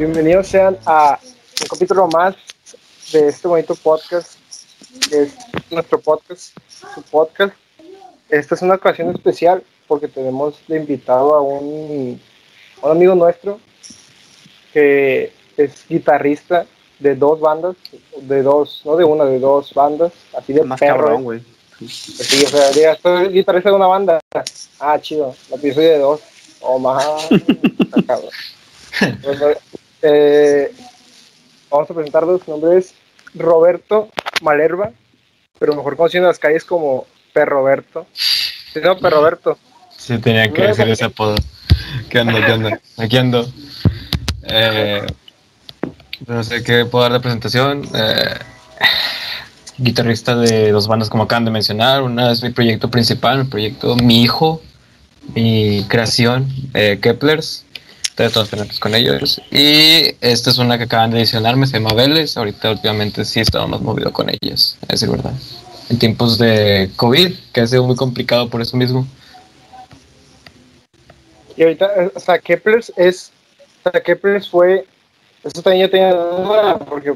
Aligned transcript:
Bienvenidos 0.00 0.46
sean 0.46 0.78
a 0.86 1.18
un 1.60 1.66
capítulo 1.68 2.08
más 2.08 2.34
de 3.12 3.28
este 3.28 3.46
bonito 3.46 3.74
podcast, 3.74 4.38
que 5.10 5.24
es 5.24 5.36
nuestro 5.70 6.00
podcast, 6.00 6.56
su 6.94 7.02
podcast. 7.02 7.52
Esta 8.30 8.54
es 8.54 8.62
una 8.62 8.76
ocasión 8.76 9.10
especial 9.10 9.62
porque 9.86 10.08
tenemos 10.08 10.58
de 10.68 10.78
invitado 10.78 11.34
a 11.34 11.42
un, 11.42 12.18
a 12.80 12.86
un 12.86 12.92
amigo 12.92 13.14
nuestro 13.14 13.60
que 14.72 15.34
es 15.58 15.86
guitarrista 15.86 16.64
de 16.98 17.14
dos 17.14 17.38
bandas, 17.38 17.76
de 18.22 18.42
dos, 18.42 18.80
no 18.86 18.96
de 18.96 19.04
una, 19.04 19.26
de 19.26 19.38
dos 19.38 19.74
bandas, 19.74 20.14
así 20.34 20.54
de 20.54 20.62
Más 20.64 20.80
perro, 20.80 20.96
cabrón, 20.96 21.24
güey. 21.24 21.42
Sí, 21.86 22.42
o 22.46 22.48
sea, 22.48 22.70
diga, 22.70 22.96
soy 23.02 23.28
guitarrista 23.28 23.68
de 23.68 23.76
una 23.76 23.86
banda. 23.86 24.18
Ah, 24.78 24.98
chido. 24.98 25.36
La 25.50 25.58
pido 25.58 25.74
soy 25.74 25.84
de 25.84 25.98
dos. 25.98 26.22
O 26.62 26.78
más. 26.78 27.04
Cabrón. 28.06 28.30
Eh, 30.02 30.72
vamos 31.70 31.90
a 31.90 31.94
presentarlos. 31.94 32.42
Su 32.44 32.50
nombre 32.50 32.78
es 32.78 32.94
Roberto 33.34 34.08
Malerva, 34.42 34.92
pero 35.58 35.74
mejor 35.74 35.96
conocido 35.96 36.24
en 36.24 36.28
las 36.28 36.38
calles 36.38 36.64
como 36.64 37.06
Perroberto. 37.32 38.06
¿Sí, 38.12 38.80
no, 38.82 38.98
Perroberto? 38.98 39.58
Sí, 39.96 40.18
tenía 40.18 40.52
que 40.52 40.62
decir 40.62 40.88
ese 40.88 41.04
apodo. 41.04 41.36
¿Qué 42.08 42.20
onda? 42.20 42.44
¿Qué 42.44 42.52
onda? 42.52 42.80
Aquí 42.98 43.16
ando. 43.16 43.50
Eh, 44.44 45.06
no 46.26 46.42
sé 46.42 46.62
qué 46.62 46.84
puedo 46.86 47.04
dar 47.04 47.12
de 47.12 47.20
presentación. 47.20 47.88
Eh, 47.94 48.34
guitarrista 49.78 50.36
de 50.36 50.72
dos 50.72 50.88
bandas, 50.88 51.08
como 51.08 51.24
acaban 51.24 51.44
de 51.44 51.50
mencionar. 51.50 52.02
Una 52.02 52.32
es 52.32 52.42
mi 52.42 52.50
proyecto 52.50 52.90
principal, 52.90 53.38
mi 53.38 53.44
proyecto 53.44 53.96
Mi 53.96 54.22
Hijo, 54.22 54.62
mi 55.34 55.84
creación, 55.88 56.48
eh, 56.74 56.98
Keplers. 57.00 57.64
Estoy 58.10 58.28
todos 58.28 58.48
pendientes 58.48 58.78
con 58.78 58.94
ellos. 58.94 59.40
Y 59.50 60.14
esta 60.20 60.50
es 60.50 60.58
una 60.58 60.76
que 60.76 60.84
acaban 60.84 61.10
de 61.10 61.18
adicionarme, 61.18 61.66
se 61.66 61.78
llama 61.78 61.94
Vélez. 61.94 62.36
Ahorita, 62.36 62.70
últimamente, 62.70 63.24
sí 63.24 63.40
estaba 63.40 63.66
más 63.66 63.80
movido 63.80 64.12
con 64.12 64.28
ellos, 64.28 64.76
decir 64.88 65.08
verdad. 65.08 65.32
En 65.88 65.98
tiempos 65.98 66.36
de 66.38 66.90
COVID, 66.96 67.34
que 67.52 67.60
ha 67.60 67.66
sido 67.66 67.84
muy 67.84 67.96
complicado 67.96 68.50
por 68.50 68.60
eso 68.60 68.76
mismo. 68.76 69.06
Y 71.56 71.62
ahorita, 71.62 71.86
eh, 71.96 72.12
o 72.14 72.20
sea, 72.20 72.38
Keplers 72.38 72.92
es. 72.96 73.32
O 73.84 73.90
sea, 73.90 74.00
Keplers 74.00 74.48
fue. 74.48 74.86
Eso 75.42 75.62
también 75.62 75.86
yo 75.86 75.90
tenía 75.90 76.12
duda, 76.12 76.78
porque 76.78 77.14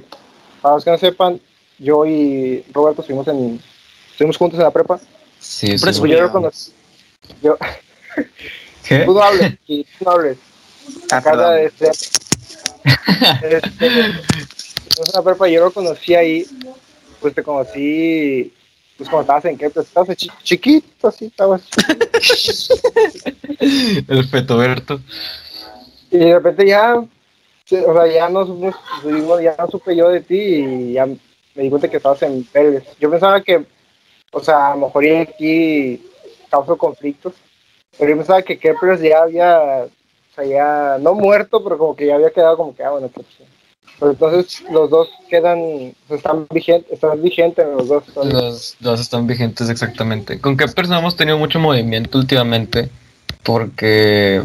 para 0.63 0.77
los 0.77 0.85
que 0.85 0.91
no 0.91 0.99
sepan, 0.99 1.41
yo 1.79 2.07
y 2.07 2.65
Roberto 2.73 3.03
estuvimos, 3.03 3.29
en, 3.29 3.61
estuvimos 4.11 4.39
juntos 4.39 4.59
en 4.59 4.65
la 4.65 4.71
prepa. 4.71 4.99
Sí, 5.39 5.77
sí, 5.77 5.85
Pues 5.85 5.99
yo 5.99 6.23
lo 6.23 6.33
conocí. 6.33 6.73
Yo, 7.43 7.59
¿Qué? 8.89 9.01
tú 9.05 9.13
no 9.13 9.23
hables, 9.23 9.59
tú 9.67 9.85
no 10.05 10.11
hables. 10.11 10.39
Ah, 11.25 11.51
de 11.53 11.65
este, 11.67 11.91
este, 13.43 13.87
en 13.87 14.13
la 15.15 15.23
prepa 15.23 15.49
yo 15.49 15.65
lo 15.65 15.71
conocí 15.73 16.15
ahí, 16.15 16.47
pues 17.21 17.35
te 17.35 17.43
conocí, 17.43 18.53
pues 18.97 19.09
cuando 19.09 19.23
estabas 19.23 19.45
en 19.47 19.59
qué, 19.59 19.71
pues 19.71 19.87
estabas 19.87 20.17
chi- 20.17 20.31
chiquito, 20.43 21.09
así, 21.09 21.27
estabas 21.27 21.63
El 24.09 24.29
Fetoberto. 24.29 25.01
y 26.11 26.19
de 26.19 26.35
repente 26.35 26.67
ya, 26.67 26.97
o 26.97 27.09
sea, 27.69 28.07
ya 28.13 28.29
no, 28.29 28.45
ya 29.41 29.55
no 29.59 29.71
supe 29.71 29.97
yo 29.97 30.09
de 30.11 30.21
ti 30.21 30.37
y 30.39 30.93
ya 30.95 31.07
me 31.07 31.19
di 31.63 31.71
cuenta 31.71 31.89
que 31.89 31.97
estabas 31.97 32.23
en 32.23 32.45
Pérez. 32.45 32.85
Yo 33.01 33.11
pensaba 33.11 33.41
que, 33.43 33.65
o 34.33 34.41
sea, 34.41 34.73
a 34.73 34.77
lo 34.77 34.87
mejor 34.87 35.05
aquí 35.23 36.03
causó 36.51 36.77
conflictos, 36.77 37.35
pero 37.99 38.11
yo 38.11 38.17
pensaba 38.17 38.43
que 38.43 38.59
Kepler 38.59 39.01
ya 39.01 39.23
había, 39.23 39.87
ya 40.43 40.99
no 41.01 41.15
muerto, 41.15 41.63
pero 41.63 41.79
como 41.79 41.95
que 41.95 42.07
ya 42.07 42.17
había 42.17 42.31
quedado 42.31 42.57
como 42.57 42.75
que, 42.75 42.83
ah, 42.83 42.91
bueno, 42.91 43.09
pues, 43.09 43.27
entonces 44.01 44.63
los 44.71 44.91
dos 44.91 45.09
quedan, 45.31 45.95
están 46.09 46.47
vigentes, 46.51 46.93
están 46.93 47.23
vigentes 47.23 47.65
los 47.67 47.89
dos. 47.89 48.05
Los 48.17 48.77
dos 48.81 49.01
están 49.01 49.27
vigentes 49.27 49.71
exactamente. 49.71 50.41
Con 50.41 50.57
Kepler 50.57 50.89
no 50.89 50.99
hemos 50.99 51.17
tenido 51.17 51.39
mucho 51.39 51.61
movimiento 51.61 52.19
últimamente 52.19 52.89
porque 53.43 54.43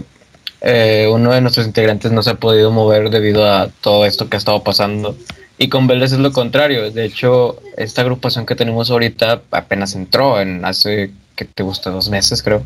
eh, 0.62 1.10
uno 1.12 1.34
de 1.34 1.42
nuestros 1.42 1.66
integrantes 1.66 2.12
no 2.12 2.22
se 2.22 2.32
ha 2.32 2.36
podido 2.36 2.72
mover 2.72 3.10
debido 3.10 3.46
a 3.52 3.70
todo 3.82 4.06
esto 4.06 4.30
que 4.30 4.38
ha 4.38 4.40
estado 4.40 4.64
pasando. 4.64 5.16
Y 5.58 5.68
con 5.68 5.88
Vélez 5.88 6.14
es 6.14 6.20
lo 6.20 6.32
contrario. 6.32 6.90
De 6.92 7.04
hecho, 7.04 7.60
esta 7.76 8.02
agrupación 8.02 8.46
que 8.46 8.56
tenemos 8.56 8.92
ahorita 8.92 9.42
apenas 9.52 9.96
entró 9.96 10.40
en 10.40 10.64
hace, 10.64 11.12
que 11.36 11.46
te 11.46 11.64
gusta? 11.64 11.90
Dos 11.90 12.10
meses, 12.10 12.44
creo. 12.44 12.64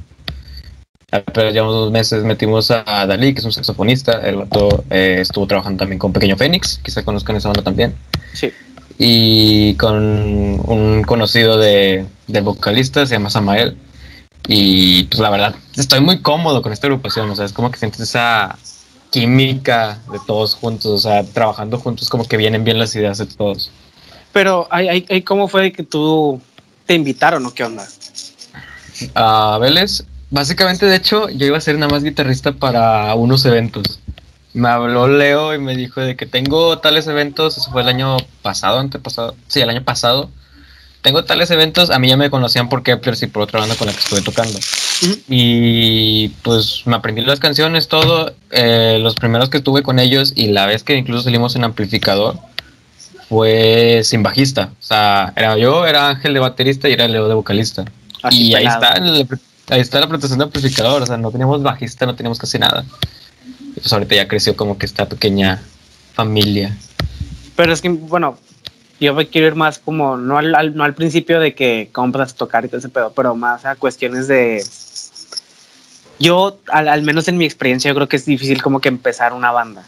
Apenas 1.13 1.53
llevamos 1.53 1.75
dos 1.75 1.91
meses. 1.91 2.23
Metimos 2.23 2.71
a 2.71 3.05
Dalí, 3.05 3.33
que 3.33 3.39
es 3.39 3.45
un 3.45 3.51
saxofonista. 3.51 4.13
El 4.27 4.37
vato 4.37 4.83
eh, 4.89 5.17
estuvo 5.19 5.45
trabajando 5.45 5.77
también 5.79 5.99
con 5.99 6.11
Pequeño 6.11 6.35
Fénix. 6.37 6.79
Quizá 6.83 7.03
conozcan 7.03 7.35
esa 7.35 7.49
banda 7.49 7.61
también 7.61 7.93
Sí. 8.33 8.51
y 8.97 9.75
con 9.75 9.95
un 10.67 11.03
conocido 11.05 11.57
de, 11.59 12.05
del 12.25 12.43
vocalista, 12.43 13.05
se 13.05 13.13
llama 13.13 13.29
Samael. 13.29 13.77
Y 14.47 15.03
pues 15.03 15.19
la 15.19 15.29
verdad, 15.29 15.55
estoy 15.75 16.01
muy 16.01 16.19
cómodo 16.21 16.61
con 16.63 16.73
esta 16.73 16.87
agrupación, 16.87 17.29
o 17.29 17.35
sea, 17.35 17.45
es 17.45 17.53
como 17.53 17.69
que 17.71 17.77
sientes 17.77 18.01
esa 18.01 18.57
química 19.11 19.99
de 20.11 20.17
todos 20.25 20.55
juntos, 20.55 20.91
o 20.91 20.97
sea, 20.97 21.23
trabajando 21.23 21.77
juntos 21.77 22.09
como 22.09 22.27
que 22.27 22.35
vienen 22.37 22.63
bien 22.63 22.79
las 22.79 22.95
ideas 22.95 23.19
de 23.19 23.27
todos. 23.27 23.71
Pero, 24.33 24.67
¿hay, 24.71 24.89
hay, 24.89 25.05
hay 25.09 25.21
¿cómo 25.21 25.47
fue 25.47 25.71
que 25.71 25.83
tú 25.83 26.41
te 26.87 26.95
invitaron 26.95 27.45
o 27.45 27.53
qué 27.53 27.63
onda? 27.63 27.87
A 29.15 29.57
Vélez, 29.61 30.03
básicamente 30.33 30.85
de 30.87 30.95
hecho, 30.95 31.29
yo 31.29 31.45
iba 31.45 31.57
a 31.57 31.61
ser 31.61 31.77
nada 31.77 31.91
más 31.93 32.03
guitarrista 32.03 32.51
para 32.51 33.13
unos 33.15 33.45
eventos. 33.45 33.99
Me 34.53 34.67
habló 34.67 35.07
Leo 35.07 35.53
y 35.53 35.59
me 35.59 35.75
dijo 35.75 36.01
de 36.01 36.15
que 36.15 36.25
tengo 36.25 36.77
tales 36.79 37.07
eventos, 37.07 37.57
eso 37.57 37.71
fue 37.71 37.81
el 37.83 37.87
año 37.87 38.17
pasado, 38.41 38.79
antepasado, 38.79 39.35
sí, 39.47 39.61
el 39.61 39.69
año 39.69 39.83
pasado. 39.83 40.29
Tengo 41.01 41.23
tales 41.25 41.51
eventos, 41.51 41.89
a 41.89 41.99
mí 41.99 42.07
ya 42.07 42.17
me 42.17 42.29
conocían 42.29 42.69
por 42.69 42.81
Kepler 42.81 43.15
y 43.21 43.27
por 43.27 43.43
otra 43.43 43.59
banda 43.59 43.75
con 43.75 43.87
la 43.87 43.93
que 43.93 43.99
estuve 43.99 44.21
tocando. 44.21 44.57
Y 45.27 46.29
pues 46.43 46.83
me 46.85 46.95
aprendí 46.95 47.21
las 47.21 47.39
canciones, 47.39 47.87
todo. 47.87 48.33
eh, 48.51 48.99
los 49.01 49.15
primeros 49.15 49.49
que 49.49 49.57
estuve 49.57 49.83
con 49.83 49.99
ellos 49.99 50.31
y 50.35 50.47
la 50.47 50.65
vez 50.65 50.83
que 50.83 50.95
incluso 50.95 51.23
salimos 51.23 51.55
en 51.55 51.63
amplificador 51.65 52.37
fue 53.27 54.01
sin 54.03 54.23
bajista. 54.23 54.69
O 54.79 54.83
sea, 54.83 55.33
era 55.35 55.57
yo, 55.57 55.85
era 55.85 56.09
Ángel 56.09 56.33
de 56.33 56.39
baterista 56.39 56.87
y 56.87 56.93
era 56.93 57.07
Leo 57.07 57.27
de 57.27 57.33
vocalista. 57.33 57.83
Así 58.21 58.43
y 58.43 58.55
ahí 58.55 58.63
pelado. 58.65 58.83
está, 58.83 58.97
el- 58.99 59.27
ahí 59.69 59.81
está 59.81 59.99
la 59.99 60.07
protección 60.07 60.39
de 60.39 60.45
amplificador. 60.45 61.01
O 61.01 61.05
sea, 61.05 61.17
no 61.17 61.31
teníamos 61.31 61.61
bajista, 61.63 62.05
no 62.05 62.15
teníamos 62.15 62.39
casi 62.39 62.59
nada. 62.59 62.85
Pues 63.75 63.91
ahorita 63.91 64.15
ya 64.15 64.27
creció 64.27 64.55
como 64.55 64.77
que 64.77 64.85
esta 64.85 65.07
pequeña 65.07 65.61
familia. 66.13 66.77
Pero 67.55 67.73
es 67.73 67.81
que, 67.81 67.89
bueno, 67.89 68.37
yo 68.99 69.13
me 69.13 69.27
quiero 69.27 69.47
ir 69.47 69.55
más 69.55 69.79
como, 69.79 70.17
no 70.17 70.37
al, 70.37 70.53
al- 70.55 70.75
no 70.75 70.83
al 70.83 70.93
principio 70.93 71.39
de 71.39 71.53
que 71.55 71.89
compras 71.91 72.35
tocar 72.35 72.65
y 72.65 72.67
todo 72.67 72.77
ese 72.77 72.89
pedo, 72.89 73.11
pero 73.13 73.35
más 73.35 73.65
a 73.65 73.75
cuestiones 73.75 74.27
de... 74.27 74.63
Yo, 76.19 76.59
al, 76.67 76.87
al 76.87 77.01
menos 77.01 77.27
en 77.27 77.37
mi 77.37 77.45
experiencia, 77.45 77.89
yo 77.89 77.95
creo 77.95 78.07
que 78.07 78.15
es 78.15 78.25
difícil 78.25 78.61
como 78.61 78.79
que 78.79 78.87
empezar 78.89 79.33
una 79.33 79.51
banda. 79.51 79.83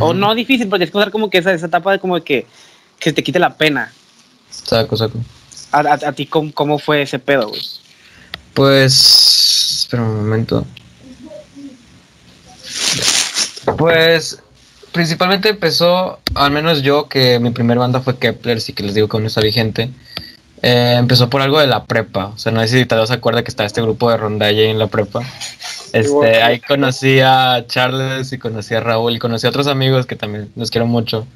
O 0.00 0.12
no 0.12 0.34
difícil, 0.34 0.68
porque 0.68 0.84
es 0.84 0.90
que 0.90 0.94
pasar 0.94 1.10
como 1.10 1.30
que 1.30 1.38
esa, 1.38 1.52
esa 1.52 1.66
etapa 1.66 1.92
de 1.92 1.98
como 1.98 2.16
de 2.16 2.22
que, 2.22 2.46
que 2.98 3.12
te 3.12 3.22
quite 3.22 3.38
la 3.38 3.56
pena. 3.56 3.92
Saco, 4.50 4.96
saco. 4.96 5.18
A, 5.72 5.78
a, 5.80 5.92
a 5.94 6.12
ti, 6.12 6.26
¿cómo, 6.26 6.52
¿cómo 6.52 6.78
fue 6.78 7.02
ese 7.02 7.18
pedo, 7.18 7.48
güey? 7.48 7.62
Pues. 8.56 9.82
Espera 9.82 10.02
un 10.02 10.16
momento. 10.16 10.66
Pues. 13.76 14.42
Principalmente 14.92 15.50
empezó, 15.50 16.20
al 16.34 16.50
menos 16.52 16.80
yo, 16.80 17.06
que 17.06 17.38
mi 17.38 17.50
primer 17.50 17.76
banda 17.78 18.00
fue 18.00 18.18
Kepler, 18.18 18.62
sí 18.62 18.72
que 18.72 18.82
les 18.82 18.94
digo 18.94 19.08
que 19.08 19.16
aún 19.18 19.26
está 19.26 19.42
vigente. 19.42 19.90
eh, 20.62 20.96
empezó 20.98 21.28
por 21.28 21.42
algo 21.42 21.60
de 21.60 21.66
la 21.66 21.84
prepa. 21.84 22.28
O 22.28 22.38
sea, 22.38 22.50
no 22.50 22.62
sé 22.62 22.68
si 22.68 22.86
tal 22.86 23.00
vez 23.00 23.08
se 23.08 23.14
acuerda 23.14 23.44
que 23.44 23.50
estaba 23.50 23.66
este 23.66 23.82
grupo 23.82 24.10
de 24.10 24.16
rondalla 24.16 24.62
en 24.62 24.78
la 24.78 24.86
prepa. 24.86 25.20
Este, 25.92 26.42
ahí 26.42 26.60
conocí 26.60 27.20
a 27.20 27.64
Charles 27.66 28.32
y 28.32 28.38
conocí 28.38 28.74
a 28.74 28.80
Raúl 28.80 29.16
y 29.16 29.18
conocí 29.18 29.46
a 29.46 29.50
otros 29.50 29.66
amigos 29.66 30.06
que 30.06 30.16
también 30.16 30.50
los 30.56 30.70
quiero 30.70 30.86
mucho. 30.86 31.26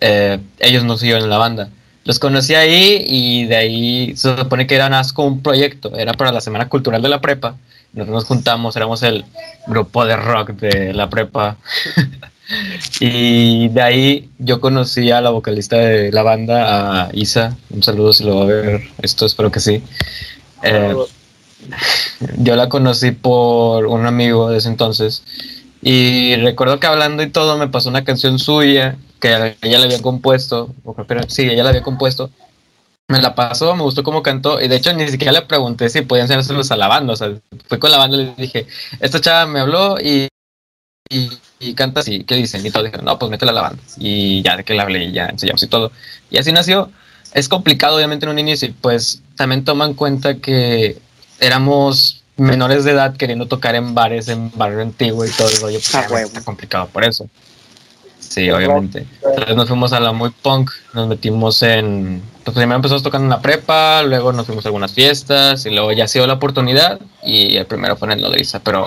Eh, 0.00 0.38
ellos 0.60 0.84
no 0.84 0.96
siguieron 0.96 1.24
en 1.24 1.30
la 1.30 1.38
banda. 1.38 1.70
Los 2.08 2.18
conocí 2.18 2.54
ahí 2.54 3.04
y 3.06 3.44
de 3.44 3.56
ahí 3.56 4.16
se 4.16 4.34
supone 4.34 4.66
que 4.66 4.74
era 4.74 4.88
más 4.88 5.12
un 5.18 5.42
proyecto. 5.42 5.94
Era 5.94 6.14
para 6.14 6.32
la 6.32 6.40
Semana 6.40 6.66
Cultural 6.66 7.02
de 7.02 7.10
la 7.10 7.20
Prepa. 7.20 7.56
Nosotros 7.92 8.14
nos 8.14 8.24
juntamos, 8.24 8.74
éramos 8.76 9.02
el 9.02 9.26
grupo 9.66 10.06
de 10.06 10.16
rock 10.16 10.52
de 10.52 10.94
la 10.94 11.10
prepa. 11.10 11.58
y 13.00 13.68
de 13.68 13.82
ahí 13.82 14.30
yo 14.38 14.58
conocí 14.58 15.10
a 15.10 15.20
la 15.20 15.28
vocalista 15.28 15.76
de 15.76 16.10
la 16.10 16.22
banda, 16.22 17.02
a 17.02 17.10
Isa. 17.12 17.54
Un 17.68 17.82
saludo 17.82 18.14
si 18.14 18.24
lo 18.24 18.36
va 18.36 18.42
a 18.44 18.46
ver 18.46 18.88
esto, 19.02 19.26
espero 19.26 19.50
que 19.50 19.60
sí. 19.60 19.82
Eh, 20.62 20.96
yo 22.38 22.56
la 22.56 22.70
conocí 22.70 23.10
por 23.10 23.84
un 23.84 24.06
amigo 24.06 24.48
de 24.48 24.56
ese 24.56 24.70
entonces. 24.70 25.24
Y 25.82 26.36
recuerdo 26.36 26.80
que 26.80 26.86
hablando 26.86 27.22
y 27.22 27.28
todo 27.28 27.58
me 27.58 27.68
pasó 27.68 27.90
una 27.90 28.04
canción 28.04 28.38
suya 28.38 28.96
que 29.20 29.56
ella 29.62 29.78
le 29.78 29.84
había 29.84 30.02
compuesto, 30.02 30.74
o 30.84 30.94
creo 30.94 31.22
que 31.22 31.30
sí, 31.30 31.42
ella 31.42 31.64
la 31.64 31.70
había 31.70 31.82
compuesto. 31.82 32.30
Me 33.08 33.22
la 33.22 33.34
pasó, 33.34 33.74
me 33.74 33.82
gustó 33.82 34.02
cómo 34.02 34.22
cantó, 34.22 34.60
y 34.60 34.68
de 34.68 34.76
hecho 34.76 34.92
ni 34.92 35.08
siquiera 35.08 35.32
le 35.32 35.42
pregunté 35.42 35.88
si 35.88 36.02
podían 36.02 36.26
hacérselos 36.26 36.70
a 36.70 36.76
la 36.76 36.88
banda, 36.88 37.14
o 37.14 37.16
sea, 37.16 37.32
fue 37.66 37.78
con 37.78 37.90
la 37.90 37.98
banda 37.98 38.16
y 38.18 38.26
le 38.26 38.34
dije, 38.36 38.66
esta 39.00 39.20
chava 39.20 39.46
me 39.46 39.60
habló 39.60 39.98
y, 39.98 40.28
y 41.08 41.30
y 41.60 41.74
canta 41.74 42.00
así, 42.00 42.24
¿qué 42.24 42.36
dicen? 42.36 42.64
Y 42.64 42.70
todos 42.70 42.84
dijeron, 42.86 43.04
no, 43.04 43.18
pues 43.18 43.30
métela 43.30 43.52
a 43.52 43.54
la 43.54 43.62
banda. 43.62 43.82
Y 43.98 44.42
ya 44.42 44.56
de 44.56 44.64
que 44.64 44.74
la 44.74 44.82
hablé 44.82 45.04
y 45.04 45.12
ya 45.12 45.26
ensayamos 45.26 45.62
y 45.62 45.66
todo. 45.66 45.90
Y 46.30 46.38
así 46.38 46.52
nació. 46.52 46.90
Es 47.34 47.48
complicado, 47.48 47.96
obviamente, 47.96 48.26
en 48.26 48.30
un 48.32 48.38
inicio, 48.38 48.72
pues 48.80 49.22
también 49.36 49.64
toman 49.64 49.90
en 49.90 49.96
cuenta 49.96 50.36
que 50.36 50.98
éramos 51.40 52.22
menores 52.36 52.84
de 52.84 52.92
edad 52.92 53.16
queriendo 53.16 53.46
tocar 53.46 53.74
en 53.74 53.94
bares, 53.94 54.28
en 54.28 54.50
barrio 54.54 54.80
antiguo 54.82 55.26
y 55.26 55.30
todo 55.30 55.48
el 55.48 55.60
rollo, 55.60 55.78
pues 55.78 55.94
Ah, 55.94 56.06
está 56.22 56.44
complicado 56.44 56.86
por 56.86 57.04
eso. 57.04 57.28
Sí, 58.28 58.50
obviamente. 58.50 59.06
Entonces 59.24 59.56
nos 59.56 59.68
fuimos 59.68 59.92
a 59.92 60.00
la 60.00 60.12
muy 60.12 60.30
punk, 60.30 60.70
nos 60.92 61.08
metimos 61.08 61.62
en... 61.62 62.22
Pues 62.44 62.54
primero 62.54 62.76
empezamos 62.76 63.02
tocando 63.02 63.24
en 63.24 63.30
la 63.30 63.40
prepa, 63.40 64.02
luego 64.02 64.32
nos 64.32 64.46
fuimos 64.46 64.64
a 64.64 64.68
algunas 64.68 64.92
fiestas 64.92 65.66
y 65.66 65.70
luego 65.70 65.92
ya 65.92 66.04
ha 66.04 66.08
sido 66.08 66.26
la 66.26 66.34
oportunidad 66.34 67.00
y 67.22 67.56
el 67.56 67.66
primero 67.66 67.96
fue 67.96 68.08
en 68.08 68.12
el 68.12 68.20
Nodriza, 68.22 68.60
pero 68.60 68.86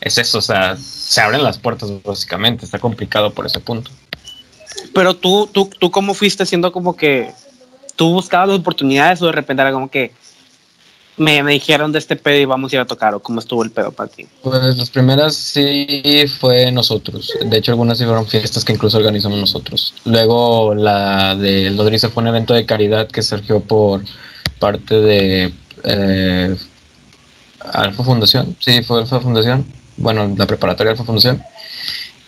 es 0.00 0.18
eso, 0.18 0.38
o 0.38 0.42
sea, 0.42 0.76
se 0.76 1.20
abren 1.20 1.42
las 1.42 1.58
puertas 1.58 1.90
básicamente, 2.02 2.64
está 2.64 2.78
complicado 2.78 3.32
por 3.32 3.46
ese 3.46 3.60
punto. 3.60 3.90
Pero 4.94 5.14
tú, 5.14 5.48
tú, 5.52 5.70
tú 5.78 5.90
cómo 5.90 6.14
fuiste 6.14 6.44
siendo 6.46 6.72
como 6.72 6.96
que 6.96 7.32
tú 7.96 8.12
buscabas 8.12 8.48
las 8.48 8.58
oportunidades 8.58 9.22
o 9.22 9.26
de 9.26 9.32
repente 9.32 9.62
era 9.62 9.72
como 9.72 9.90
que 9.90 10.12
me, 11.22 11.42
dijeron 11.42 11.92
de 11.92 11.98
este 11.98 12.16
pedo 12.16 12.38
y 12.38 12.44
vamos 12.44 12.72
a 12.72 12.76
ir 12.76 12.80
a 12.80 12.86
tocar 12.86 13.14
o 13.14 13.20
cómo 13.20 13.40
estuvo 13.40 13.62
el 13.64 13.70
pedo 13.70 13.92
para 13.92 14.10
ti. 14.10 14.26
Pues 14.42 14.76
las 14.76 14.90
primeras 14.90 15.34
sí 15.34 16.24
fue 16.40 16.70
nosotros. 16.72 17.32
De 17.44 17.56
hecho, 17.56 17.72
algunas 17.72 17.98
sí 17.98 18.04
fueron 18.04 18.26
fiestas 18.26 18.64
que 18.64 18.72
incluso 18.72 18.98
organizamos 18.98 19.38
nosotros. 19.38 19.94
Luego 20.04 20.74
la 20.74 21.36
de 21.36 21.70
Lodriza 21.70 22.10
fue 22.10 22.22
un 22.22 22.28
evento 22.28 22.54
de 22.54 22.66
caridad 22.66 23.08
que 23.08 23.22
surgió 23.22 23.60
por 23.60 24.02
parte 24.58 24.96
de 24.96 25.52
eh, 25.84 26.56
Alfa 27.60 28.04
Fundación. 28.04 28.56
Sí, 28.60 28.82
fue 28.82 29.00
Alfa 29.00 29.20
Fundación. 29.20 29.64
Bueno, 29.96 30.34
la 30.36 30.46
preparatoria 30.46 30.92
Alfa 30.92 31.04
Fundación. 31.04 31.42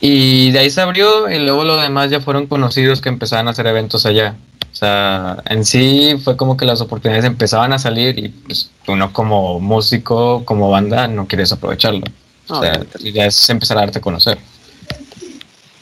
Y 0.01 0.51
de 0.51 0.59
ahí 0.59 0.71
se 0.71 0.81
abrió 0.81 1.31
y 1.31 1.39
luego 1.39 1.65
los 1.65 1.81
demás 1.81 2.11
ya 2.11 2.21
fueron 2.21 2.47
conocidos 2.47 3.01
que 3.01 3.09
empezaban 3.09 3.49
a 3.49 3.53
hacer 3.53 3.67
eventos 3.67 4.05
allá. 4.05 4.37
O 4.75 4.77
sea, 4.77 5.41
en 5.47 5.65
sí 5.65 6.17
fue 6.25 6.37
como 6.37 6.57
que 6.57 6.67
las 6.67 6.81
oportunidades 6.81 7.25
empezaban 7.25 7.73
a 7.73 7.79
salir 7.79 8.19
y 8.19 8.29
pues 8.29 8.73
uno 8.89 9.13
como 9.13 9.61
músico, 9.61 10.45
como 10.45 10.69
banda, 10.69 11.07
no 11.07 11.29
quieres 11.29 11.53
aprovecharlo. 11.53 12.03
O 12.49 12.61
sea, 12.61 12.85
ya 13.01 13.27
es 13.27 13.49
empezar 13.49 13.79
a 13.79 13.83
darte 13.83 14.01
a 14.01 14.03
conocer. 14.03 14.37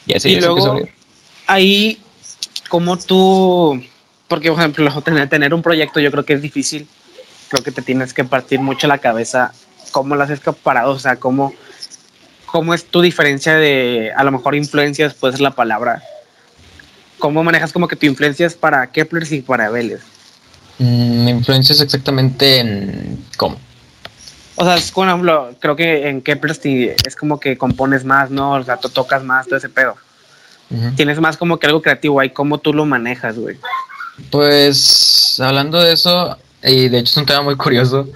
Y 0.05 0.13
así 0.15 0.29
Y 0.29 0.39
luego-. 0.39 0.79
Ahí, 1.47 1.99
como 2.69 2.95
tú, 2.97 3.83
porque 4.27 4.51
por 4.51 4.59
ejemplo, 4.59 5.01
tener, 5.03 5.27
tener 5.27 5.55
un 5.55 5.63
proyecto 5.63 5.99
yo 5.99 6.11
creo 6.11 6.23
que 6.23 6.33
es 6.33 6.43
difícil, 6.43 6.87
creo 7.49 7.63
que 7.63 7.71
te 7.71 7.81
tienes 7.81 8.13
que 8.13 8.23
partir 8.23 8.59
mucho 8.59 8.85
la 8.85 8.99
cabeza, 8.99 9.53
cómo 9.91 10.15
lo 10.15 10.21
haces 10.21 10.39
parado, 10.61 10.91
o 10.91 10.99
sea, 10.99 11.15
cómo, 11.15 11.51
cómo 12.45 12.75
es 12.75 12.85
tu 12.85 13.01
diferencia 13.01 13.55
de, 13.55 14.11
a 14.15 14.23
lo 14.23 14.31
mejor 14.31 14.53
influencias 14.53 15.15
puede 15.15 15.33
ser 15.33 15.41
la 15.41 15.55
palabra, 15.55 16.03
cómo 17.23 17.41
manejas 17.41 17.71
como 17.71 17.87
que 17.87 17.95
tu 17.95 18.05
influencia 18.05 18.45
es 18.45 18.53
para 18.53 18.85
Kepler 18.91 19.25
y 19.31 19.41
para 19.41 19.69
Vélez. 19.69 20.01
Mm, 20.77 21.29
influencias 21.29 21.79
exactamente 21.79 22.59
en 22.59 23.23
cómo. 23.37 23.55
O 24.55 24.65
sea, 24.65 24.75
es 24.75 24.91
ejemplo, 25.07 25.55
creo 25.61 25.77
que 25.77 26.09
en 26.09 26.21
Kepler 26.21 26.53
es 27.05 27.15
como 27.15 27.39
que 27.39 27.57
compones 27.57 28.03
más, 28.03 28.29
¿no? 28.29 28.51
O 28.55 28.63
sea, 28.63 28.75
tú 28.75 28.89
tocas 28.89 29.23
más, 29.23 29.45
todo 29.47 29.55
ese 29.55 29.69
pedo. 29.69 29.95
Tienes 30.97 31.17
más 31.21 31.37
como 31.37 31.59
que 31.59 31.67
algo 31.67 31.81
creativo 31.81 32.19
ahí, 32.19 32.31
cómo 32.31 32.57
tú 32.57 32.73
lo 32.73 32.85
manejas, 32.85 33.37
güey. 33.37 33.55
Pues 34.29 35.39
hablando 35.39 35.79
de 35.79 35.93
eso, 35.93 36.37
y 36.61 36.89
de 36.89 36.97
hecho 36.99 37.11
es 37.11 37.17
un 37.17 37.25
tema 37.25 37.41
muy 37.41 37.55
curioso, 37.55 38.09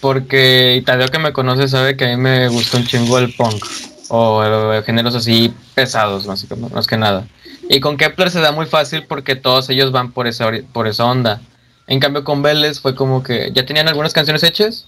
porque 0.00 0.84
Tadeo 0.86 1.08
que 1.08 1.18
me 1.18 1.32
conoce 1.32 1.66
sabe 1.66 1.96
que 1.96 2.04
a 2.04 2.08
mí 2.16 2.16
me 2.16 2.46
gusta 2.48 2.76
un 2.76 2.86
chingo 2.86 3.18
el 3.18 3.34
punk, 3.34 3.64
o 4.08 4.80
géneros 4.84 5.16
así 5.16 5.52
pesados, 5.74 6.26
más, 6.28 6.44
que- 6.44 6.54
más 6.54 6.86
que 6.86 6.96
nada. 6.96 7.26
Y 7.68 7.80
con 7.80 7.96
Kepler 7.96 8.30
se 8.30 8.40
da 8.40 8.52
muy 8.52 8.66
fácil 8.66 9.04
porque 9.06 9.36
todos 9.36 9.68
ellos 9.70 9.92
van 9.92 10.12
por 10.12 10.26
esa, 10.26 10.50
por 10.72 10.86
esa 10.86 11.04
onda. 11.04 11.40
En 11.86 12.00
cambio 12.00 12.24
con 12.24 12.42
Vélez 12.42 12.80
fue 12.80 12.94
como 12.94 13.22
que 13.22 13.50
ya 13.54 13.64
tenían 13.66 13.88
algunas 13.88 14.12
canciones 14.12 14.42
hechas 14.42 14.86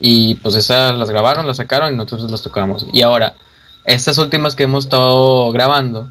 y 0.00 0.36
pues 0.36 0.54
esas 0.54 0.96
las 0.96 1.10
grabaron, 1.10 1.46
las 1.46 1.58
sacaron 1.58 1.92
y 1.92 1.96
nosotros 1.96 2.30
las 2.30 2.42
tocamos. 2.42 2.86
Y 2.92 3.02
ahora, 3.02 3.34
estas 3.84 4.18
últimas 4.18 4.54
que 4.54 4.64
hemos 4.64 4.84
estado 4.84 5.50
grabando, 5.52 6.10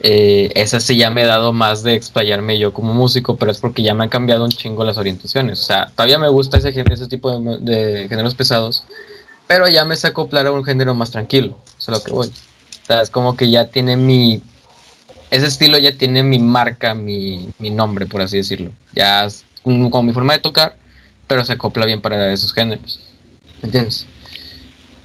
eh, 0.00 0.50
esa 0.54 0.80
sí 0.80 0.96
ya 0.96 1.10
me 1.10 1.22
he 1.22 1.26
dado 1.26 1.52
más 1.52 1.82
de 1.82 1.94
explayarme 1.94 2.58
yo 2.58 2.72
como 2.72 2.92
músico, 2.92 3.36
pero 3.36 3.50
es 3.50 3.58
porque 3.58 3.82
ya 3.82 3.94
me 3.94 4.04
han 4.04 4.10
cambiado 4.10 4.44
un 4.44 4.50
chingo 4.50 4.84
las 4.84 4.98
orientaciones. 4.98 5.60
O 5.60 5.64
sea, 5.64 5.90
todavía 5.94 6.18
me 6.18 6.28
gusta 6.28 6.58
ese, 6.58 6.68
ese 6.90 7.08
tipo 7.08 7.38
de, 7.38 7.58
de 7.58 8.08
géneros 8.08 8.34
pesados, 8.34 8.84
pero 9.46 9.68
ya 9.68 9.84
me 9.84 9.96
sé 9.96 10.08
acoplar 10.08 10.46
a 10.46 10.52
un 10.52 10.64
género 10.64 10.94
más 10.94 11.10
tranquilo. 11.10 11.58
Eso 11.78 11.92
es 11.92 11.98
lo 11.98 12.04
que 12.04 12.12
voy. 12.12 12.28
O 12.28 12.86
sea, 12.86 13.02
es 13.02 13.10
como 13.10 13.36
que 13.36 13.50
ya 13.50 13.68
tiene 13.68 13.96
mi. 13.96 14.42
Ese 15.30 15.46
estilo 15.46 15.78
ya 15.78 15.96
tiene 15.96 16.22
mi 16.22 16.38
marca, 16.38 16.94
mi, 16.94 17.48
mi 17.58 17.70
nombre, 17.70 18.06
por 18.06 18.20
así 18.20 18.36
decirlo. 18.38 18.70
Ya 18.94 19.24
es 19.24 19.44
un- 19.64 19.90
como 19.90 20.04
mi 20.04 20.12
forma 20.12 20.32
de 20.34 20.38
tocar, 20.38 20.76
pero 21.26 21.44
se 21.44 21.52
acopla 21.52 21.84
bien 21.86 22.00
para 22.00 22.32
esos 22.32 22.52
géneros. 22.52 23.00
¿Me 23.60 23.66
entiendes? 23.66 24.06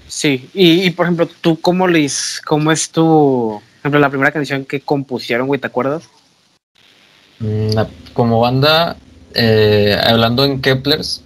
Sí, 0.07 0.49
y, 0.53 0.83
y, 0.83 0.89
por 0.91 1.05
ejemplo, 1.05 1.27
tú 1.39 1.59
cómo 1.59 1.87
les, 1.87 2.41
cómo 2.45 2.71
es 2.71 2.89
tu, 2.91 3.01
por 3.61 3.79
ejemplo, 3.79 3.99
la 3.99 4.09
primera 4.09 4.31
canción 4.31 4.65
que 4.65 4.81
compusieron, 4.81 5.47
güey, 5.47 5.59
¿te 5.59 5.67
acuerdas? 5.67 6.03
Mm, 7.39 7.71
la- 7.73 7.89
como 8.13 8.39
banda, 8.41 8.97
eh, 9.33 9.97
hablando 10.03 10.43
en 10.43 10.61
Keplers, 10.61 11.23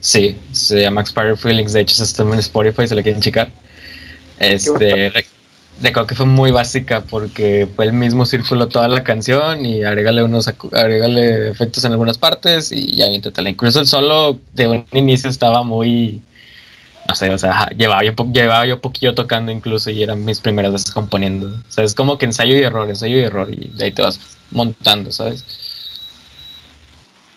sí, 0.00 0.36
se 0.52 0.80
llama 0.82 1.00
Expire 1.00 1.36
Feelings, 1.36 1.72
de 1.72 1.80
hecho 1.80 2.02
está 2.02 2.22
en 2.24 2.34
Spotify, 2.34 2.86
se 2.86 2.94
la 2.94 3.02
quieren 3.02 3.22
checar. 3.22 3.50
Este, 4.38 5.12
re- 5.80 5.88
recuerdo 5.88 6.06
que 6.06 6.14
fue 6.14 6.26
muy 6.26 6.50
básica 6.50 7.02
porque 7.02 7.68
fue 7.74 7.86
el 7.86 7.92
mismo 7.92 8.26
círculo 8.26 8.68
toda 8.68 8.88
la 8.88 9.02
canción 9.04 9.64
y 9.64 9.84
agrégale 9.84 10.22
unos 10.22 10.48
agrégale 10.48 11.50
efectos 11.50 11.84
en 11.84 11.92
algunas 11.92 12.18
partes 12.18 12.72
y 12.72 12.96
ya 12.96 13.06
inténtala. 13.06 13.50
Incluso 13.50 13.80
el 13.80 13.86
solo 13.86 14.38
de 14.52 14.68
un 14.68 14.86
inicio 14.92 15.30
estaba 15.30 15.62
muy 15.62 16.22
no 17.06 17.14
sé, 17.14 17.28
o 17.28 17.36
sea, 17.36 17.68
llevaba 17.76 18.02
yo, 18.02 18.12
llevaba 18.32 18.64
yo 18.66 18.80
poquillo 18.80 19.14
tocando 19.14 19.52
incluso 19.52 19.90
y 19.90 20.02
eran 20.02 20.24
mis 20.24 20.40
primeras 20.40 20.72
veces 20.72 20.90
componiendo. 20.90 21.48
O 21.48 21.70
sea, 21.70 21.84
es 21.84 21.94
como 21.94 22.16
que 22.16 22.24
ensayo 22.24 22.56
y 22.56 22.62
error, 22.62 22.88
ensayo 22.88 23.18
y 23.18 23.20
error 23.20 23.48
y 23.52 23.70
de 23.76 23.84
ahí 23.84 23.92
te 23.92 24.00
vas 24.00 24.18
montando, 24.50 25.12
¿sabes? 25.12 25.44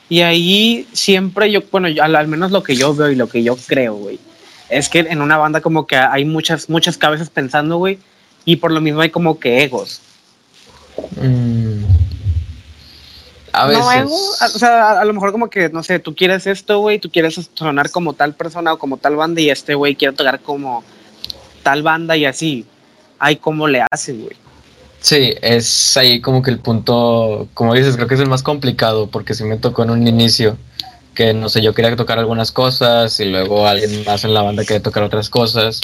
Y 0.07 0.21
ahí 0.21 0.87
siempre 0.93 1.51
yo, 1.51 1.61
bueno, 1.69 1.89
al, 2.01 2.15
al 2.15 2.27
menos 2.29 2.51
lo 2.51 2.63
que 2.63 2.77
yo 2.77 2.95
veo 2.95 3.11
y 3.11 3.15
lo 3.15 3.27
que 3.27 3.43
yo 3.43 3.57
creo, 3.57 3.95
güey, 3.95 4.19
es 4.69 4.87
que 4.87 4.99
en 4.99 5.21
una 5.21 5.37
banda 5.37 5.59
como 5.59 5.85
que 5.85 5.97
hay 5.97 6.23
muchas, 6.23 6.69
muchas 6.69 6.97
cabezas 6.97 7.29
pensando, 7.29 7.77
güey, 7.77 7.99
y 8.47 8.55
por 8.55 8.71
lo 8.71 8.79
mismo 8.79 9.01
hay 9.01 9.09
como 9.09 9.37
que 9.39 9.61
egos. 9.61 9.99
Mm. 11.21 11.83
A 13.51 13.67
veces. 13.67 13.83
No, 13.83 13.91
ego, 13.91 14.17
a- 14.39 14.45
o 14.45 14.49
sea, 14.59 14.91
a, 14.91 15.01
a 15.01 15.05
lo 15.05 15.13
mejor 15.13 15.33
como 15.33 15.49
que, 15.49 15.67
no 15.69 15.83
sé, 15.83 15.99
tú 15.99 16.15
quieres 16.15 16.47
esto, 16.47 16.79
güey, 16.79 16.97
tú 16.97 17.11
quieres 17.11 17.37
sonar 17.53 17.91
como 17.91 18.13
tal 18.13 18.35
persona 18.35 18.71
o 18.71 18.79
como 18.79 18.95
tal 18.97 19.17
banda 19.17 19.41
y 19.41 19.49
este 19.49 19.75
güey 19.75 19.95
quiere 19.95 20.15
tocar 20.15 20.39
como 20.39 20.83
tal 21.61 21.83
banda 21.83 22.15
y 22.15 22.23
así. 22.23 22.65
Ay, 23.19 23.35
¿cómo 23.35 23.67
le 23.67 23.83
haces, 23.91 24.17
güey? 24.17 24.37
Sí, 25.01 25.35
es 25.41 25.97
ahí 25.97 26.21
como 26.21 26.41
que 26.41 26.49
el 26.51 26.59
punto, 26.59 27.49
como 27.53 27.73
dices, 27.73 27.95
creo 27.97 28.07
que 28.07 28.15
es 28.15 28.21
el 28.21 28.29
más 28.29 28.43
complicado 28.43 29.07
porque 29.07 29.33
si 29.33 29.43
me 29.43 29.57
tocó 29.57 29.83
en 29.83 29.89
un 29.89 30.07
inicio 30.07 30.57
que 31.13 31.33
no 31.33 31.49
sé, 31.49 31.61
yo 31.61 31.73
quería 31.73 31.95
tocar 31.97 32.17
algunas 32.17 32.53
cosas 32.53 33.19
y 33.19 33.25
luego 33.25 33.67
alguien 33.67 34.05
más 34.05 34.23
en 34.23 34.33
la 34.33 34.41
banda 34.41 34.63
quería 34.63 34.81
tocar 34.81 35.03
otras 35.03 35.29
cosas. 35.29 35.81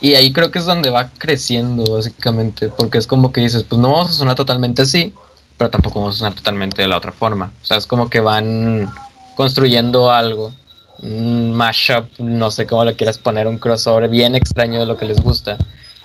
Y 0.00 0.14
ahí 0.14 0.32
creo 0.32 0.50
que 0.50 0.60
es 0.60 0.64
donde 0.64 0.90
va 0.90 1.10
creciendo 1.18 1.94
básicamente, 1.94 2.68
porque 2.68 2.98
es 2.98 3.06
como 3.06 3.32
que 3.32 3.40
dices, 3.40 3.64
pues 3.64 3.80
no 3.80 3.90
vamos 3.92 4.10
a 4.10 4.12
sonar 4.12 4.36
totalmente 4.36 4.82
así, 4.82 5.12
pero 5.56 5.70
tampoco 5.70 6.00
vamos 6.00 6.16
a 6.16 6.18
sonar 6.18 6.34
totalmente 6.34 6.82
de 6.82 6.88
la 6.88 6.96
otra 6.96 7.12
forma. 7.12 7.52
O 7.62 7.66
sea, 7.66 7.76
es 7.76 7.86
como 7.86 8.08
que 8.08 8.20
van 8.20 8.92
construyendo 9.34 10.10
algo, 10.10 10.52
un 11.00 11.52
mashup, 11.52 12.06
no 12.18 12.50
sé 12.50 12.66
cómo 12.66 12.84
le 12.84 12.94
quieras 12.94 13.18
poner, 13.18 13.48
un 13.48 13.58
crossover 13.58 14.08
bien 14.08 14.34
extraño 14.34 14.78
de 14.80 14.86
lo 14.86 14.96
que 14.96 15.06
les 15.06 15.20
gusta. 15.20 15.58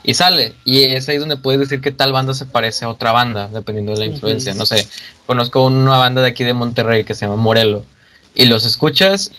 Y 0.03 0.15
sale, 0.15 0.53
y 0.65 0.83
es 0.83 1.07
ahí 1.07 1.17
donde 1.17 1.37
puedes 1.37 1.61
decir 1.61 1.79
que 1.79 1.91
tal 1.91 2.11
banda 2.11 2.33
se 2.33 2.45
parece 2.45 2.85
a 2.85 2.89
otra 2.89 3.11
banda, 3.11 3.47
dependiendo 3.47 3.93
de 3.93 3.99
la 3.99 4.05
influencia. 4.05 4.53
No 4.53 4.65
sé, 4.65 4.87
conozco 5.25 5.63
una 5.65 5.97
banda 5.97 6.21
de 6.21 6.27
aquí 6.27 6.43
de 6.43 6.53
Monterrey 6.53 7.05
que 7.05 7.15
se 7.15 7.25
llama 7.25 7.37
Morelo, 7.37 7.85
y 8.35 8.45
los 8.45 8.65
escuchas 8.65 9.31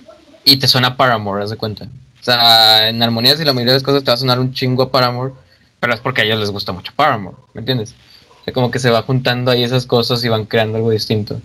y 0.45 0.59
te 0.59 0.69
suena 0.69 0.97
Paramore, 0.97 1.43
haz 1.43 1.51
de 1.51 1.57
cuenta. 1.57 1.89
O 2.25 2.27
sea, 2.27 2.89
en 2.89 3.03
armonías 3.03 3.39
y 3.39 3.45
la 3.45 3.53
mayoría 3.53 3.75
de 3.75 3.81
las 3.81 3.83
cosas 3.83 4.03
te 4.03 4.11
va 4.11 4.15
a 4.15 4.17
sonar 4.17 4.41
un 4.41 4.55
chingo 4.55 4.85
a 4.85 4.91
Paramore, 4.91 5.35
pero 5.79 5.93
es 5.93 6.01
porque 6.01 6.23
a 6.23 6.25
ellos 6.25 6.41
les 6.41 6.51
gusta 6.51 6.73
mucho 6.73 6.91
Paramore, 6.97 7.37
¿me 7.53 7.59
entiendes? 7.61 7.95
O 8.41 8.45
sea, 8.45 8.55
como 8.55 8.71
que 8.71 8.79
se 8.79 8.89
va 8.89 9.03
juntando 9.03 9.51
ahí 9.51 9.63
esas 9.63 9.85
cosas 9.85 10.25
y 10.25 10.31
van 10.31 10.47
creando 10.47 10.79
algo 10.79 10.91
distinto. 10.91 11.39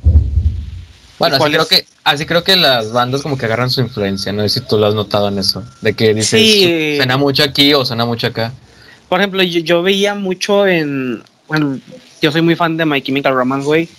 Bueno, 1.17 1.35
así 1.35 1.39
¿Cuál 1.41 1.51
creo, 1.51 1.67
que, 1.67 1.85
así 2.05 2.25
creo 2.25 2.45
que 2.45 2.55
las 2.55 2.93
bandas 2.93 3.23
como 3.23 3.37
que 3.37 3.45
agarran 3.45 3.69
su 3.69 3.81
influencia, 3.81 4.31
no 4.31 4.41
sé 4.43 4.47
si 4.47 4.61
tú 4.61 4.77
lo 4.77 4.85
has 4.85 4.93
notado 4.93 5.27
en 5.27 5.39
eso, 5.39 5.65
de 5.81 5.91
que 5.91 6.13
dices, 6.13 6.39
Sí. 6.39 6.93
suena 6.95 7.17
mucho 7.17 7.43
aquí 7.43 7.73
o 7.73 7.83
suena 7.83 8.05
mucho 8.05 8.27
acá. 8.27 8.53
Por 9.09 9.19
ejemplo, 9.19 9.43
yo, 9.43 9.59
yo 9.59 9.83
veía 9.83 10.15
mucho 10.15 10.65
en, 10.65 11.21
bueno, 11.49 11.77
yo 12.21 12.31
soy 12.31 12.41
muy 12.41 12.55
fan 12.55 12.77
de 12.77 12.85
My 12.85 13.01
Chemical 13.01 13.33
Romance, 13.33 13.65
güey, 13.65 13.89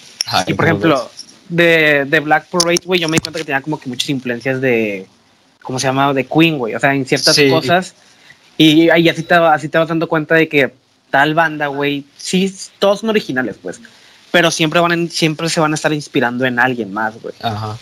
y 0.46 0.54
por 0.54 0.64
ejemplo, 0.64 1.10
de, 1.50 2.06
de 2.06 2.20
Black 2.20 2.46
Parade, 2.46 2.80
güey, 2.86 2.98
yo 2.98 3.08
me 3.10 3.16
di 3.16 3.20
cuenta 3.20 3.38
que 3.38 3.44
tenía 3.44 3.60
como 3.60 3.78
que 3.78 3.90
muchas 3.90 4.08
influencias 4.08 4.62
de, 4.62 5.06
¿cómo 5.62 5.78
se 5.78 5.86
llama? 5.86 6.12
De 6.12 6.24
Queen, 6.26 6.58
güey, 6.58 6.74
o 6.74 6.80
sea, 6.80 6.94
en 6.94 7.04
ciertas 7.06 7.34
Sí. 7.36 7.48
cosas, 7.50 7.94
y 8.58 8.90
ahí 8.90 9.08
así 9.08 9.22
te, 9.22 9.34
así 9.34 9.68
te 9.68 9.78
vas 9.78 9.88
dando 9.88 10.08
cuenta 10.08 10.34
de 10.34 10.48
que 10.48 10.72
tal 11.10 11.34
banda, 11.34 11.66
güey, 11.68 12.04
sí, 12.16 12.54
todos 12.78 13.00
son 13.00 13.10
originales, 13.10 13.56
pues, 13.62 13.80
pero 14.30 14.50
siempre 14.50 14.80
van 14.80 14.92
en- 14.92 15.10
siempre 15.10 15.48
se 15.48 15.60
van 15.60 15.72
a 15.72 15.74
estar 15.74 15.92
inspirando 15.92 16.44
en 16.44 16.58
alguien 16.58 16.92
más, 16.92 17.20
güey. 17.20 17.34
Ajá. 17.42 17.76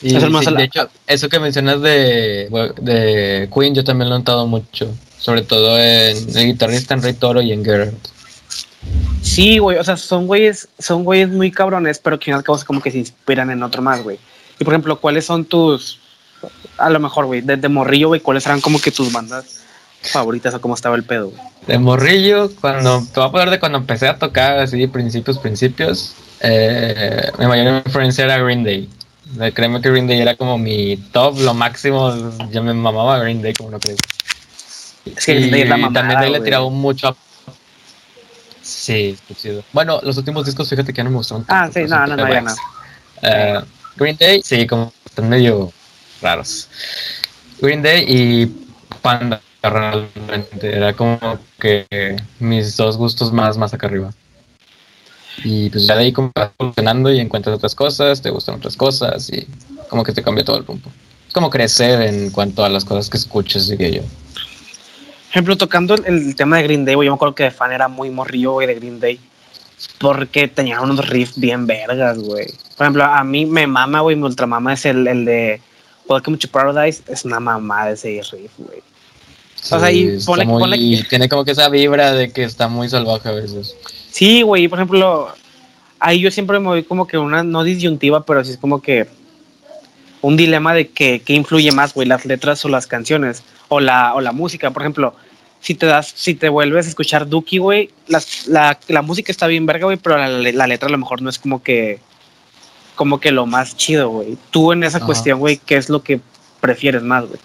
Y 0.00 0.16
Eso 0.16 0.40
sí, 0.42 0.54
de 0.56 0.64
hecho, 0.64 0.90
eso 1.06 1.28
que 1.28 1.38
mencionas 1.38 1.80
de, 1.80 2.48
de 2.80 3.48
Queen, 3.54 3.72
yo 3.74 3.84
también 3.84 4.08
lo 4.10 4.16
he 4.16 4.18
notado 4.18 4.46
mucho. 4.48 4.92
Sobre 5.18 5.42
todo 5.42 5.78
en 5.78 6.16
el 6.36 6.46
guitarrista 6.46 6.94
en 6.94 7.02
Rey 7.02 7.12
Toro 7.12 7.40
y 7.40 7.52
en 7.52 7.64
Gerard. 7.64 7.92
Sí, 9.22 9.58
güey, 9.58 9.78
o 9.78 9.84
sea, 9.84 9.96
son 9.96 10.26
güeyes, 10.26 10.68
son 10.78 11.04
güeyes 11.04 11.28
muy 11.28 11.52
cabrones, 11.52 12.00
pero 12.00 12.18
que 12.18 12.32
al 12.32 12.42
cabo 12.42 12.58
como 12.66 12.82
que 12.82 12.90
se 12.90 12.98
inspiran 12.98 13.50
en 13.50 13.62
otro 13.62 13.80
más, 13.82 14.02
güey. 14.02 14.18
Y 14.58 14.64
por 14.64 14.74
ejemplo, 14.74 14.98
¿cuáles 15.00 15.24
son 15.24 15.44
tus, 15.44 16.00
a 16.78 16.90
lo 16.90 17.00
mejor, 17.00 17.26
güey, 17.26 17.40
desde 17.40 17.68
morrillo, 17.68 18.08
güey, 18.08 18.20
cuáles 18.20 18.44
eran 18.46 18.60
como 18.60 18.80
que 18.80 18.90
tus 18.90 19.12
bandas 19.12 19.62
favoritas 20.02 20.52
o 20.54 20.60
cómo 20.60 20.74
estaba 20.74 20.96
el 20.96 21.04
pedo, 21.04 21.30
güey? 21.30 21.42
De 21.66 21.78
morrillo, 21.78 22.50
cuando 22.60 23.04
te 23.12 23.20
voy 23.20 23.28
a 23.28 23.32
poner 23.32 23.50
de 23.50 23.60
cuando 23.60 23.78
empecé 23.78 24.08
a 24.08 24.18
tocar 24.18 24.58
así, 24.58 24.86
principios, 24.88 25.38
principios, 25.38 26.14
eh, 26.40 27.30
mi 27.38 27.46
mayor 27.46 27.82
influencia 27.86 28.24
era 28.24 28.38
Green 28.38 28.64
Day. 28.64 28.88
Eh, 29.40 29.52
Créeme 29.52 29.80
que 29.80 29.90
Green 29.90 30.08
Day 30.08 30.20
era 30.20 30.36
como 30.36 30.58
mi 30.58 30.96
top, 31.12 31.38
lo 31.38 31.54
máximo. 31.54 32.12
Yo 32.50 32.62
me 32.62 32.74
mamaba 32.74 33.18
Green 33.20 33.40
Day, 33.40 33.54
como 33.54 33.70
no 33.70 33.78
crees. 33.78 34.00
Es 35.04 35.24
que 35.24 35.34
Green 35.34 35.50
Day 35.50 35.62
es 35.62 35.68
la 35.68 35.76
mamada, 35.76 36.00
también 36.00 36.20
de 36.20 36.26
ahí 36.26 36.32
le 36.32 36.40
tiraba 36.40 36.68
mucho 36.68 37.08
a... 37.08 37.16
Sí, 38.60 39.16
qué 39.28 39.34
chido. 39.34 39.64
Bueno, 39.72 40.00
los 40.02 40.16
últimos 40.16 40.44
discos, 40.46 40.68
fíjate 40.68 40.92
que 40.92 41.02
no 41.04 41.10
me 41.10 41.16
gustaron. 41.16 41.44
Ah, 41.48 41.68
tanto, 41.70 41.80
sí, 41.80 41.86
no, 41.86 42.06
no, 42.06 42.16
no, 42.16 42.40
no. 42.40 42.54
Eh, 43.22 43.60
Green 43.96 44.16
Day, 44.18 44.42
sí, 44.42 44.66
como 44.66 44.92
están 45.04 45.28
medio 45.28 45.72
raros. 46.22 46.68
Green 47.60 47.82
Day 47.82 48.04
y 48.08 48.46
Panda, 49.02 49.40
realmente. 49.62 50.76
Era 50.76 50.92
como 50.92 51.18
que 51.58 51.86
mis 52.38 52.76
dos 52.76 52.96
gustos 52.96 53.32
más, 53.32 53.56
más 53.58 53.74
acá 53.74 53.86
arriba. 53.86 54.12
Y 55.44 55.70
pues 55.70 55.86
ya 55.86 55.96
de 55.96 56.02
ahí 56.02 56.12
como 56.12 56.30
vas 56.34 56.50
evolucionando 56.58 57.12
y 57.12 57.18
encuentras 57.20 57.56
otras 57.56 57.74
cosas, 57.74 58.20
te 58.20 58.30
gustan 58.30 58.56
otras 58.56 58.76
cosas 58.76 59.30
y 59.30 59.46
como 59.88 60.04
que 60.04 60.12
te 60.12 60.22
cambia 60.22 60.44
todo 60.44 60.58
el 60.58 60.66
rumbo. 60.66 60.90
Es 61.26 61.32
como 61.32 61.50
crecer 61.50 62.02
en 62.02 62.30
cuanto 62.30 62.64
a 62.64 62.68
las 62.68 62.84
cosas 62.84 63.08
que 63.08 63.16
escuches, 63.16 63.68
diría 63.68 63.88
yo. 63.88 64.02
ejemplo, 65.30 65.56
tocando 65.56 65.94
el, 65.94 66.04
el 66.06 66.36
tema 66.36 66.58
de 66.58 66.64
Green 66.64 66.84
Day, 66.84 66.94
yo 66.94 67.00
me 67.00 67.14
acuerdo 67.14 67.34
que 67.34 67.44
de 67.44 67.50
fan 67.50 67.72
era 67.72 67.88
muy 67.88 68.10
morrillo, 68.10 68.52
güey, 68.52 68.66
de 68.66 68.74
Green 68.74 69.00
Day. 69.00 69.18
Porque 69.98 70.46
tenía 70.46 70.80
unos 70.80 71.08
riffs 71.08 71.40
bien 71.40 71.66
vergas, 71.66 72.18
güey. 72.18 72.46
Por 72.76 72.84
ejemplo, 72.84 73.04
a 73.04 73.24
mí 73.24 73.46
me 73.46 73.66
mama, 73.66 74.00
güey, 74.00 74.14
mi 74.14 74.24
ultramama 74.24 74.74
es 74.74 74.84
el, 74.84 75.06
el 75.08 75.24
de 75.24 75.60
Welcome 76.08 76.36
to 76.38 76.48
Paradise. 76.48 77.02
Es 77.08 77.24
una 77.24 77.40
mamada 77.40 77.92
ese 77.92 78.20
riff, 78.32 78.52
güey. 78.58 78.80
O 79.70 79.78
sea, 79.78 79.92
y 79.92 80.18
ponle- 80.18 80.44
muy- 80.46 80.62
ponle- 80.62 81.08
Tiene 81.08 81.28
como 81.28 81.44
que 81.44 81.52
esa 81.52 81.68
vibra 81.68 82.12
de 82.12 82.32
que 82.32 82.42
está 82.44 82.68
muy 82.68 82.88
salvaje 82.88 83.28
a 83.28 83.32
veces. 83.32 83.76
Sí, 84.10 84.42
güey, 84.42 84.66
por 84.68 84.78
ejemplo, 84.78 85.28
ahí 86.00 86.20
yo 86.20 86.30
siempre 86.30 86.58
me 86.58 86.66
voy 86.66 86.82
como 86.82 87.06
que 87.06 87.16
una, 87.16 87.42
no 87.44 87.62
disyuntiva, 87.62 88.24
pero 88.26 88.44
sí 88.44 88.52
es 88.52 88.56
como 88.58 88.82
que 88.82 89.06
un 90.20 90.36
dilema 90.36 90.74
de 90.74 90.88
que, 90.88 91.20
que 91.20 91.32
influye 91.34 91.70
más, 91.72 91.94
güey, 91.94 92.06
las 92.08 92.24
letras 92.26 92.64
o 92.64 92.68
las 92.68 92.86
canciones, 92.86 93.42
o 93.68 93.80
la, 93.80 94.14
o 94.14 94.20
la 94.20 94.32
música. 94.32 94.70
Por 94.72 94.82
ejemplo, 94.82 95.14
si 95.60 95.74
te 95.76 95.86
das, 95.86 96.12
si 96.14 96.34
te 96.34 96.48
vuelves 96.48 96.86
a 96.86 96.88
escuchar 96.88 97.28
Duki, 97.28 97.58
güey, 97.58 97.90
la, 98.08 98.76
la 98.88 99.02
música 99.02 99.30
está 99.30 99.46
bien 99.46 99.64
verga, 99.64 99.84
güey, 99.84 99.96
pero 99.96 100.18
la, 100.18 100.28
la 100.28 100.66
letra 100.66 100.88
a 100.88 100.92
lo 100.92 100.98
mejor 100.98 101.22
no 101.22 101.30
es 101.30 101.38
como 101.38 101.62
que, 101.62 102.00
como 103.02 103.18
que 103.18 103.32
lo 103.32 103.46
más 103.46 103.76
chido, 103.76 104.10
güey. 104.10 104.38
Tú 104.52 104.70
en 104.70 104.84
esa 104.84 104.98
Ajá. 104.98 105.06
cuestión, 105.06 105.40
güey, 105.40 105.56
¿qué 105.56 105.76
es 105.76 105.88
lo 105.88 106.04
que 106.04 106.20
prefieres 106.60 107.02
más, 107.02 107.24
güey? 107.26 107.40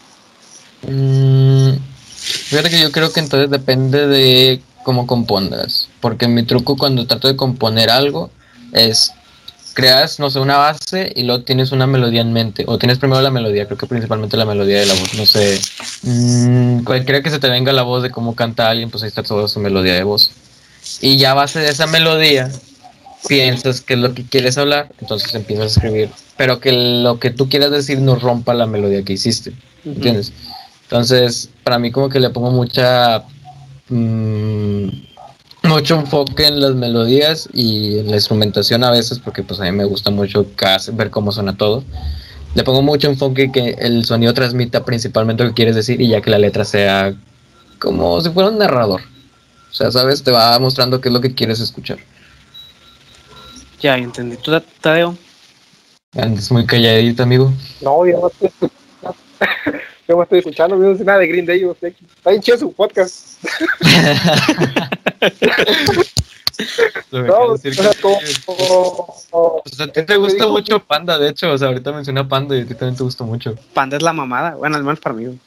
Mm, 0.84 1.80
fíjate 2.14 2.70
que 2.70 2.80
yo 2.80 2.92
creo 2.92 3.12
que 3.12 3.22
entonces 3.22 3.50
depende 3.50 4.06
de 4.06 4.62
cómo 4.84 5.08
compongas. 5.08 5.90
Porque 6.00 6.28
mi 6.28 6.44
truco 6.44 6.78
cuando 6.78 7.08
trato 7.08 7.28
de 7.28 7.36
componer 7.36 7.90
algo 7.90 8.30
es 8.72 9.12
creas, 9.74 10.20
no 10.20 10.30
sé, 10.30 10.38
una 10.38 10.58
base 10.58 11.12
y 11.16 11.24
luego 11.24 11.44
tienes 11.44 11.72
una 11.72 11.88
melodía 11.88 12.22
en 12.22 12.34
mente. 12.34 12.64
O 12.68 12.78
tienes 12.78 13.00
primero 13.00 13.20
la 13.24 13.32
melodía, 13.32 13.66
creo 13.66 13.80
que 13.80 13.88
principalmente 13.88 14.38
la 14.38 14.46
melodía 14.46 14.80
de 14.82 14.86
la 14.86 14.94
voz. 14.94 15.16
No 15.16 15.26
sé, 15.26 15.60
mm, 16.04 16.84
cualquiera 16.84 17.24
que 17.24 17.32
se 17.32 17.40
te 17.40 17.50
venga 17.50 17.74
la 17.74 17.82
voz 17.82 18.04
de 18.04 18.12
cómo 18.12 18.36
canta 18.36 18.70
alguien, 18.70 18.92
pues 18.92 19.02
ahí 19.02 19.10
está 19.10 19.24
toda 19.24 19.48
su 19.48 19.60
melodía 19.60 19.96
de 19.96 20.04
voz. 20.04 20.30
Y 21.02 21.18
ya 21.18 21.32
a 21.32 21.34
base 21.34 21.58
de 21.62 21.70
esa 21.70 21.88
melodía, 21.88 22.52
piensas 23.28 23.82
que 23.82 23.94
es 23.94 24.00
lo 24.00 24.14
que 24.14 24.24
quieres 24.24 24.58
hablar, 24.58 24.92
entonces 25.00 25.34
empiezas 25.34 25.66
a 25.66 25.80
escribir. 25.80 26.10
Pero 26.38 26.60
que 26.60 26.72
lo 26.72 27.20
que 27.20 27.32
tú 27.32 27.50
quieras 27.50 27.72
decir 27.72 28.00
no 28.00 28.16
rompa 28.16 28.54
la 28.54 28.68
melodía 28.68 29.04
que 29.04 29.14
hiciste. 29.14 29.54
¿Entiendes? 29.86 30.34
Entonces, 30.84 31.50
para 31.64 31.80
mí 31.80 31.92
como 31.92 32.10
que 32.10 32.20
le 32.20 32.30
pongo 32.30 32.52
mucha... 32.52 33.24
mm, 33.90 34.88
mucho 35.64 35.96
enfoque 35.96 36.48
en 36.48 36.62
las 36.62 36.76
melodías 36.76 37.50
y 37.54 38.00
en 38.00 38.08
la 38.08 38.16
instrumentación 38.16 38.84
a 38.84 38.92
veces, 38.92 39.20
porque 39.20 39.44
pues 39.44 39.60
a 39.60 39.64
mí 39.64 39.72
me 39.72 39.86
gusta 39.86 40.12
mucho 40.12 40.46
ver 40.94 41.10
cómo 41.10 41.32
suena 41.32 41.58
todo. 41.58 41.84
Le 42.56 42.64
pongo 42.64 42.82
mucho 42.82 43.10
enfoque 43.10 43.52
que 43.52 43.76
el 43.80 44.06
sonido 44.06 44.34
transmita 44.34 44.86
principalmente 44.86 45.44
lo 45.44 45.50
que 45.50 45.56
quieres 45.56 45.76
decir 45.76 46.02
y 46.02 46.08
ya 46.08 46.22
que 46.22 46.32
la 46.32 46.40
letra 46.40 46.64
sea 46.66 47.14
como 47.80 48.22
si 48.22 48.30
fuera 48.30 48.50
un 48.50 48.58
narrador. 48.58 49.02
O 49.70 49.74
sea, 49.74 49.92
¿sabes? 49.92 50.24
Te 50.24 50.32
va 50.32 50.58
mostrando 50.60 51.02
qué 51.02 51.10
es 51.10 51.14
lo 51.14 51.22
que 51.22 51.36
quieres 51.36 51.60
escuchar. 51.60 51.98
Ya 53.80 53.98
entendí. 53.98 54.38
¿Tú, 54.38 54.60
Tadeo? 54.82 55.16
Andes 56.16 56.52
muy 56.52 56.66
calladito, 56.66 57.24
amigo. 57.24 57.52
No, 57.82 58.06
yo 58.08 58.20
no 58.20 58.28
estoy 58.28 58.48
escuchando. 58.48 59.16
yo 60.08 60.16
no 60.16 60.24
estoy 60.24 60.40
escuchando, 60.40 60.76
yo 60.78 60.84
no 60.84 60.98
sé 60.98 61.04
nada 61.04 61.20
de 61.20 61.28
Green 61.28 61.46
Day. 61.46 61.60
yo 61.60 61.76
Está 61.80 62.30
bien 62.32 62.42
chido 62.42 62.58
su 62.58 62.74
podcast. 62.74 63.44
No, 67.12 67.40
o 67.40 67.58
sea, 67.58 67.92
como, 68.02 68.18
O 69.32 69.64
sea, 69.66 69.86
a 69.86 69.92
ti 69.92 70.04
te 70.04 70.18
gusta 70.18 70.48
mucho 70.48 70.80
Panda, 70.80 71.20
de 71.20 71.30
hecho. 71.30 71.52
O 71.52 71.58
sea, 71.58 71.68
ahorita 71.68 71.92
mencioné 71.92 72.22
a 72.22 72.28
Panda 72.28 72.58
y 72.58 72.62
a 72.62 72.66
ti 72.66 72.74
también 72.74 72.98
te 72.98 73.04
gusta 73.04 73.24
mucho. 73.24 73.56
Panda 73.74 73.98
es 73.98 74.04
la 74.04 74.14
mamada. 74.14 74.56
Bueno, 74.56 74.76
al 74.76 74.84
menos 74.84 75.00
para 75.00 75.16
mí, 75.16 75.26
güey. 75.26 75.40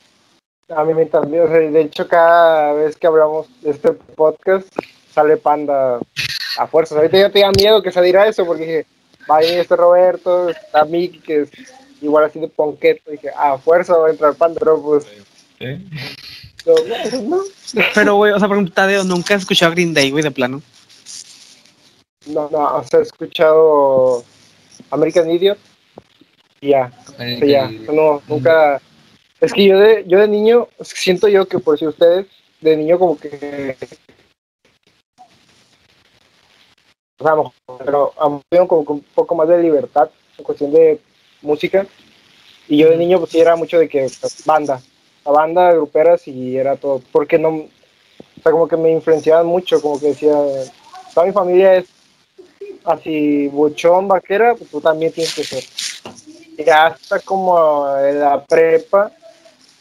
A 0.69 0.85
mí 0.85 0.95
me 0.95 1.05
también, 1.07 1.43
o 1.43 1.49
sea, 1.49 1.59
de 1.59 1.81
hecho 1.81 2.07
cada 2.07 2.73
vez 2.75 2.97
que 2.97 3.09
hablamos 3.09 3.49
de 3.61 3.71
este 3.71 3.91
podcast 3.91 4.69
sale 5.13 5.37
Panda 5.37 5.99
a 6.61 6.67
fuerzas. 6.67 6.99
Ahorita 6.99 7.19
ya 7.19 7.31
tenía 7.31 7.51
miedo 7.51 7.83
que 7.83 7.91
saliera 7.91 8.29
eso 8.29 8.45
porque 8.45 8.63
dije, 8.63 8.87
va 9.31 9.37
a 9.37 9.41
venir 9.41 9.61
este 9.61 9.77
Roberto, 9.77 10.51
está 10.51 10.85
Miki 10.85 11.19
que 11.21 11.43
es 11.43 11.51
igual 12.03 12.25
así 12.25 12.39
de 12.39 12.49
ponqueto. 12.49 13.11
Dije, 13.11 13.31
a 13.35 13.57
fuerza 13.57 13.97
va 13.97 14.09
a 14.09 14.11
entrar 14.11 14.35
Panda, 14.35 14.59
pero 14.59 14.81
pues 14.81 15.07
no, 16.67 17.23
no, 17.23 17.43
Pero, 17.95 18.17
güey, 18.17 18.33
o 18.33 18.39
sea, 18.39 18.49
por 18.49 18.57
ejemplo, 18.57 18.75
Tadeo, 18.75 19.05
¿nunca 19.05 19.35
has 19.35 19.43
escuchado 19.43 19.73
Green 19.73 19.95
Day, 19.95 20.11
güey, 20.11 20.23
de 20.23 20.31
plano? 20.31 20.63
no, 22.27 22.51
no, 22.51 22.77
o 22.77 22.85
sea, 22.85 23.01
he 23.01 23.03
escuchado 23.03 24.23
American 24.91 25.31
Idiot 25.31 25.59
y 26.61 26.69
ya, 26.69 26.93
o 27.09 27.13
sea, 27.13 27.39
ya, 27.39 27.71
no, 27.93 28.23
nunca. 28.29 28.81
Es 29.41 29.55
que 29.55 29.65
yo 29.65 29.79
de, 29.79 30.05
yo 30.07 30.19
de 30.19 30.29
niño, 30.29 30.69
siento 30.83 31.27
yo 31.29 31.49
que 31.49 31.59
por 31.59 31.79
si 31.79 31.87
ustedes, 31.87 32.27
de 32.61 32.77
niño 32.77 32.99
como 32.99 33.19
que 33.19 33.75
o 37.21 37.25
sea, 37.25 37.35
pero 37.85 38.13
como 38.67 38.85
que 38.85 38.93
un 38.93 39.05
poco 39.15 39.35
más 39.35 39.47
de 39.49 39.63
libertad 39.63 40.09
en 40.39 40.45
cuestión 40.45 40.73
de 40.73 41.01
música. 41.43 41.87
Y 42.67 42.79
yo 42.79 42.89
de 42.89 42.97
niño 42.97 43.19
pues 43.19 43.31
sí 43.31 43.41
era 43.41 43.57
mucho 43.57 43.79
de 43.79 43.89
que 43.89 44.09
pues, 44.21 44.45
banda, 44.47 44.81
la 45.25 45.33
banda, 45.33 45.73
gruperas 45.73 46.27
y 46.27 46.57
era 46.57 46.77
todo, 46.77 47.03
porque 47.13 47.39
no, 47.39 47.49
o 47.49 48.43
sea, 48.43 48.53
como 48.53 48.69
que 48.69 48.77
me 48.77 48.91
influenciaban 48.91 49.47
mucho, 49.47 49.83
como 49.83 50.01
que 50.01 50.09
decía, 50.09 50.35
toda 51.13 51.27
mi 51.27 51.33
familia 51.33 51.77
es 51.77 51.89
así 52.85 53.49
buchón, 53.49 54.09
vaquera, 54.09 54.55
pues 54.55 54.71
tú 54.71 54.81
también 54.81 55.13
tienes 55.13 55.35
que 55.35 55.45
ser. 55.45 55.65
Y 56.57 56.69
hasta 56.71 57.19
como 57.21 57.97
en 57.99 58.21
la 58.21 58.45
prepa, 58.45 59.11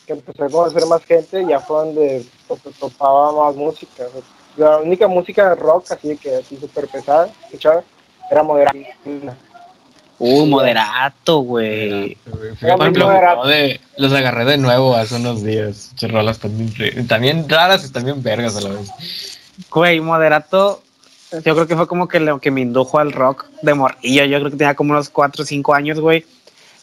que 0.05 0.13
empecé 0.13 0.43
a 0.43 0.49
conocer 0.49 0.85
más 0.87 1.03
gente, 1.05 1.45
ya 1.47 1.59
fue 1.59 1.77
donde 1.85 2.25
pues, 2.47 2.61
topaba 2.79 3.31
más 3.31 3.55
música. 3.55 4.07
o 4.07 4.11
sea, 4.11 4.21
la 4.57 4.77
única 4.77 5.07
música 5.07 5.55
rock 5.55 5.91
así 5.91 6.17
que 6.17 6.35
así 6.37 6.57
súper 6.57 6.87
pesada, 6.87 7.29
escuchaba, 7.45 7.81
era 8.29 8.43
moderna. 8.43 9.35
Uh, 10.21 10.45
moderato, 10.45 11.37
güey. 11.39 12.15
Por 12.29 12.45
ejemplo, 12.45 13.09
de- 13.47 13.79
los 13.97 14.11
agarré 14.11 14.43
de 14.43 14.57
nuevo 14.57 14.93
hace 14.95 15.15
unos 15.15 15.43
días. 15.43 15.91
Rolas 16.01 16.39
también, 16.39 17.07
también 17.07 17.47
raras 17.47 17.85
y 17.85 17.91
también 17.91 18.21
vergas 18.21 18.57
a 18.57 18.61
la 18.61 18.69
vez. 18.71 19.39
Güey, 19.71 20.01
moderato. 20.01 20.81
Yo 21.31 21.53
creo 21.55 21.67
que 21.67 21.75
fue 21.77 21.87
como 21.87 22.07
que 22.09 22.19
lo 22.19 22.39
que 22.41 22.51
me 22.51 22.59
indujo 22.61 22.99
al 22.99 23.13
rock 23.13 23.45
de 23.61 23.73
morrillo. 23.75 24.25
Yo 24.25 24.39
creo 24.39 24.51
que 24.51 24.57
tenía 24.57 24.75
como 24.75 24.91
unos 24.91 25.09
4 25.09 25.43
o 25.43 25.45
5 25.45 25.73
años, 25.73 25.99
güey. 26.01 26.25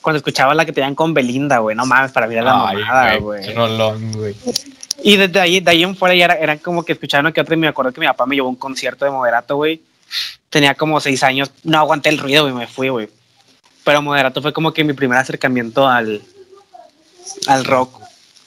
Cuando 0.01 0.17
escuchaba 0.19 0.55
la 0.55 0.65
que 0.65 0.73
tenían 0.73 0.95
con 0.95 1.13
Belinda, 1.13 1.59
güey. 1.59 1.77
No 1.77 1.85
mames, 1.85 2.13
para 2.13 2.27
mí 2.29 2.35
era 2.35 2.45
la 2.45 2.69
Ay, 2.69 2.77
mamada, 2.79 3.17
güey. 3.19 3.53
rolón, 3.53 4.13
güey. 4.13 4.35
Y 5.03 5.17
desde 5.17 5.41
ahí, 5.41 5.61
de 5.61 5.71
ahí 5.71 5.83
en 5.83 5.97
fuera 5.97 6.15
ya 6.15 6.25
era, 6.27 6.35
eran 6.35 6.59
como 6.59 6.85
que 6.85 6.93
escuchaban 6.93 7.33
que 7.33 7.41
otro. 7.41 7.55
Y 7.55 7.59
me 7.59 7.69
acuerdo 7.69 7.93
que 7.93 8.01
mi 8.01 8.07
papá 8.07 8.27
me 8.27 8.35
llevó 8.35 8.49
a 8.49 8.51
un 8.51 8.57
concierto 8.57 9.05
de 9.05 9.11
moderato, 9.11 9.57
güey. 9.57 9.83
Tenía 10.51 10.75
como 10.75 11.01
6 11.01 11.23
años. 11.23 11.51
No 11.65 11.79
aguanté 11.79 12.09
el 12.09 12.19
ruido, 12.19 12.45
güey. 12.45 12.55
Me 12.55 12.67
fui, 12.67 12.89
güey. 12.89 13.09
Pero 13.85 14.03
moderato 14.03 14.43
fue 14.43 14.53
como 14.53 14.73
que 14.73 14.85
mi 14.85 14.95
primer 14.95 15.19
acercamiento 15.19 15.87
al, 15.87 16.23
al 17.47 17.65
rock. 17.65 18.01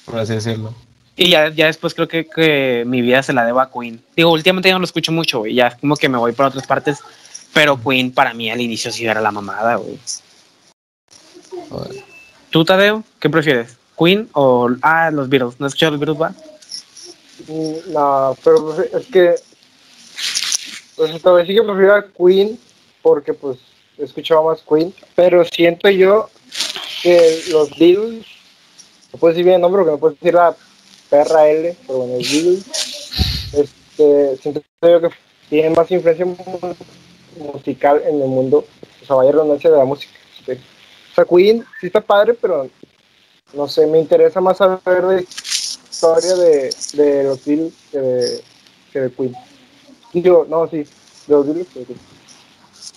Por 0.06 0.20
así 0.20 0.34
decirlo. 0.34 0.74
Y 1.16 1.30
ya, 1.30 1.50
ya 1.50 1.68
después 1.68 1.94
creo 1.94 2.08
que, 2.08 2.26
que 2.28 2.84
mi 2.86 3.02
vida 3.02 3.22
se 3.24 3.34
la 3.34 3.46
debo 3.46 3.60
a 3.60 3.72
Queen. 3.72 4.02
Digo, 4.16 4.32
últimamente 4.32 4.70
ya 4.70 4.74
no 4.74 4.80
lo 4.80 4.86
escucho 4.86 5.12
mucho, 5.12 5.40
güey. 5.40 5.54
Ya 5.54 5.68
es 5.68 5.76
como 5.76 5.96
que 5.96 6.10
me 6.10 6.18
voy 6.18 6.32
por 6.32 6.46
otras 6.46 6.66
partes. 6.66 7.00
Pero 7.54 7.82
Queen 7.82 8.12
para 8.12 8.34
mí 8.34 8.50
al 8.50 8.62
inicio 8.62 8.92
sí 8.92 9.06
era 9.06 9.22
la 9.22 9.32
mamada, 9.32 9.76
güey. 9.76 10.00
¿Tú, 12.50 12.66
Tadeo? 12.66 13.04
¿Qué 13.20 13.30
prefieres? 13.30 13.79
¿Queen 14.00 14.30
o 14.34 14.70
ah, 14.82 15.12
los 15.12 15.28
Beatles? 15.30 15.60
¿No 15.60 15.66
has 15.66 15.72
escuchado 15.74 15.92
los 15.98 16.00
Beatles, 16.00 16.22
va? 16.22 16.30
Mm, 17.48 17.94
No, 17.94 18.38
pero 18.44 18.66
pues, 18.66 18.80
es 18.94 19.06
que. 19.08 19.36
Pues 20.96 21.12
esta 21.16 21.32
vez 21.32 21.48
sí 21.48 21.56
que 21.56 21.64
prefiero 21.64 21.96
a 21.96 22.06
Queen, 22.06 22.60
porque 23.02 23.34
pues 23.34 23.58
he 23.98 24.04
escuchado 24.04 24.44
más 24.44 24.62
Queen. 24.68 24.94
Pero 25.16 25.44
siento 25.46 25.90
yo 25.90 26.30
que 27.02 27.42
los 27.52 27.70
Beatles. 27.78 28.26
No 29.14 29.20
puedo 29.20 29.34
decir 29.34 29.44
bien 29.46 29.56
el 29.56 29.62
nombre, 29.62 29.80
porque 29.82 29.92
no 29.92 29.98
puedo 30.00 30.14
decir 30.14 30.34
la 30.34 30.56
perra 31.10 31.48
L, 31.50 31.76
pero 31.88 32.00
bueno, 32.00 32.18
los 32.18 32.32
Beatles. 32.32 32.66
Este, 33.54 34.38
siento 34.38 34.62
yo 34.82 35.02
que 35.02 35.10
tienen 35.50 35.74
más 35.74 35.90
influencia 35.90 36.26
mu- 36.26 36.36
musical 37.54 38.02
en 38.06 38.22
el 38.22 38.28
mundo. 38.28 38.66
O 39.02 39.06
sea, 39.06 39.16
vaya 39.16 39.32
redundancia 39.32 39.70
de 39.72 39.78
la 39.78 39.86
música. 39.86 40.14
este. 40.40 40.54
O 41.12 41.16
sea, 41.16 41.26
Queen 41.26 41.66
sí 41.82 41.88
está 41.88 42.02
padre, 42.02 42.34
pero 42.34 42.70
no 43.54 43.68
sé, 43.68 43.86
me 43.88 44.00
interesa 44.00 44.42
más 44.42 44.58
saber 44.58 45.06
de 45.06 45.26
historia 45.90 46.36
de, 46.36 46.76
de 46.94 47.24
los 47.24 47.44
Beatles 47.46 47.74
que 47.92 48.00
de, 48.00 48.44
que 48.92 49.00
de 49.02 49.12
Queen. 49.12 49.36
Digo, 50.14 50.46
no, 50.50 50.68
sí, 50.70 50.78
de 50.78 50.86
los 51.28 51.46
Beatles 51.46 51.68
que 51.74 51.80
de 51.80 51.86
Queen. 51.86 52.00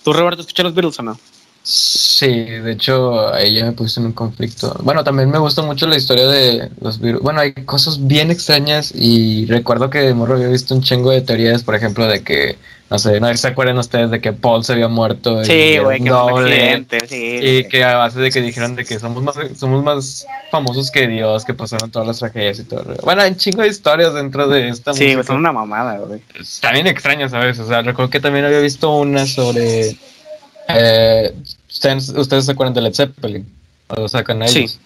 ¿Tú, 0.04 0.12
Roberto, 0.12 0.42
escuchas 0.42 0.64
los 0.64 0.74
Beatles 0.74 0.98
o 0.98 1.02
no? 1.02 1.18
Sí, 1.64 2.26
de 2.26 2.72
hecho, 2.72 3.32
ahí 3.32 3.54
ya 3.54 3.66
me 3.66 3.72
puse 3.72 4.00
en 4.00 4.06
un 4.06 4.12
conflicto. 4.12 4.76
Bueno, 4.82 5.04
también 5.04 5.30
me 5.30 5.38
gusta 5.38 5.62
mucho 5.62 5.86
la 5.86 5.96
historia 5.96 6.26
de 6.26 6.70
los 6.80 6.98
virus. 6.98 7.22
Bueno, 7.22 7.40
hay 7.40 7.52
cosas 7.52 8.04
bien 8.04 8.32
extrañas 8.32 8.92
y 8.92 9.46
recuerdo 9.46 9.88
que 9.88 10.00
de 10.00 10.12
morro 10.12 10.34
había 10.34 10.48
visto 10.48 10.74
un 10.74 10.82
chingo 10.82 11.12
de 11.12 11.20
teorías, 11.20 11.62
por 11.62 11.76
ejemplo, 11.76 12.08
de 12.08 12.24
que, 12.24 12.58
no 12.92 12.98
sé, 12.98 13.20
no 13.20 13.34
se 13.34 13.48
acuerdan 13.48 13.78
ustedes 13.78 14.10
de 14.10 14.20
que 14.20 14.34
Paul 14.34 14.62
se 14.64 14.74
había 14.74 14.86
muerto. 14.86 15.42
Sí, 15.46 15.78
güey, 15.78 15.98
que 15.98 16.10
fue 16.10 16.22
un 16.22 16.28
doble, 16.28 16.54
accidente, 16.54 17.06
sí. 17.08 17.38
Y 17.40 17.64
que 17.64 17.82
a 17.84 17.96
base 17.96 18.20
de 18.20 18.30
que 18.30 18.42
dijeron 18.42 18.76
de 18.76 18.84
que 18.84 18.98
somos 18.98 19.22
más, 19.22 19.34
somos 19.56 19.82
más 19.82 20.26
famosos 20.50 20.90
que 20.90 21.08
Dios, 21.08 21.46
que 21.46 21.54
pasaron 21.54 21.90
todas 21.90 22.06
las 22.06 22.18
tragedias 22.18 22.58
y 22.58 22.64
todo. 22.64 22.94
Bueno, 23.02 23.22
hay 23.22 23.30
un 23.30 23.38
chingo 23.38 23.62
de 23.62 23.68
historias 23.68 24.12
dentro 24.12 24.46
de 24.46 24.68
esta 24.68 24.92
Sí, 24.92 25.16
son 25.26 25.36
una 25.36 25.52
mamada, 25.52 25.96
güey. 26.00 26.20
Está 26.38 26.70
bien 26.72 26.86
extraño, 26.86 27.30
¿sabes? 27.30 27.58
O 27.60 27.66
sea, 27.66 27.80
recuerdo 27.80 28.10
que 28.10 28.20
también 28.20 28.44
había 28.44 28.60
visto 28.60 28.94
una 28.94 29.24
sobre. 29.24 29.96
eh, 30.68 31.34
¿ustedes, 31.70 32.10
ustedes 32.10 32.44
se 32.44 32.52
acuerdan 32.52 32.74
de 32.74 32.82
Led 32.82 32.94
Zeppelin? 32.94 33.46
O 33.88 34.00
lo 34.00 34.08
sacan 34.08 34.42
a 34.42 34.48
Sí. 34.48 34.58
ellos. 34.58 34.78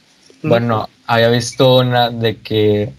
Bueno, 0.42 0.88
había 1.08 1.28
visto 1.30 1.78
una 1.78 2.10
de 2.10 2.36
que 2.36 2.92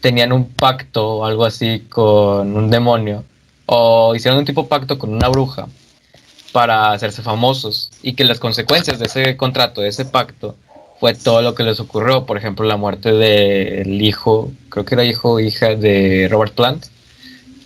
tenían 0.00 0.32
un 0.32 0.48
pacto 0.48 1.06
o 1.18 1.24
algo 1.26 1.44
así 1.44 1.80
con 1.90 2.56
un 2.56 2.70
demonio. 2.70 3.22
O 3.66 4.14
hicieron 4.14 4.38
un 4.38 4.44
tipo 4.44 4.68
pacto 4.68 4.98
con 4.98 5.12
una 5.12 5.28
bruja 5.28 5.68
para 6.52 6.92
hacerse 6.92 7.22
famosos. 7.22 7.90
Y 8.02 8.14
que 8.14 8.24
las 8.24 8.38
consecuencias 8.38 8.98
de 8.98 9.06
ese 9.06 9.36
contrato, 9.36 9.80
de 9.80 9.88
ese 9.88 10.04
pacto, 10.04 10.56
fue 10.98 11.14
todo 11.14 11.42
lo 11.42 11.54
que 11.54 11.64
les 11.64 11.80
ocurrió. 11.80 12.24
Por 12.26 12.38
ejemplo, 12.38 12.64
la 12.64 12.76
muerte 12.76 13.12
del 13.12 14.00
hijo, 14.00 14.50
creo 14.68 14.84
que 14.84 14.94
era 14.94 15.04
hijo 15.04 15.32
o 15.32 15.40
hija 15.40 15.74
de 15.74 16.28
Robert 16.30 16.54
Plant. 16.54 16.86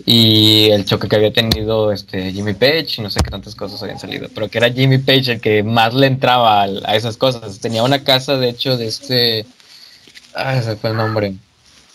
Y 0.06 0.70
el 0.70 0.86
choque 0.86 1.08
que 1.08 1.16
había 1.16 1.32
tenido 1.32 1.92
este 1.92 2.32
Jimmy 2.32 2.54
Page 2.54 2.96
y 2.98 3.02
no 3.02 3.10
sé 3.10 3.20
qué 3.22 3.30
tantas 3.30 3.54
cosas 3.54 3.82
habían 3.82 4.00
salido. 4.00 4.28
Pero 4.34 4.48
que 4.48 4.58
era 4.58 4.72
Jimmy 4.72 4.98
Page 4.98 5.32
el 5.32 5.40
que 5.40 5.62
más 5.62 5.94
le 5.94 6.06
entraba 6.06 6.62
a, 6.62 6.96
esas 6.96 7.16
cosas. 7.16 7.60
Tenía 7.60 7.82
una 7.82 8.02
casa, 8.02 8.36
de 8.36 8.48
hecho, 8.48 8.76
de 8.76 8.86
este... 8.86 9.46
Ah, 10.34 10.56
ese 10.56 10.76
fue 10.76 10.90
el 10.90 10.96
nombre. 10.96 11.34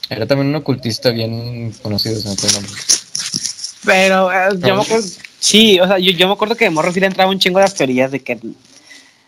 Era 0.10 0.28
también 0.28 0.50
un 0.50 0.56
ocultista 0.56 1.10
bien 1.10 1.74
conocido, 1.82 2.16
se 2.16 2.36
fue 2.36 2.50
el 2.50 2.56
nombre. 2.56 2.74
Pero 3.86 4.32
eh, 4.32 4.50
yo 4.60 4.76
me 4.76 4.82
acuerdo, 4.82 5.08
sí, 5.40 5.80
o 5.80 5.88
sea, 5.88 5.98
yo, 6.00 6.12
yo 6.12 6.28
me 6.28 6.34
acuerdo 6.34 6.56
que 6.56 6.66
de 6.66 6.72
morro 6.72 6.92
sí 6.92 7.00
le 7.00 7.08
entraba 7.08 7.30
un 7.30 7.40
chingo 7.40 7.60
de 7.60 7.66
las 7.66 7.76
teorías 7.76 8.12
de 8.12 8.20
que 8.22 8.40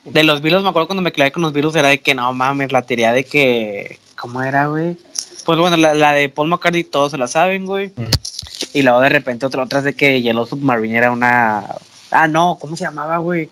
de 0.06 0.24
los 0.24 0.42
virus, 0.42 0.64
me 0.64 0.70
acuerdo 0.70 0.88
cuando 0.88 1.02
me 1.02 1.12
clavé 1.12 1.32
con 1.32 1.44
los 1.44 1.52
virus 1.54 1.76
era 1.76 1.90
de 1.90 2.00
que 2.00 2.16
no 2.16 2.32
mames, 2.34 2.72
la 2.72 2.82
teoría 2.82 3.12
de 3.12 3.26
que, 3.26 4.00
¿cómo 4.18 4.42
era, 4.42 4.68
güey? 4.68 4.96
Pues 5.46 5.60
bueno, 5.60 5.76
la, 5.78 5.94
la 5.94 6.14
de 6.14 6.30
Paul 6.30 6.48
McCartney 6.48 6.84
todos 6.86 7.12
se 7.12 7.18
la 7.18 7.28
saben, 7.28 7.66
güey. 7.66 7.92
Y 8.74 8.82
luego 8.84 9.00
de 9.02 9.10
repente 9.10 9.46
otra, 9.46 9.64
otras 9.64 9.84
de 9.84 9.94
que 9.96 10.22
Yellow 10.22 10.46
Submarine 10.46 10.98
era 10.98 11.12
una... 11.12 11.64
Ah, 12.12 12.28
no, 12.28 12.58
¿cómo 12.60 12.76
se 12.78 12.86
llamaba, 12.86 13.18
güey? 13.18 13.50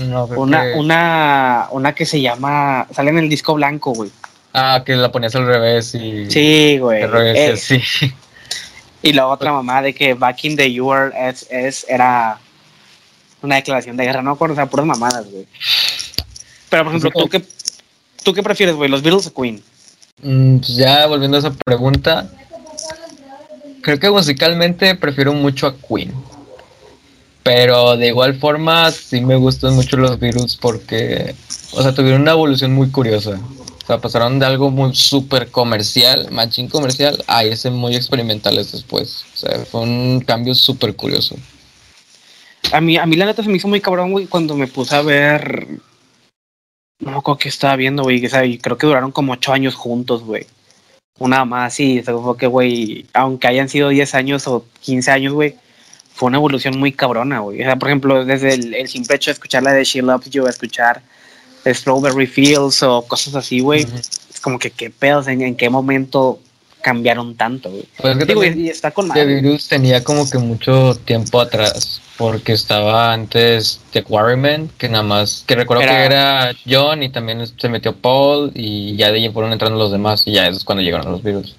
No, 0.00 0.24
Una, 0.26 0.62
que- 0.62 0.72
una, 0.78 1.66
una 1.70 1.94
que 1.94 2.04
se 2.06 2.20
llama... 2.20 2.86
Sale 2.94 3.10
en 3.10 3.18
el 3.18 3.28
disco 3.28 3.54
blanco, 3.54 3.92
güey. 3.92 4.10
Ah, 4.52 4.82
que 4.84 4.96
la 4.96 5.10
ponías 5.12 5.34
al 5.34 5.46
revés 5.46 5.94
y... 5.94 6.30
Sí, 6.30 6.78
güey. 6.78 7.02
Al 7.02 7.10
revés, 7.12 7.36
Eh, 7.70 7.80
sí. 7.80 8.12
Y 9.06 9.12
luego 9.12 9.30
otra 9.30 9.52
mamá 9.52 9.82
de 9.82 9.94
que 9.94 10.14
Back 10.14 10.46
in 10.46 10.56
the 10.56 10.80
URSS 10.80 11.86
era 11.88 12.40
una 13.40 13.54
declaración 13.54 13.96
de 13.96 14.04
guerra, 14.04 14.20
no 14.20 14.34
con 14.34 14.50
o 14.50 14.54
sea, 14.56 14.66
puras 14.66 14.84
mamadas, 14.84 15.30
güey. 15.30 15.46
Pero 16.68 16.82
por 16.82 16.92
ejemplo, 16.92 17.10
¿tú 17.14 17.28
qué, 17.28 17.44
¿tú 18.24 18.34
qué 18.34 18.42
prefieres, 18.42 18.74
güey? 18.74 18.90
¿Los 18.90 19.02
Beatles 19.02 19.28
o 19.28 19.32
Queen? 19.32 19.62
Mm, 20.22 20.56
pues 20.56 20.74
ya 20.74 21.06
volviendo 21.06 21.36
a 21.36 21.38
esa 21.38 21.52
pregunta, 21.52 22.28
creo 23.80 24.00
que 24.00 24.10
musicalmente 24.10 24.96
prefiero 24.96 25.32
mucho 25.34 25.68
a 25.68 25.76
Queen. 25.76 26.12
Pero 27.44 27.96
de 27.96 28.08
igual 28.08 28.34
forma, 28.34 28.90
sí 28.90 29.20
me 29.20 29.36
gustan 29.36 29.76
mucho 29.76 29.96
los 29.98 30.18
Beatles 30.18 30.56
porque, 30.56 31.36
o 31.74 31.80
sea, 31.80 31.94
tuvieron 31.94 32.22
una 32.22 32.32
evolución 32.32 32.72
muy 32.72 32.90
curiosa. 32.90 33.38
O 33.86 33.88
sea, 33.88 33.98
pasaron 33.98 34.40
de 34.40 34.46
algo 34.46 34.68
muy 34.68 34.96
súper 34.96 35.48
comercial, 35.48 36.28
machín 36.32 36.68
comercial, 36.68 37.22
a 37.28 37.44
ese 37.44 37.70
muy 37.70 37.94
experimentales 37.94 38.72
después. 38.72 39.24
O 39.32 39.36
sea, 39.36 39.60
fue 39.60 39.82
un 39.82 40.24
cambio 40.26 40.56
súper 40.56 40.96
curioso. 40.96 41.36
A 42.72 42.80
mí, 42.80 42.96
a 42.96 43.06
mí 43.06 43.14
la 43.14 43.26
neta 43.26 43.44
se 43.44 43.48
me 43.48 43.58
hizo 43.58 43.68
muy 43.68 43.80
cabrón, 43.80 44.10
güey, 44.10 44.26
cuando 44.26 44.56
me 44.56 44.66
puse 44.66 44.96
a 44.96 45.02
ver... 45.02 45.68
No 46.98 47.12
me 47.12 47.18
acuerdo 47.18 47.38
qué 47.38 47.48
estaba 47.48 47.76
viendo, 47.76 48.02
güey. 48.02 48.20
que, 48.20 48.46
y 48.46 48.58
creo 48.58 48.76
que 48.76 48.88
duraron 48.88 49.12
como 49.12 49.34
ocho 49.34 49.52
años 49.52 49.76
juntos, 49.76 50.24
güey. 50.24 50.48
Una 51.20 51.44
más, 51.44 51.74
sí. 51.74 52.02
O 52.08 52.22
fue 52.24 52.36
que, 52.36 52.48
güey, 52.48 53.06
aunque 53.12 53.46
hayan 53.46 53.68
sido 53.68 53.90
10 53.90 54.16
años 54.16 54.48
o 54.48 54.66
15 54.80 55.12
años, 55.12 55.32
güey, 55.32 55.54
fue 56.12 56.26
una 56.26 56.38
evolución 56.38 56.76
muy 56.76 56.90
cabrona, 56.90 57.38
güey. 57.38 57.60
O 57.60 57.64
sea, 57.64 57.76
por 57.76 57.88
ejemplo, 57.88 58.24
desde 58.24 58.54
el, 58.54 58.74
el 58.74 58.88
simple 58.88 59.14
hecho 59.14 59.30
de 59.30 59.34
escuchar 59.34 59.62
la 59.62 59.72
de 59.72 59.84
She 59.84 60.02
Loves 60.02 60.28
You, 60.30 60.48
escuchar 60.48 61.02
Strawberry 61.74 62.26
Fields 62.26 62.82
o 62.82 63.02
cosas 63.02 63.34
así, 63.34 63.60
güey. 63.60 63.86
Es 64.30 64.40
como 64.40 64.58
que 64.58 64.70
qué 64.70 64.90
pedos, 64.90 65.28
en, 65.28 65.42
en 65.42 65.56
qué 65.56 65.68
momento 65.70 66.40
cambiaron 66.82 67.34
tanto, 67.36 67.70
güey. 67.70 67.84
Pues 67.98 68.16
es 68.16 68.18
que 68.24 68.26
Digo, 68.26 68.44
y, 68.44 68.68
está 68.68 68.92
con 68.92 69.10
The. 69.10 69.24
Virus 69.24 69.66
tenía 69.66 70.04
como 70.04 70.30
que 70.30 70.38
mucho 70.38 70.94
tiempo 71.04 71.40
atrás, 71.40 72.00
porque 72.16 72.52
estaba 72.52 73.12
antes 73.12 73.80
The 73.90 74.04
Quarrymen, 74.04 74.70
que 74.78 74.88
nada 74.88 75.02
más, 75.02 75.42
que 75.48 75.56
recuerdo 75.56 75.82
Era- 75.82 75.92
que 75.92 76.04
era 76.04 76.52
John 76.68 77.02
y 77.02 77.08
también 77.08 77.44
se 77.44 77.68
metió 77.68 77.96
Paul 77.96 78.52
y 78.54 78.94
ya 78.96 79.10
de 79.10 79.18
ahí 79.18 79.28
fueron 79.30 79.52
entrando 79.52 79.76
los 79.78 79.90
demás 79.90 80.22
y 80.26 80.32
ya 80.32 80.46
eso 80.46 80.58
es 80.58 80.64
cuando 80.64 80.82
llegaron 80.82 81.10
los 81.10 81.24
virus. 81.24 81.56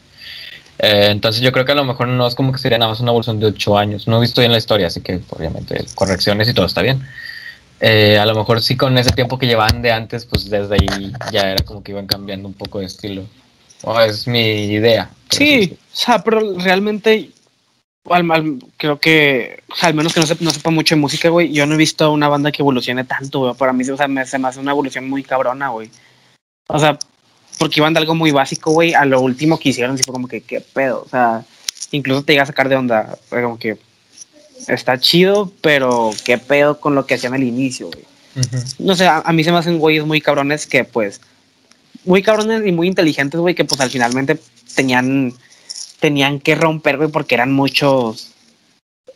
Eh, 0.80 1.08
entonces 1.12 1.42
yo 1.42 1.52
creo 1.52 1.66
que 1.66 1.72
a 1.72 1.76
lo 1.76 1.84
mejor 1.84 2.08
no 2.08 2.26
es 2.28 2.36
como 2.36 2.52
que 2.54 2.60
sería 2.60 2.78
nada 2.78 2.92
más 2.92 3.00
una 3.02 3.10
evolución 3.12 3.40
de 3.40 3.48
8 3.48 3.78
años, 3.78 4.08
no 4.08 4.18
he 4.18 4.22
visto 4.22 4.42
bien 4.42 4.52
la 4.52 4.60
historia, 4.60 4.88
así 4.88 5.02
que 5.02 5.20
obviamente 5.32 5.84
correcciones 5.96 6.48
y 6.48 6.54
todo 6.54 6.68
está 6.68 6.82
bien. 6.82 7.04
Eh, 7.80 8.18
a 8.18 8.26
lo 8.26 8.34
mejor 8.34 8.62
sí 8.62 8.76
con 8.76 8.98
ese 8.98 9.12
tiempo 9.12 9.38
que 9.38 9.46
llevaban 9.46 9.82
de 9.82 9.92
antes, 9.92 10.26
pues 10.26 10.50
desde 10.50 10.76
ahí 10.76 11.14
ya 11.32 11.52
era 11.52 11.64
como 11.64 11.84
que 11.84 11.92
iban 11.92 12.08
cambiando 12.08 12.48
un 12.48 12.54
poco 12.56 12.80
de 12.80 12.86
estilo. 12.86 13.24
O 13.84 14.00
es 14.00 14.28
mi 14.28 14.66
idea. 14.66 15.10
Sí, 15.30 15.78
o 15.94 15.96
sea, 15.96 16.24
pero 16.24 16.58
realmente, 16.58 17.30
al, 18.10 18.32
al- 18.32 18.58
creo 18.78 19.00
que, 19.00 19.62
o 19.72 19.76
sea, 19.76 19.90
al 19.90 19.96
menos 19.96 20.14
que 20.14 20.20
no, 20.20 20.26
se, 20.26 20.36
no 20.40 20.50
sepa 20.50 20.72
mucho 20.72 20.96
de 20.96 21.02
música, 21.02 21.30
güey, 21.30 21.52
yo 21.54 21.68
no 21.68 21.76
he 21.76 21.78
visto 21.78 22.12
una 22.12 22.28
banda 22.28 22.52
que 22.52 22.64
evolucione 22.64 23.04
tanto, 23.04 23.40
güey. 23.42 23.54
Para 23.54 23.74
mí, 23.74 23.88
o 23.88 23.96
sea, 23.98 24.08
me, 24.08 24.26
se 24.26 24.40
me 24.40 24.48
hace 24.48 24.60
una 24.60 24.72
evolución 24.72 25.08
muy 25.08 25.24
cabrona, 25.24 25.70
güey. 25.70 25.92
O 26.68 26.80
sea, 26.80 26.98
porque 27.60 27.80
iban 27.80 27.94
de 27.94 28.00
algo 28.00 28.16
muy 28.16 28.32
básico, 28.32 28.72
güey, 28.72 28.96
a 28.96 29.06
lo 29.06 29.22
último 29.22 29.60
que 29.60 29.70
hicieron, 29.70 29.98
sí 29.98 30.04
fue 30.04 30.14
como 30.14 30.28
que, 30.28 30.42
qué 30.42 30.62
pedo, 30.62 31.04
o 31.06 31.10
sea, 31.10 31.44
incluso 31.92 32.24
te 32.24 32.34
llega 32.34 32.44
a 32.44 32.48
sacar 32.48 32.70
de 32.70 32.76
onda, 32.76 33.18
fue 33.30 33.42
como 33.44 33.58
que 33.58 33.78
está 34.68 35.00
chido, 35.00 35.52
pero 35.62 36.12
qué 36.26 36.38
pedo 36.38 36.80
con 36.80 36.96
lo 36.96 37.06
que 37.06 37.16
hacían 37.16 37.34
al 37.34 37.44
inicio, 37.44 37.88
güey 37.88 38.06
no 38.80 38.96
sé, 38.96 39.08
a, 39.08 39.24
mí 39.34 39.44
se 39.44 39.52
me 39.52 39.58
hacen 39.58 39.80
güeyes 39.80 40.06
muy 40.06 40.22
cabrones 40.22 40.68
que 40.68 40.84
pues, 40.84 41.22
muy 42.06 42.22
cabrones 42.22 42.66
y 42.66 42.72
muy 42.72 42.88
inteligentes, 42.88 43.40
güey, 43.40 43.56
que 43.56 43.66
pues 43.66 43.82
al 43.82 43.90
finalmente 43.90 44.40
tenían, 44.76 45.34
tenían 46.00 46.40
que 46.40 46.56
romper, 46.56 46.98
güey, 46.98 47.10
porque 47.10 47.36
eran 47.36 47.52
muchos, 47.52 48.32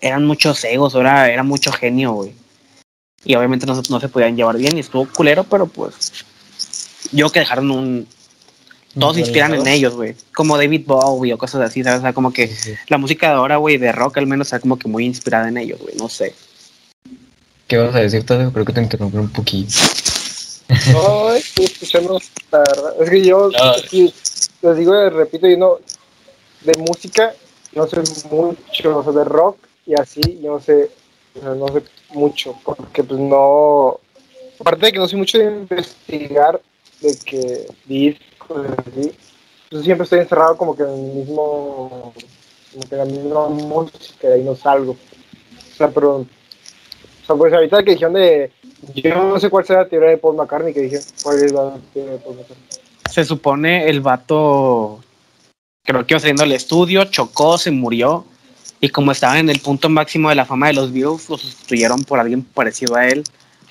eran 0.01 0.25
muchos 0.25 0.63
egos, 0.63 0.95
era, 0.95 1.29
era 1.29 1.43
mucho 1.43 1.71
genio, 1.71 2.13
güey. 2.13 2.33
Y 3.23 3.35
obviamente 3.35 3.67
no, 3.67 3.79
no 3.89 3.99
se 3.99 4.09
podían 4.09 4.35
llevar 4.35 4.57
bien 4.57 4.75
y 4.75 4.79
estuvo 4.79 5.07
culero, 5.07 5.43
pero 5.43 5.67
pues, 5.67 6.25
yo 7.11 7.29
que 7.29 7.39
dejaron 7.39 7.69
un, 7.69 8.07
todos 8.99 9.15
se 9.15 9.21
inspiran 9.21 9.53
en 9.53 9.67
ellos, 9.67 9.93
güey, 9.95 10.15
como 10.35 10.57
David 10.57 10.83
Bowie 10.85 11.33
o 11.33 11.37
cosas 11.37 11.61
así, 11.61 11.83
¿sabes? 11.83 11.99
O 11.99 12.01
sea, 12.01 12.13
como 12.13 12.31
que 12.33 12.47
Sí, 12.47 12.55
sí. 12.55 12.73
la 12.87 12.97
música 12.97 13.27
de 13.29 13.33
ahora, 13.35 13.57
güey, 13.57 13.77
de 13.77 13.91
rock 13.91 14.17
al 14.17 14.27
menos 14.27 14.47
está 14.47 14.59
como 14.59 14.77
que 14.77 14.87
muy 14.87 15.05
inspirada 15.05 15.47
en 15.47 15.57
ellos, 15.57 15.79
güey, 15.81 15.95
no 15.95 16.09
sé. 16.09 16.33
¿Qué 17.67 17.77
vas 17.77 17.95
a 17.95 17.99
decir, 17.99 18.25
Tadeo? 18.25 18.51
Creo 18.51 18.65
que 18.65 18.73
te 18.73 18.81
interrumpí 18.81 19.17
un 19.17 19.29
poquito. 19.31 19.73
No, 20.93 21.33
estoy 21.33 21.65
escuchando, 21.65 22.19
la 22.51 22.59
verdad. 22.59 22.93
Es 23.01 23.09
que 23.09 23.23
yo, 23.25 23.49
No. 23.49 23.73
sí, 23.89 24.13
les 24.61 24.77
digo, 24.77 25.09
repito, 25.09 25.47
yo 25.47 25.57
no, 25.57 25.77
de 26.61 26.77
música, 26.79 27.33
no 27.73 27.87
sé 27.87 27.97
mucho, 28.29 28.97
o 28.97 29.03
sea, 29.03 29.11
de 29.13 29.23
rock 29.23 29.57
y 29.85 29.93
así, 29.99 30.21
yo 30.41 30.53
no 30.53 30.59
sé, 30.61 30.89
no 31.41 31.67
sé 31.69 31.83
mucho, 32.13 32.55
porque 32.63 33.03
pues 33.03 33.19
no, 33.19 33.99
aparte 34.59 34.85
de 34.87 34.91
que 34.93 34.99
no 34.99 35.07
soy 35.07 35.19
mucho 35.19 35.37
de 35.37 35.45
investigar, 35.45 36.61
de 37.01 37.17
que 37.25 37.67
discos, 37.85 38.25
así, 38.57 39.11
pues 39.69 39.83
siempre 39.83 40.03
estoy 40.03 40.19
encerrado 40.19 40.57
como 40.57 40.75
que 40.75 40.83
en 40.83 40.89
el 40.89 41.13
mismo, 41.13 42.13
como 42.71 42.89
que 42.89 42.95
en 42.95 42.97
la 42.97 43.05
misma 43.05 43.47
música, 43.49 44.27
de 44.27 44.33
ahí 44.35 44.43
no 44.43 44.55
salgo. 44.55 44.91
O 44.93 45.75
sea, 45.75 45.89
pero, 45.89 46.17
o 46.17 46.25
sea, 47.25 47.35
pues 47.35 47.53
ahorita 47.53 47.83
que 47.83 47.91
dijeron 47.91 48.13
de, 48.13 48.51
yo 48.95 49.15
no 49.15 49.39
sé 49.39 49.49
cuál 49.49 49.65
será 49.65 49.83
la 49.83 49.89
teoría 49.89 50.09
de 50.09 50.17
Paul 50.17 50.35
McCartney, 50.35 50.73
que 50.73 50.81
dije, 50.81 50.99
cuál 51.23 51.43
es 51.43 51.51
la 51.51 51.77
teoría 51.93 52.13
de 52.13 52.17
Paul 52.19 52.35
McCartney. 52.35 52.67
Se 53.09 53.25
supone 53.25 53.89
el 53.89 54.01
vato, 54.01 54.99
creo 55.83 56.05
que 56.05 56.13
iba 56.13 56.19
saliendo 56.19 56.43
al 56.43 56.51
estudio, 56.51 57.05
chocó, 57.05 57.57
se 57.57 57.71
murió. 57.71 58.25
Y 58.79 58.89
como 58.89 59.11
estaba 59.11 59.37
en 59.37 59.49
el 59.49 59.59
punto 59.59 59.89
máximo 59.89 60.29
de 60.29 60.35
la 60.35 60.45
fama 60.45 60.67
de 60.67 60.73
los 60.73 60.91
Beatles, 60.91 61.29
lo 61.29 61.37
sustituyeron 61.37 62.03
por 62.03 62.19
alguien 62.19 62.41
parecido 62.41 62.95
a 62.95 63.07
él 63.07 63.23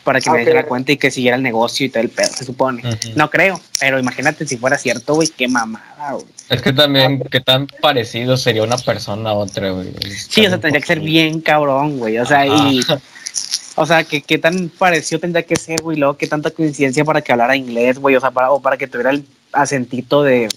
para 0.04 0.20
que 0.20 0.30
Ah, 0.30 0.34
me 0.34 0.44
diera 0.44 0.64
cuenta 0.66 0.92
y 0.92 0.96
que 0.96 1.10
siguiera 1.10 1.36
el 1.36 1.42
negocio 1.42 1.86
y 1.86 1.88
todo 1.88 2.02
el 2.02 2.08
pedo, 2.08 2.28
se 2.28 2.44
supone. 2.44 2.82
No 3.14 3.30
creo, 3.30 3.60
pero 3.78 3.98
imagínate 3.98 4.46
si 4.46 4.56
fuera 4.56 4.78
cierto, 4.78 5.14
güey, 5.14 5.28
qué 5.28 5.48
mamada, 5.48 6.12
güey. 6.12 6.26
Es 6.48 6.62
que 6.62 6.72
también, 6.72 7.22
qué 7.30 7.40
tan 7.40 7.66
parecido 7.66 8.36
sería 8.36 8.62
una 8.62 8.76
persona 8.78 9.30
a 9.30 9.34
otra, 9.34 9.70
güey. 9.70 9.92
Sí, 10.28 10.46
o 10.46 10.48
sea, 10.48 10.58
tendría 10.58 10.80
que 10.80 10.86
ser 10.86 11.00
bien 11.00 11.40
cabrón, 11.40 11.98
güey. 11.98 12.18
O 12.18 12.26
sea, 12.26 12.46
y. 12.46 12.80
O 13.76 13.86
sea, 13.86 14.02
que 14.04 14.20
qué 14.20 14.36
tan 14.36 14.68
parecido 14.68 15.20
tendría 15.20 15.44
que 15.44 15.56
ser, 15.56 15.80
güey. 15.80 15.96
Luego, 15.96 16.16
qué 16.16 16.26
tanta 16.26 16.50
coincidencia 16.50 17.04
para 17.04 17.22
que 17.22 17.32
hablara 17.32 17.56
inglés, 17.56 17.98
güey. 17.98 18.16
O 18.16 18.20
sea, 18.20 18.30
para, 18.30 18.50
o 18.50 18.60
para 18.60 18.76
que 18.76 18.88
tuviera 18.88 19.10
el 19.10 19.24
acentito 19.52 20.22
de, 20.22 20.48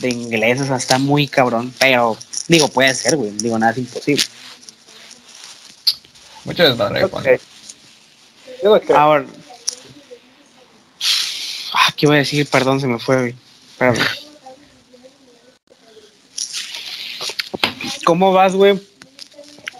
de 0.00 0.08
inglés. 0.08 0.60
O 0.60 0.66
sea, 0.66 0.76
está 0.76 0.98
muy 0.98 1.28
cabrón. 1.28 1.72
Pero, 1.78 2.16
digo, 2.48 2.68
puede 2.68 2.92
ser, 2.94 3.16
güey. 3.16 3.30
Digo, 3.30 3.58
nada 3.58 3.72
es 3.72 3.78
imposible. 3.78 4.24
Mucho 6.44 6.64
desmadre, 6.64 7.04
Ok. 7.04 7.12
Juan. 7.12 7.38
Yo 8.66 8.74
no 8.74 8.80
creo. 8.80 8.98
Ahora. 8.98 9.24
Ah, 11.72 11.92
¿Qué 11.96 12.06
iba 12.06 12.14
a 12.14 12.18
decir? 12.18 12.48
Perdón, 12.48 12.80
se 12.80 12.88
me 12.88 12.98
fue, 12.98 13.16
güey. 13.16 13.34
Espérame. 13.70 13.98
¿Cómo 18.04 18.32
vas, 18.32 18.54
güey? 18.56 18.80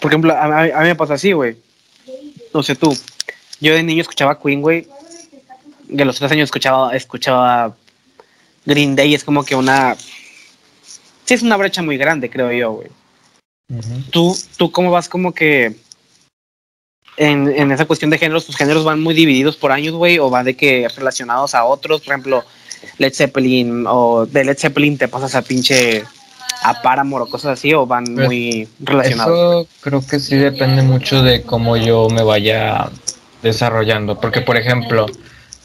Por 0.01 0.11
ejemplo, 0.11 0.33
a, 0.33 0.45
a- 0.45 0.63
a 0.79 0.81
mí 0.83 0.87
me 0.87 0.95
pasa 0.95 1.15
así, 1.15 1.33
güey. 1.33 1.57
No 2.53 2.63
sé 2.63 2.75
tú. 2.75 2.97
Yo 3.59 3.73
de 3.73 3.83
niño 3.83 4.01
escuchaba 4.01 4.39
Queen, 4.39 4.61
güey. 4.61 4.87
De 5.89 6.05
los 6.05 6.17
tres 6.17 6.31
años 6.31 6.45
escuchaba, 6.45 6.95
escuchaba 6.95 7.75
Green 8.65 8.95
Day. 8.95 9.13
Es 9.13 9.25
como 9.25 9.43
que 9.43 9.55
una. 9.55 9.97
Sí, 11.25 11.33
es 11.33 11.41
una 11.41 11.57
brecha 11.57 11.81
muy 11.81 11.97
grande, 11.97 12.29
creo 12.29 12.53
yo, 12.53 12.71
güey. 12.71 12.87
¿Tú, 14.11 14.37
tú 14.55 14.71
cómo 14.71 14.91
vas 14.91 15.09
como 15.09 15.33
que 15.33 15.75
en, 17.17 17.47
en 17.49 17.71
esa 17.71 17.85
cuestión 17.85 18.11
de 18.11 18.17
géneros, 18.17 18.45
tus 18.45 18.55
géneros 18.55 18.85
van 18.85 19.01
muy 19.01 19.13
divididos 19.13 19.57
por 19.57 19.71
años, 19.71 19.95
güey, 19.95 20.19
o 20.19 20.29
van 20.29 20.45
de 20.45 20.55
que 20.55 20.87
relacionados 20.95 21.55
a 21.55 21.65
otros, 21.65 22.01
por 22.01 22.13
ejemplo, 22.13 22.43
Led 22.99 23.13
Zeppelin, 23.13 23.85
o 23.87 24.25
de 24.25 24.45
Led 24.45 24.57
Zeppelin 24.57 24.97
te 24.97 25.07
pasas 25.07 25.35
a 25.35 25.41
pinche 25.41 26.03
a 26.63 26.81
Paramore 26.81 27.25
o 27.25 27.29
cosas 27.29 27.59
así, 27.59 27.73
o 27.73 27.85
van 27.85 28.05
Pues, 28.05 28.27
muy 28.27 28.67
relacionados. 28.79 29.33
Eso 29.33 29.67
creo 29.81 30.05
que 30.05 30.19
sí 30.19 30.35
depende 30.35 30.81
mucho 30.81 31.21
de 31.21 31.43
cómo 31.43 31.77
yo 31.77 32.07
me 32.09 32.23
vaya 32.23 32.89
desarrollando. 33.41 34.19
Porque, 34.19 34.41
por 34.41 34.57
ejemplo, 34.57 35.05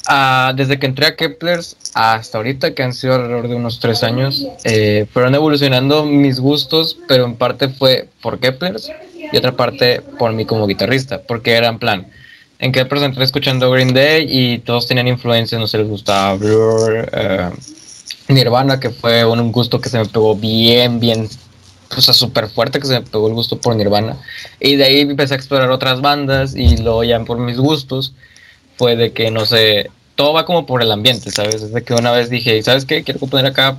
ah, 0.06 0.52
desde 0.56 0.78
que 0.78 0.86
entré 0.86 1.06
a 1.06 1.16
Keplers 1.16 1.76
hasta 1.94 2.38
ahorita, 2.38 2.74
que 2.74 2.82
han 2.82 2.92
sido 2.92 3.14
alrededor 3.14 3.48
de 3.48 3.54
unos 3.54 3.80
tres 3.80 4.02
años, 4.02 4.46
eh, 4.64 5.06
fueron 5.12 5.34
evolucionando 5.34 6.04
mis 6.04 6.40
gustos, 6.40 6.98
pero 7.08 7.24
en 7.24 7.36
parte 7.36 7.68
fue 7.68 8.08
por 8.20 8.38
Keplers 8.38 8.90
y 9.32 9.36
otra 9.36 9.52
parte 9.52 10.00
por 10.18 10.32
mí 10.32 10.44
como 10.44 10.66
guitarrista. 10.66 11.22
Porque 11.22 11.52
era 11.52 11.68
en 11.68 11.78
plan, 11.78 12.06
en 12.58 12.72
Keplers 12.72 13.04
entré 13.04 13.24
escuchando 13.24 13.70
Green 13.70 13.92
Day 13.92 14.26
y 14.28 14.58
todos 14.58 14.86
tenían 14.86 15.08
influencias, 15.08 15.60
no 15.60 15.66
sé, 15.66 15.78
les 15.78 15.88
gustaba 15.88 16.34
Blur, 16.34 17.08
eh, 17.12 17.50
Nirvana, 18.28 18.80
que 18.80 18.90
fue 18.90 19.24
un 19.24 19.52
gusto 19.52 19.80
que 19.80 19.88
se 19.88 19.98
me 19.98 20.06
pegó 20.06 20.34
bien, 20.36 21.00
bien 21.00 21.28
o 21.96 22.00
sea, 22.00 22.14
súper 22.14 22.48
fuerte 22.48 22.80
que 22.80 22.86
se 22.86 22.94
me 22.94 23.02
pegó 23.02 23.28
el 23.28 23.34
gusto 23.34 23.58
por 23.60 23.76
Nirvana. 23.76 24.16
Y 24.60 24.76
de 24.76 24.84
ahí 24.84 25.00
empecé 25.00 25.34
a 25.34 25.36
explorar 25.36 25.70
otras 25.70 26.00
bandas 26.00 26.54
y 26.56 26.76
luego 26.78 27.04
ya 27.04 27.20
por 27.20 27.38
mis 27.38 27.58
gustos 27.58 28.14
fue 28.76 28.96
de 28.96 29.12
que, 29.12 29.30
no 29.30 29.44
sé, 29.46 29.90
todo 30.14 30.32
va 30.32 30.44
como 30.44 30.66
por 30.66 30.82
el 30.82 30.92
ambiente, 30.92 31.30
¿sabes? 31.30 31.56
Es 31.56 31.72
de 31.72 31.82
que 31.82 31.94
una 31.94 32.12
vez 32.12 32.30
dije, 32.30 32.62
¿sabes 32.62 32.84
qué? 32.84 33.02
Quiero 33.02 33.20
poner 33.20 33.46
acá 33.46 33.78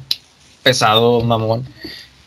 pesado, 0.63 1.21
mamón. 1.21 1.65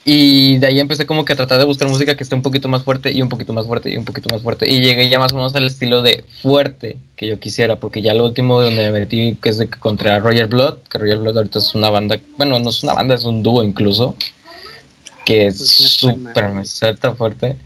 Y 0.09 0.59
de 0.59 0.69
ahí 0.69 0.79
empecé 0.79 1.05
como 1.05 1.25
que 1.25 1.33
a 1.33 1.37
tratar 1.37 1.59
de 1.59 1.65
buscar 1.65 1.89
música 1.89 2.17
que 2.17 2.23
esté 2.23 2.37
un 2.37 2.43
poquito 2.43 2.69
más 2.69 2.85
fuerte 2.85 3.11
y 3.11 3.21
un 3.23 3.29
poquito 3.29 3.53
más 3.53 3.67
fuerte 3.67 3.91
y 3.91 3.97
un 3.97 4.05
poquito 4.05 4.29
más 4.33 4.41
fuerte. 4.41 4.71
Y 4.73 4.81
llegué 4.81 5.09
ya 5.09 5.19
más 5.19 5.33
o 5.33 5.35
menos 5.35 5.53
al 5.57 5.67
estilo 5.67 6.01
de 6.01 6.25
fuerte 6.43 6.97
que 7.17 7.27
yo 7.27 7.41
quisiera, 7.41 7.75
porque 7.81 8.03
ya 8.03 8.15
lo 8.15 8.25
último 8.25 8.63
donde 8.63 8.85
me 8.93 9.01
metí, 9.01 9.37
que 9.43 9.49
es 9.49 9.59
de 9.59 9.67
que 9.69 9.75
encontré 9.75 10.11
a 10.11 10.21
Roger 10.21 10.47
Blood, 10.47 10.77
que 10.89 10.99
Roger 10.99 11.19
Blood 11.19 11.39
ahorita 11.39 11.59
es 11.59 11.75
una 11.75 11.91
banda, 11.91 12.21
bueno, 12.37 12.57
no 12.61 12.71
es 12.71 12.85
una 12.85 12.95
banda, 12.95 13.17
es 13.17 13.25
un 13.25 13.43
dúo 13.43 13.65
incluso, 13.65 14.15
que 15.25 15.49
es 15.49 15.59
Pues 15.59 15.71
súper 15.71 16.65
suelta 16.65 17.13
fuerte. 17.17 17.57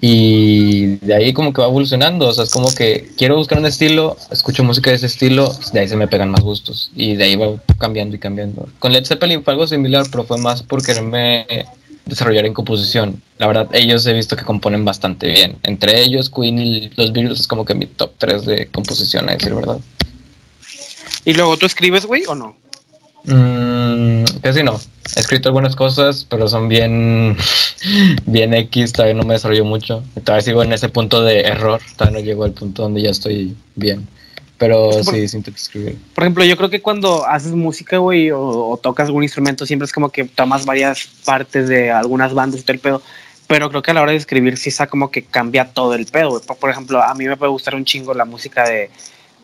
Y 0.00 0.96
de 0.96 1.14
ahí 1.14 1.32
como 1.32 1.52
que 1.52 1.62
va 1.62 1.68
evolucionando, 1.68 2.28
o 2.28 2.32
sea, 2.32 2.44
es 2.44 2.50
como 2.50 2.70
que 2.70 3.10
quiero 3.16 3.36
buscar 3.36 3.58
un 3.58 3.66
estilo, 3.66 4.16
escucho 4.30 4.62
música 4.62 4.90
de 4.90 4.96
ese 4.96 5.06
estilo, 5.06 5.54
de 5.72 5.80
ahí 5.80 5.88
se 5.88 5.96
me 5.96 6.06
pegan 6.06 6.30
más 6.30 6.42
gustos 6.42 6.90
y 6.94 7.16
de 7.16 7.24
ahí 7.24 7.36
va 7.36 7.56
cambiando 7.78 8.14
y 8.14 8.18
cambiando. 8.18 8.68
Con 8.78 8.92
Led 8.92 9.06
Zeppelin 9.06 9.42
fue 9.42 9.54
algo 9.54 9.66
similar, 9.66 10.06
pero 10.10 10.24
fue 10.24 10.38
más 10.38 10.62
por 10.62 10.84
quererme 10.84 11.46
desarrollar 12.04 12.46
en 12.46 12.54
composición. 12.54 13.22
La 13.38 13.46
verdad, 13.46 13.68
ellos 13.72 14.06
he 14.06 14.12
visto 14.12 14.36
que 14.36 14.44
componen 14.44 14.84
bastante 14.84 15.28
bien. 15.28 15.56
Entre 15.62 16.00
ellos, 16.00 16.30
Queen 16.30 16.58
y 16.58 16.90
los 16.96 17.12
Beatles 17.12 17.40
es 17.40 17.46
como 17.46 17.64
que 17.64 17.74
mi 17.74 17.86
top 17.86 18.12
3 18.18 18.44
de 18.44 18.66
composición, 18.66 19.28
a 19.28 19.32
decir 19.32 19.54
verdad. 19.54 19.78
¿Y 21.24 21.34
luego 21.34 21.56
tú 21.56 21.66
escribes, 21.66 22.06
güey, 22.06 22.22
o 22.28 22.34
no? 22.34 22.56
Mm, 23.26 24.24
casi 24.42 24.62
no. 24.62 24.80
He 25.16 25.20
escrito 25.20 25.48
algunas 25.48 25.76
cosas, 25.76 26.26
pero 26.28 26.48
son 26.48 26.68
bien, 26.68 27.36
bien 28.26 28.54
X, 28.54 28.92
todavía 28.92 29.14
no 29.14 29.24
me 29.24 29.34
desarrollo 29.34 29.64
mucho. 29.64 30.02
Todavía 30.24 30.42
sigo 30.42 30.62
en 30.62 30.72
ese 30.72 30.88
punto 30.88 31.22
de 31.22 31.40
error, 31.40 31.80
todavía 31.96 32.20
no 32.20 32.24
llego 32.24 32.44
al 32.44 32.52
punto 32.52 32.82
donde 32.82 33.02
ya 33.02 33.10
estoy 33.10 33.56
bien. 33.74 34.06
Pero 34.58 34.88
Es 34.90 34.96
que 34.98 35.04
por- 35.04 35.14
sí, 35.14 35.28
siento 35.28 35.50
que 35.50 35.58
escribir. 35.58 35.98
Por 36.14 36.24
ejemplo, 36.24 36.44
yo 36.44 36.56
creo 36.56 36.70
que 36.70 36.80
cuando 36.80 37.26
haces 37.26 37.52
música, 37.52 37.98
güey, 37.98 38.30
o, 38.30 38.40
o 38.40 38.76
tocas 38.78 39.06
algún 39.06 39.22
instrumento, 39.22 39.66
siempre 39.66 39.84
es 39.84 39.92
como 39.92 40.08
que 40.10 40.24
tomas 40.24 40.64
varias 40.64 41.06
partes 41.24 41.68
de 41.68 41.90
algunas 41.90 42.32
bandas 42.32 42.60
y 42.60 42.62
todo 42.62 42.72
el 42.72 42.78
pedo. 42.80 43.02
Pero 43.48 43.68
creo 43.68 43.82
que 43.82 43.90
a 43.90 43.94
la 43.94 44.02
hora 44.02 44.10
de 44.12 44.16
escribir 44.18 44.56
sí 44.56 44.70
está 44.70 44.86
como 44.86 45.10
que 45.10 45.22
cambia 45.24 45.66
todo 45.72 45.94
el 45.94 46.06
pedo, 46.06 46.30
güey. 46.30 46.42
Por, 46.42 46.56
por 46.56 46.70
ejemplo, 46.70 47.02
a 47.02 47.14
mí 47.14 47.26
me 47.26 47.36
puede 47.36 47.52
gustar 47.52 47.74
un 47.74 47.84
chingo 47.84 48.14
la 48.14 48.24
música 48.24 48.66
de, 48.68 48.90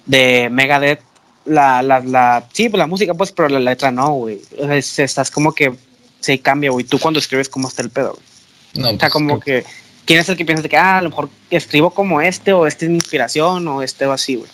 de 0.06 0.48
Megadeth. 0.50 1.00
La, 1.44 1.82
la, 1.82 2.00
la, 2.00 2.46
sí, 2.52 2.68
pues 2.68 2.78
la 2.78 2.86
música, 2.86 3.14
pues, 3.14 3.32
pero 3.32 3.48
la 3.48 3.58
letra 3.60 3.90
no, 3.90 4.12
güey. 4.14 4.40
O 4.58 4.66
sea, 4.66 4.76
es- 4.76 4.98
estás 4.98 5.30
como 5.30 5.52
que 5.52 5.72
se 6.20 6.38
cambia, 6.40 6.70
güey. 6.70 6.84
Tú 6.84 6.98
cuando 6.98 7.18
escribes, 7.18 7.48
¿cómo 7.48 7.68
está 7.68 7.82
el 7.82 7.90
pedo? 7.90 8.12
güey? 8.12 8.82
No, 8.84 8.88
O 8.88 8.90
sea, 8.90 8.98
pues, 8.98 9.12
como 9.12 9.40
que, 9.40 9.64
¿quién 10.04 10.20
es 10.20 10.28
el 10.28 10.36
que 10.36 10.44
piensa 10.44 10.62
de 10.62 10.68
que, 10.68 10.76
ah, 10.76 10.98
a 10.98 11.02
lo 11.02 11.10
mejor 11.10 11.28
escribo 11.50 11.90
como 11.90 12.20
este, 12.20 12.52
o 12.52 12.66
este 12.66 12.84
es 12.86 12.90
mi 12.90 12.96
inspiración, 12.96 13.66
o 13.68 13.82
este 13.82 14.06
o 14.06 14.12
así, 14.12 14.36
güey? 14.36 14.50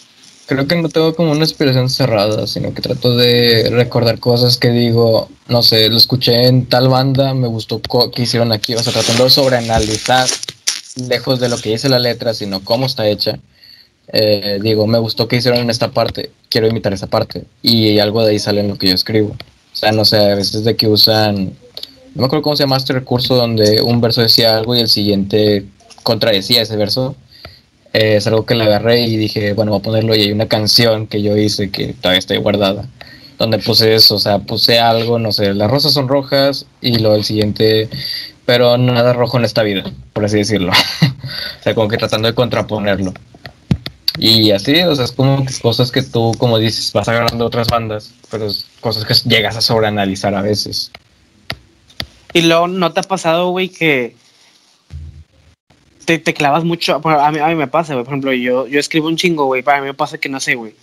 Creo 0.46 0.66
que 0.66 0.76
no 0.76 0.88
tengo 0.88 1.14
como 1.14 1.32
una 1.32 1.40
inspiración 1.44 1.90
cerrada, 1.90 2.46
sino 2.46 2.72
que 2.72 2.80
trato 2.80 3.14
de 3.14 3.68
recordar 3.70 4.18
cosas 4.18 4.56
que 4.56 4.70
digo, 4.70 5.28
no 5.46 5.62
sé, 5.62 5.90
lo 5.90 5.98
escuché 5.98 6.46
en 6.46 6.64
tal 6.64 6.88
banda, 6.88 7.34
me 7.34 7.48
gustó 7.48 7.82
que 8.10 8.22
hicieron 8.22 8.50
aquí, 8.52 8.74
o 8.74 8.82
sea, 8.82 8.94
tratando 8.94 9.24
de 9.24 9.30
sobreanalizar, 9.30 10.26
lejos 11.06 11.38
de 11.38 11.50
lo 11.50 11.58
que 11.58 11.68
dice 11.70 11.90
la 11.90 11.98
letra, 11.98 12.32
sino 12.32 12.64
cómo 12.64 12.86
está 12.86 13.06
hecha. 13.06 13.38
Eh, 14.12 14.58
digo, 14.62 14.86
me 14.86 14.98
gustó 14.98 15.28
que 15.28 15.36
hicieron 15.36 15.60
en 15.60 15.70
esta 15.70 15.90
parte, 15.90 16.30
quiero 16.48 16.66
imitar 16.66 16.92
esa 16.92 17.06
parte, 17.06 17.44
y 17.62 17.98
algo 17.98 18.24
de 18.24 18.32
ahí 18.32 18.38
sale 18.38 18.60
en 18.60 18.68
lo 18.68 18.76
que 18.76 18.88
yo 18.88 18.94
escribo. 18.94 19.36
O 19.72 19.76
sea, 19.76 19.92
no 19.92 20.04
sé, 20.04 20.16
a 20.18 20.34
veces 20.34 20.64
de 20.64 20.76
que 20.76 20.88
usan, 20.88 21.52
no 22.14 22.22
me 22.22 22.24
acuerdo 22.24 22.42
cómo 22.42 22.56
se 22.56 22.64
llama 22.64 22.76
este 22.76 22.94
recurso 22.94 23.36
donde 23.36 23.82
un 23.82 24.00
verso 24.00 24.22
decía 24.22 24.56
algo 24.56 24.74
y 24.74 24.80
el 24.80 24.88
siguiente 24.88 25.66
contradecía 26.02 26.62
ese 26.62 26.76
verso. 26.76 27.16
Eh, 27.92 28.16
es 28.16 28.26
algo 28.26 28.44
que 28.44 28.54
le 28.54 28.64
agarré 28.64 29.02
y 29.02 29.16
dije, 29.16 29.52
bueno, 29.54 29.72
voy 29.72 29.80
a 29.80 29.82
ponerlo 29.82 30.14
y 30.14 30.22
hay 30.22 30.32
una 30.32 30.48
canción 30.48 31.06
que 31.06 31.22
yo 31.22 31.36
hice 31.36 31.70
que 31.70 31.94
todavía 31.94 32.18
está 32.18 32.36
guardada, 32.38 32.86
donde 33.38 33.58
puse 33.58 33.94
eso, 33.94 34.16
o 34.16 34.18
sea, 34.18 34.40
puse 34.40 34.78
algo, 34.78 35.18
no 35.18 35.32
sé, 35.32 35.54
las 35.54 35.70
rosas 35.70 35.92
son 35.92 36.08
rojas 36.08 36.66
y 36.80 36.98
luego 36.98 37.16
el 37.16 37.24
siguiente, 37.24 37.88
pero 38.44 38.76
nada 38.78 39.12
rojo 39.12 39.38
en 39.38 39.44
esta 39.44 39.62
vida, 39.62 39.84
por 40.12 40.24
así 40.24 40.38
decirlo. 40.38 40.72
o 41.60 41.62
sea, 41.62 41.74
como 41.74 41.88
que 41.88 41.96
tratando 41.96 42.28
de 42.28 42.34
contraponerlo. 42.34 43.14
Y 44.18 44.50
así, 44.50 44.80
o 44.82 44.94
sea, 44.96 45.04
es 45.04 45.12
como 45.12 45.46
que 45.46 45.54
cosas 45.60 45.92
que 45.92 46.02
tú, 46.02 46.32
como 46.38 46.58
dices, 46.58 46.92
vas 46.92 47.08
agarrando 47.08 47.46
otras 47.46 47.68
bandas, 47.68 48.12
pero 48.30 48.46
es 48.46 48.66
cosas 48.80 49.04
que 49.04 49.14
llegas 49.28 49.56
a 49.56 49.60
sobreanalizar 49.60 50.34
a 50.34 50.42
veces. 50.42 50.90
Y 52.32 52.42
luego, 52.42 52.66
¿no 52.66 52.92
te 52.92 53.00
ha 53.00 53.04
pasado, 53.04 53.50
güey, 53.50 53.68
que 53.68 54.16
te, 56.04 56.18
te 56.18 56.34
clavas 56.34 56.64
mucho? 56.64 57.00
A 57.04 57.30
mí, 57.30 57.38
a 57.38 57.46
mí 57.46 57.54
me 57.54 57.68
pasa, 57.68 57.94
güey. 57.94 58.04
Por 58.04 58.12
ejemplo, 58.12 58.32
yo, 58.32 58.66
yo 58.66 58.80
escribo 58.80 59.06
un 59.06 59.16
chingo, 59.16 59.46
güey. 59.46 59.62
Para 59.62 59.80
mí 59.80 59.86
me 59.86 59.94
pasa 59.94 60.18
que 60.18 60.28
no 60.28 60.40
sé, 60.40 60.56
güey. 60.56 60.74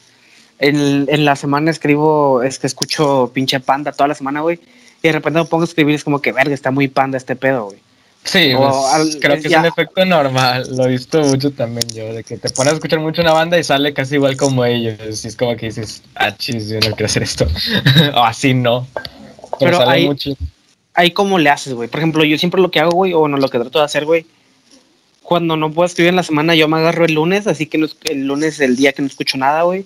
En, 0.60 1.06
en 1.10 1.26
la 1.26 1.36
semana 1.36 1.72
escribo, 1.72 2.42
es 2.42 2.58
que 2.58 2.68
escucho 2.68 3.32
pinche 3.34 3.60
panda 3.60 3.92
toda 3.92 4.08
la 4.08 4.16
semana, 4.16 4.42
güey. 4.42 4.60
y 5.04 5.08
de 5.08 5.12
repente 5.12 5.40
me 5.40 5.46
pongo 5.46 5.64
a 5.64 5.68
escribir, 5.68 5.96
es 5.96 6.04
como 6.06 6.22
que, 6.22 6.32
verga, 6.32 6.54
está 6.54 6.72
muy 6.72 6.88
panda 6.88 7.18
este 7.18 7.36
pedo, 7.36 7.66
güey. 7.66 7.85
Sí, 8.26 8.54
pues, 8.58 8.76
al- 8.92 9.20
creo 9.20 9.36
es 9.36 9.44
que 9.44 9.50
ya- 9.50 9.58
es 9.58 9.62
un 9.62 9.68
efecto 9.68 10.04
normal. 10.04 10.68
Lo 10.76 10.86
he 10.86 10.90
visto 10.90 11.22
mucho 11.22 11.52
también 11.52 11.88
yo, 11.90 12.12
de 12.14 12.24
que 12.24 12.38
te 12.38 12.50
pones 12.50 12.74
a 12.74 12.76
escuchar 12.76 13.00
mucho 13.00 13.22
una 13.22 13.34
banda 13.34 13.58
y 13.60 13.64
sale 13.64 13.94
casi 13.94 14.16
igual 14.16 14.36
como 14.36 14.66
ellos. 14.66 15.24
Y 15.24 15.28
es 15.28 15.36
como 15.36 15.56
que 15.56 15.68
dices, 15.68 16.02
ah, 16.16 16.36
chis, 16.36 16.68
yo 16.70 16.76
no 16.80 16.88
quiero 16.96 17.06
hacer 17.06 17.24
esto. 17.24 17.46
o 18.16 18.20
así 18.24 18.54
no. 18.54 18.88
Pero, 18.96 19.08
Pero 19.60 19.78
sale 19.78 19.92
hay- 19.92 20.06
mucho. 20.08 20.32
Ahí 20.96 21.12
cómo 21.12 21.38
le 21.40 21.50
haces, 21.50 21.74
güey. 21.74 21.88
Por 21.90 22.00
ejemplo, 22.00 22.24
yo 22.24 22.38
siempre 22.38 22.62
lo 22.62 22.72
que 22.72 22.80
hago, 22.80 22.92
güey, 22.92 23.14
o 23.14 23.20
bueno, 23.20 23.38
lo 23.38 23.50
que 23.50 23.60
trato 23.60 23.80
de 23.80 23.86
hacer, 23.86 24.06
güey, 24.06 24.26
cuando 25.22 25.58
no 25.58 25.72
puedo 25.72 25.86
escribir 25.86 26.10
en 26.10 26.16
la 26.16 26.24
semana, 26.24 26.56
yo 26.56 26.68
me 26.68 26.78
agarro 26.78 27.06
el 27.06 27.14
lunes, 27.14 27.48
así 27.48 27.66
que 27.66 27.78
no 27.78 27.88
el 28.06 28.26
lunes 28.28 28.56
es 28.56 28.60
el 28.62 28.76
día 28.76 28.94
que 28.94 29.02
no 29.02 29.08
escucho 29.08 29.38
nada, 29.38 29.64
güey. 29.64 29.86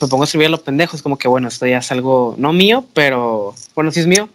Me 0.00 0.08
pongo 0.08 0.22
a 0.22 0.26
escribir 0.26 0.46
a 0.46 0.50
los 0.50 0.60
pendejos, 0.60 1.02
como 1.02 1.18
que 1.18 1.26
bueno, 1.28 1.48
esto 1.48 1.66
ya 1.66 1.78
es 1.78 1.90
algo 1.90 2.34
no 2.38 2.52
mío, 2.52 2.84
pero 2.94 3.54
bueno, 3.74 3.90
sí 3.92 4.00
es 4.00 4.06
mío, 4.06 4.28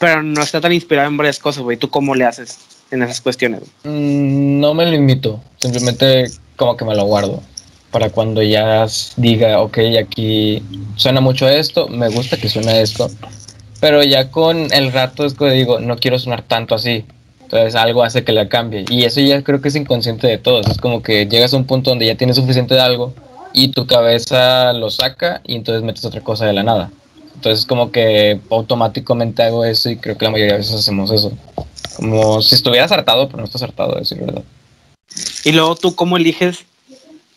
pero 0.00 0.22
no 0.22 0.40
está 0.42 0.62
tan 0.62 0.72
inspirado 0.72 1.08
en 1.08 1.16
varias 1.18 1.38
cosas, 1.38 1.62
güey. 1.62 1.76
¿Tú 1.76 1.90
cómo 1.90 2.14
le 2.14 2.24
haces 2.24 2.58
en 2.90 3.02
esas 3.02 3.20
cuestiones? 3.20 3.60
Mm, 3.84 4.58
No 4.58 4.72
me 4.72 4.86
limito, 4.86 5.40
simplemente 5.58 6.30
como 6.56 6.74
que 6.74 6.86
me 6.86 6.94
lo 6.96 7.04
guardo. 7.04 7.42
Para 7.90 8.08
cuando 8.08 8.42
ya 8.42 8.86
diga, 9.16 9.60
ok, 9.60 9.78
aquí 10.02 10.62
suena 10.96 11.20
mucho 11.20 11.46
esto, 11.46 11.86
me 11.88 12.08
gusta 12.08 12.38
que 12.38 12.48
suene 12.48 12.80
esto. 12.80 13.10
Pero 13.78 14.02
ya 14.02 14.30
con 14.30 14.72
el 14.72 14.90
rato 14.90 15.26
es 15.26 15.34
que 15.34 15.50
digo, 15.50 15.80
no 15.80 15.98
quiero 15.98 16.18
sonar 16.18 16.42
tanto 16.42 16.74
así. 16.74 17.04
Entonces 17.42 17.74
algo 17.74 18.02
hace 18.02 18.24
que 18.24 18.32
la 18.32 18.48
cambie. 18.48 18.86
Y 18.88 19.04
eso 19.04 19.20
ya 19.20 19.42
creo 19.42 19.60
que 19.60 19.68
es 19.68 19.76
inconsciente 19.76 20.26
de 20.26 20.38
todos. 20.38 20.66
Es 20.66 20.78
como 20.78 21.02
que 21.02 21.26
llegas 21.26 21.52
a 21.52 21.58
un 21.58 21.66
punto 21.66 21.90
donde 21.90 22.06
ya 22.06 22.14
tienes 22.14 22.36
suficiente 22.36 22.74
de 22.74 22.80
algo 22.80 23.12
y 23.52 23.68
tu 23.68 23.86
cabeza 23.86 24.72
lo 24.72 24.90
saca 24.90 25.42
y 25.44 25.56
entonces 25.56 25.82
metes 25.82 26.04
otra 26.06 26.22
cosa 26.22 26.46
de 26.46 26.54
la 26.54 26.62
nada. 26.62 26.90
Entonces 27.40 27.64
como 27.64 27.90
que 27.90 28.38
automáticamente 28.50 29.42
hago 29.42 29.64
eso 29.64 29.88
y 29.88 29.96
creo 29.96 30.18
que 30.18 30.26
la 30.26 30.30
mayoría 30.30 30.52
de 30.52 30.58
veces 30.58 30.74
hacemos 30.74 31.10
eso. 31.10 31.32
Como 31.96 32.42
si 32.42 32.54
estuvieras 32.54 32.92
hartado, 32.92 33.28
pero 33.28 33.38
no 33.38 33.44
estás 33.46 33.62
hartado, 33.62 33.94
de 33.94 34.00
decir 34.00 34.18
verdad. 34.18 34.42
Y 35.44 35.52
luego 35.52 35.74
tú 35.74 35.94
cómo 35.94 36.18
eliges, 36.18 36.66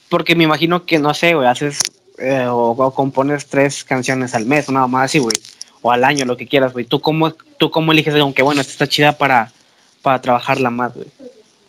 porque 0.10 0.36
me 0.36 0.44
imagino 0.44 0.86
que, 0.86 1.00
no 1.00 1.13
sé, 1.13 1.36
güey, 1.36 1.48
haces 1.48 1.80
eh, 2.18 2.48
o, 2.50 2.94
compones 2.94 3.46
tres 3.46 3.86
canciones 3.86 4.36
al 4.36 4.46
mes, 4.46 4.68
una 4.68 4.88
más 4.88 5.06
así, 5.06 5.20
güey, 5.20 5.38
o 5.82 5.89
al 5.89 6.04
año, 6.04 6.26
lo 6.26 6.36
que 6.36 6.48
quieras, 6.48 6.74
güey. 6.74 6.84
¿Tú 6.84 7.00
cómo, 7.00 7.32
tú 7.32 7.72
cómo 7.72 7.94
eliges, 7.94 8.13
aunque 8.16 8.44
bueno, 8.44 8.60
esta 8.60 8.74
está 8.74 8.89
chida 8.89 9.18
para, 9.18 9.54
para 10.02 10.20
trabajarla 10.20 10.70
más, 10.70 10.94
güey? 10.94 11.08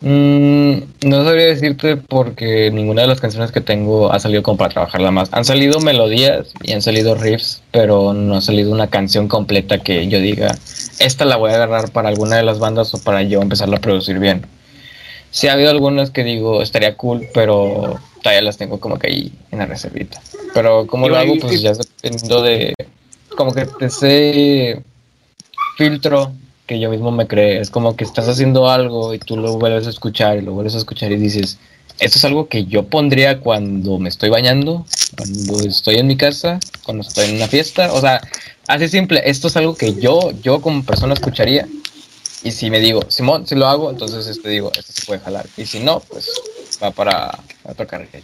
Mm, 0.01 0.83
no 1.05 1.23
sabría 1.23 1.45
decirte 1.45 1.97
porque 1.97 2.69
ninguna 2.71 3.03
de 3.03 3.07
las 3.07 3.21
canciones 3.21 3.51
que 3.51 3.61
tengo 3.61 4.11
ha 4.11 4.19
salido 4.19 4.43
como 4.43 4.57
para 4.57 4.71
trabajarla 4.71 5.11
más. 5.11 5.29
Han 5.31 5.45
salido 5.45 5.79
melodías 5.79 6.53
y 6.61 6.73
han 6.73 6.81
salido 6.81 7.15
riffs, 7.15 7.63
pero 7.71 8.13
no 8.13 8.37
ha 8.37 8.41
salido 8.41 8.71
una 8.71 8.87
canción 8.87 9.27
completa 9.27 9.79
que 9.79 10.07
yo 10.07 10.19
diga, 10.19 10.55
esta 10.99 11.25
la 11.25 11.37
voy 11.37 11.51
a 11.51 11.55
agarrar 11.55 11.91
para 11.91 12.09
alguna 12.09 12.35
de 12.35 12.43
las 12.43 12.59
bandas 12.59 12.93
o 12.93 13.01
para 13.01 13.23
yo 13.23 13.41
empezarla 13.41 13.77
a 13.77 13.81
producir 13.81 14.19
bien. 14.19 14.45
Sí 15.31 15.47
ha 15.47 15.53
habido 15.53 15.69
algunas 15.69 16.11
que 16.11 16.23
digo, 16.23 16.61
estaría 16.61 16.95
cool, 16.95 17.27
pero 17.33 17.99
todavía 18.21 18.41
las 18.41 18.57
tengo 18.57 18.79
como 18.79 18.97
que 18.99 19.07
ahí 19.07 19.33
en 19.51 19.59
la 19.59 19.65
reservita. 19.65 20.21
Pero 20.53 20.87
como 20.87 21.09
lo 21.09 21.17
hago, 21.17 21.35
pues 21.41 21.61
ya 21.61 21.73
dependiendo 21.73 22.41
de, 22.41 22.73
como 23.35 23.53
que 23.53 23.67
ese 23.81 24.81
filtro 25.77 26.31
que 26.65 26.79
yo 26.79 26.89
mismo 26.89 27.11
me 27.11 27.27
creé. 27.27 27.59
Es 27.59 27.69
como 27.69 27.95
que 27.95 28.03
estás 28.03 28.27
haciendo 28.27 28.69
algo 28.69 29.13
y 29.13 29.19
tú 29.19 29.37
lo 29.37 29.57
vuelves 29.57 29.87
a 29.87 29.89
escuchar 29.89 30.37
y 30.37 30.41
lo 30.41 30.53
vuelves 30.53 30.75
a 30.75 30.79
escuchar 30.79 31.11
y 31.11 31.17
dices, 31.17 31.57
esto 31.99 32.17
es 32.17 32.25
algo 32.25 32.47
que 32.47 32.65
yo 32.65 32.87
pondría 32.87 33.39
cuando 33.39 33.99
me 33.99 34.09
estoy 34.09 34.29
bañando, 34.29 34.85
cuando 35.15 35.59
estoy 35.61 35.95
en 35.95 36.07
mi 36.07 36.17
casa, 36.17 36.59
cuando 36.83 37.03
estoy 37.07 37.29
en 37.29 37.35
una 37.37 37.47
fiesta. 37.47 37.93
O 37.93 38.01
sea, 38.01 38.21
así 38.67 38.87
simple, 38.87 39.21
esto 39.25 39.47
es 39.47 39.57
algo 39.57 39.75
que 39.75 39.93
yo, 39.95 40.31
yo 40.41 40.61
como 40.61 40.83
persona 40.83 41.13
escucharía. 41.13 41.67
Y 42.43 42.51
si 42.51 42.69
me 42.69 42.79
digo, 42.79 43.01
Simón, 43.09 43.47
si 43.47 43.55
lo 43.55 43.65
hago, 43.65 43.89
entonces 43.89 44.27
este 44.27 44.49
digo, 44.49 44.71
esto 44.77 44.91
se 44.91 45.05
puede 45.05 45.19
jalar. 45.21 45.47
Y 45.57 45.65
si 45.65 45.79
no, 45.79 46.01
pues 46.01 46.29
va 46.81 46.91
para 46.91 47.39
otro 47.63 47.87
carrito. 47.87 48.19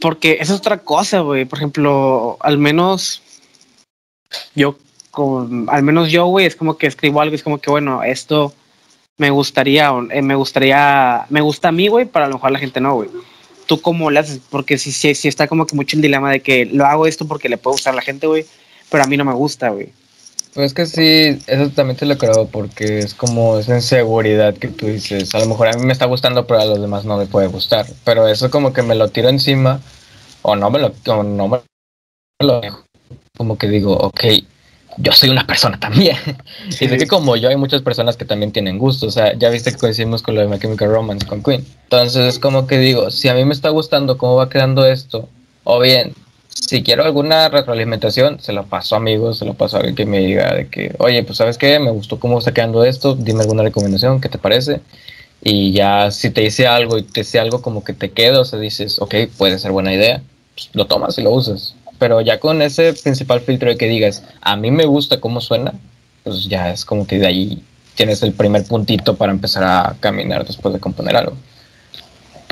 Porque 0.00 0.38
esa 0.40 0.54
es 0.54 0.60
otra 0.60 0.78
cosa, 0.78 1.20
güey. 1.20 1.44
Por 1.44 1.58
ejemplo, 1.58 2.38
al 2.40 2.56
menos 2.56 3.20
yo, 4.54 4.76
al 5.68 5.82
menos 5.82 6.10
yo, 6.10 6.26
güey, 6.26 6.46
es 6.46 6.56
como 6.56 6.76
que 6.76 6.86
escribo 6.86 7.20
algo, 7.20 7.34
es 7.34 7.42
como 7.42 7.58
que, 7.58 7.70
bueno, 7.70 8.02
esto 8.02 8.52
me 9.18 9.30
gustaría, 9.30 9.92
eh, 10.10 10.22
me 10.22 10.34
gustaría, 10.34 11.26
me 11.28 11.40
gusta 11.40 11.68
a 11.68 11.72
mí, 11.72 11.88
güey, 11.88 12.06
pero 12.06 12.24
a 12.24 12.28
lo 12.28 12.34
mejor 12.34 12.50
la 12.52 12.58
gente 12.58 12.80
no, 12.80 12.94
güey. 12.94 13.10
¿Tú 13.66 13.80
cómo 13.80 14.10
le 14.10 14.20
haces? 14.20 14.40
Porque 14.50 14.78
si, 14.78 14.92
si, 14.92 15.14
si 15.14 15.28
está 15.28 15.46
como 15.46 15.66
que 15.66 15.76
mucho 15.76 15.96
el 15.96 16.02
dilema 16.02 16.30
de 16.30 16.40
que 16.40 16.66
lo 16.66 16.86
hago 16.86 17.06
esto 17.06 17.26
porque 17.26 17.48
le 17.48 17.58
puede 17.58 17.74
gustar 17.74 17.92
a 17.92 17.96
la 17.96 18.02
gente, 18.02 18.26
güey, 18.26 18.46
pero 18.90 19.04
a 19.04 19.06
mí 19.06 19.16
no 19.16 19.24
me 19.24 19.34
gusta, 19.34 19.68
güey. 19.68 19.92
Pues 20.54 20.66
es 20.66 20.74
que 20.74 20.86
sí, 20.86 21.38
eso 21.46 21.70
también 21.70 21.96
te 21.96 22.06
lo 22.06 22.18
creo 22.18 22.46
porque 22.46 22.98
es 22.98 23.14
como 23.14 23.58
esa 23.58 23.76
inseguridad 23.76 24.54
que 24.54 24.66
tú 24.66 24.86
dices, 24.86 25.32
a 25.34 25.38
lo 25.38 25.46
mejor 25.46 25.68
a 25.68 25.74
mí 25.74 25.86
me 25.86 25.92
está 25.92 26.06
gustando 26.06 26.44
pero 26.44 26.60
a 26.60 26.64
los 26.64 26.80
demás 26.80 27.04
no 27.04 27.16
me 27.16 27.26
puede 27.26 27.46
gustar, 27.46 27.86
pero 28.04 28.26
eso 28.26 28.50
como 28.50 28.72
que 28.72 28.82
me 28.82 28.96
lo 28.96 29.08
tiro 29.08 29.28
encima 29.28 29.80
o 30.42 30.56
no 30.56 30.68
me 30.70 30.80
lo, 30.80 30.92
o 31.06 31.22
no 31.22 31.46
me 31.46 31.60
lo 32.40 32.60
dejo, 32.60 32.84
como 33.36 33.58
que 33.58 33.68
digo, 33.68 33.96
ok, 33.96 34.24
yo 35.00 35.12
soy 35.12 35.30
una 35.30 35.46
persona 35.46 35.78
también, 35.78 36.16
y 36.68 36.72
sé 36.72 36.96
que 36.96 37.06
como 37.06 37.36
yo 37.36 37.48
hay 37.48 37.56
muchas 37.56 37.82
personas 37.82 38.16
que 38.16 38.24
también 38.24 38.52
tienen 38.52 38.78
gusto, 38.78 39.06
o 39.06 39.10
sea, 39.10 39.34
ya 39.34 39.50
viste 39.50 39.72
que 39.72 39.78
coincidimos 39.78 40.22
con 40.22 40.34
lo 40.34 40.40
de 40.40 40.48
My 40.48 40.58
Chemical 40.58 40.90
Romance 40.90 41.26
con 41.26 41.42
Queen, 41.42 41.64
entonces 41.84 42.34
es 42.34 42.38
como 42.38 42.66
que 42.66 42.78
digo, 42.78 43.10
si 43.10 43.28
a 43.28 43.34
mí 43.34 43.44
me 43.44 43.54
está 43.54 43.70
gustando 43.70 44.18
cómo 44.18 44.36
va 44.36 44.48
quedando 44.48 44.86
esto, 44.86 45.28
o 45.64 45.80
bien 45.80 46.14
si 46.60 46.82
quiero 46.82 47.04
alguna 47.04 47.48
retroalimentación, 47.48 48.40
se 48.40 48.52
lo 48.52 48.66
paso 48.66 48.94
a 48.94 48.98
amigos, 48.98 49.38
se 49.38 49.44
lo 49.44 49.54
paso 49.54 49.76
a 49.76 49.80
alguien 49.80 49.94
que 49.94 50.04
me 50.04 50.18
diga 50.18 50.54
de 50.54 50.68
que, 50.68 50.94
oye, 50.98 51.22
pues 51.22 51.38
sabes 51.38 51.58
qué, 51.58 51.78
me 51.78 51.90
gustó 51.90 52.18
cómo 52.18 52.38
está 52.38 52.52
quedando 52.52 52.84
esto, 52.84 53.14
dime 53.14 53.42
alguna 53.42 53.62
recomendación, 53.62 54.20
¿qué 54.20 54.28
te 54.28 54.38
parece? 54.38 54.80
Y 55.42 55.72
ya 55.72 56.10
si 56.10 56.30
te 56.30 56.42
dice 56.42 56.66
algo 56.66 56.98
y 56.98 57.02
te 57.02 57.20
dice 57.20 57.38
algo 57.38 57.62
como 57.62 57.84
que 57.84 57.92
te 57.92 58.10
queda, 58.10 58.40
o 58.40 58.44
sea, 58.44 58.58
dices, 58.58 59.00
ok, 59.00 59.14
puede 59.38 59.58
ser 59.58 59.72
buena 59.72 59.94
idea, 59.94 60.22
pues, 60.54 60.70
lo 60.72 60.86
tomas 60.86 61.16
y 61.18 61.22
lo 61.22 61.30
usas. 61.30 61.74
Pero 62.00 62.20
ya 62.22 62.40
con 62.40 62.62
ese 62.62 62.94
principal 62.94 63.42
filtro 63.42 63.68
de 63.68 63.76
que 63.76 63.86
digas, 63.86 64.24
a 64.40 64.56
mí 64.56 64.70
me 64.70 64.86
gusta 64.86 65.20
cómo 65.20 65.40
suena, 65.40 65.74
pues 66.24 66.46
ya 66.46 66.70
es 66.70 66.84
como 66.84 67.06
que 67.06 67.18
de 67.18 67.26
ahí 67.26 67.62
tienes 67.94 68.22
el 68.22 68.32
primer 68.32 68.64
puntito 68.64 69.16
para 69.16 69.30
empezar 69.30 69.62
a 69.62 69.96
caminar 70.00 70.46
después 70.46 70.72
de 70.72 70.80
componer 70.80 71.14
algo. 71.14 71.36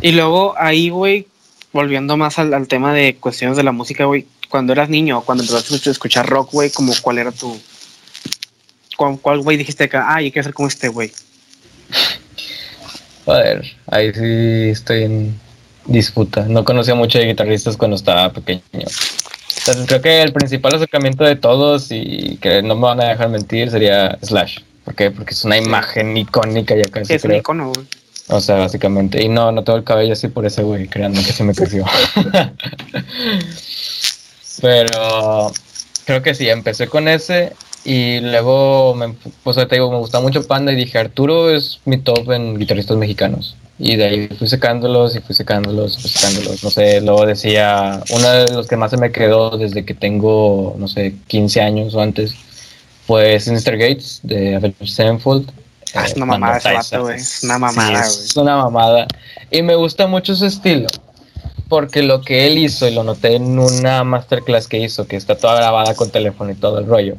Y 0.02 0.12
luego 0.12 0.54
ahí, 0.58 0.90
güey, 0.90 1.26
volviendo 1.72 2.18
más 2.18 2.38
al, 2.38 2.52
al 2.52 2.68
tema 2.68 2.92
de 2.92 3.16
cuestiones 3.16 3.56
de 3.56 3.62
la 3.62 3.72
música, 3.72 4.04
güey, 4.04 4.26
cuando 4.50 4.74
eras 4.74 4.90
niño, 4.90 5.22
cuando 5.22 5.42
empezaste 5.42 5.88
a 5.88 5.92
escuchar 5.92 6.28
rock, 6.28 6.52
güey, 6.52 6.70
como 6.70 6.92
cuál 7.00 7.18
era 7.18 7.32
tu... 7.32 7.58
¿Cuál, 8.96 9.40
güey, 9.40 9.56
dijiste 9.56 9.88
que, 9.88 9.96
ah, 9.96 10.20
yo 10.20 10.30
quiero 10.30 10.42
ser 10.42 10.54
como 10.54 10.68
este, 10.68 10.88
güey? 10.88 11.10
Joder, 13.24 13.64
ahí 13.86 14.12
sí 14.12 14.70
estoy 14.70 15.04
en 15.04 15.40
disputa. 15.86 16.46
No 16.48 16.64
conocía 16.64 16.94
mucho 16.94 17.18
de 17.18 17.26
guitarristas 17.26 17.76
cuando 17.76 17.96
estaba 17.96 18.32
pequeño. 18.32 18.62
Entonces 19.56 19.86
creo 19.86 20.02
que 20.02 20.22
el 20.22 20.32
principal 20.32 20.74
acercamiento 20.74 21.24
de 21.24 21.36
todos 21.36 21.88
y 21.90 22.38
que 22.40 22.62
no 22.62 22.74
me 22.74 22.82
van 22.82 23.00
a 23.00 23.08
dejar 23.08 23.28
mentir 23.28 23.70
sería 23.70 24.18
Slash. 24.22 24.58
¿Por 24.84 24.94
qué? 24.94 25.10
Porque 25.10 25.34
es 25.34 25.44
una 25.44 25.58
imagen 25.58 26.16
icónica 26.16 26.74
ya 26.74 26.84
casi 26.90 27.14
es 27.14 27.24
un 27.24 27.28
creo. 27.28 27.40
icono, 27.40 27.72
güey. 27.72 27.86
O 28.28 28.40
sea, 28.40 28.56
básicamente. 28.56 29.22
Y 29.22 29.28
no, 29.28 29.52
no 29.52 29.64
tengo 29.64 29.78
el 29.78 29.84
cabello 29.84 30.12
así 30.12 30.28
por 30.28 30.44
ese 30.46 30.62
güey, 30.62 30.86
créanme 30.88 31.24
que 31.24 31.32
se 31.32 31.44
me 31.44 31.54
creció. 31.54 31.84
Pero 34.60 35.52
creo 36.04 36.22
que 36.22 36.34
sí, 36.34 36.48
empecé 36.48 36.88
con 36.88 37.08
ese 37.08 37.52
y 37.84 38.20
luego, 38.20 38.94
me, 38.94 39.14
pues 39.42 39.56
te 39.56 39.66
digo, 39.74 39.90
me 39.90 39.98
gustaba 39.98 40.22
mucho 40.22 40.46
Panda 40.46 40.72
y 40.72 40.76
dije, 40.76 40.98
Arturo 40.98 41.50
es 41.50 41.80
mi 41.84 41.98
top 41.98 42.32
en 42.32 42.58
guitarristas 42.58 42.96
mexicanos. 42.96 43.56
Y 43.80 43.94
de 43.96 44.04
ahí 44.04 44.28
fui 44.36 44.48
secándolos 44.48 45.14
y 45.14 45.20
fui 45.20 45.34
secándolos 45.34 45.98
y 45.98 46.02
fui 46.02 46.10
secándolos. 46.10 46.64
No 46.64 46.70
sé, 46.70 47.00
luego 47.00 47.26
decía, 47.26 48.02
uno 48.10 48.28
de 48.30 48.52
los 48.52 48.66
que 48.66 48.76
más 48.76 48.90
se 48.90 48.96
me 48.96 49.12
quedó 49.12 49.56
desde 49.56 49.84
que 49.84 49.94
tengo, 49.94 50.74
no 50.78 50.88
sé, 50.88 51.14
15 51.28 51.60
años 51.60 51.94
o 51.94 52.00
antes, 52.00 52.34
fue 53.06 53.38
Sinister 53.40 53.78
Gates 53.78 54.20
de 54.24 54.56
Avenged 54.56 54.86
Sevenfold. 54.86 55.50
Ah, 55.94 56.04
es 56.04 56.12
Eh, 56.12 56.14
una 56.16 56.26
mamada 56.26 56.58
ese 56.58 56.72
vato, 56.74 57.02
güey. 57.02 57.16
Es 57.16 57.42
una 57.44 57.58
mamada, 57.58 58.02
Sí, 58.04 58.10
güey. 58.16 58.26
es 58.26 58.36
una 58.36 58.56
mamada. 58.56 59.06
Y 59.50 59.62
me 59.62 59.74
gusta 59.76 60.06
mucho 60.08 60.34
su 60.34 60.44
estilo. 60.46 60.88
Porque 61.68 62.02
lo 62.02 62.22
que 62.22 62.46
él 62.46 62.58
hizo, 62.58 62.88
y 62.88 62.94
lo 62.94 63.04
noté 63.04 63.36
en 63.36 63.58
una 63.58 64.02
masterclass 64.02 64.66
que 64.68 64.78
hizo, 64.80 65.06
que 65.06 65.16
está 65.16 65.36
toda 65.36 65.56
grabada 65.56 65.94
con 65.94 66.10
teléfono 66.10 66.50
y 66.50 66.54
todo 66.54 66.78
el 66.78 66.86
rollo, 66.86 67.16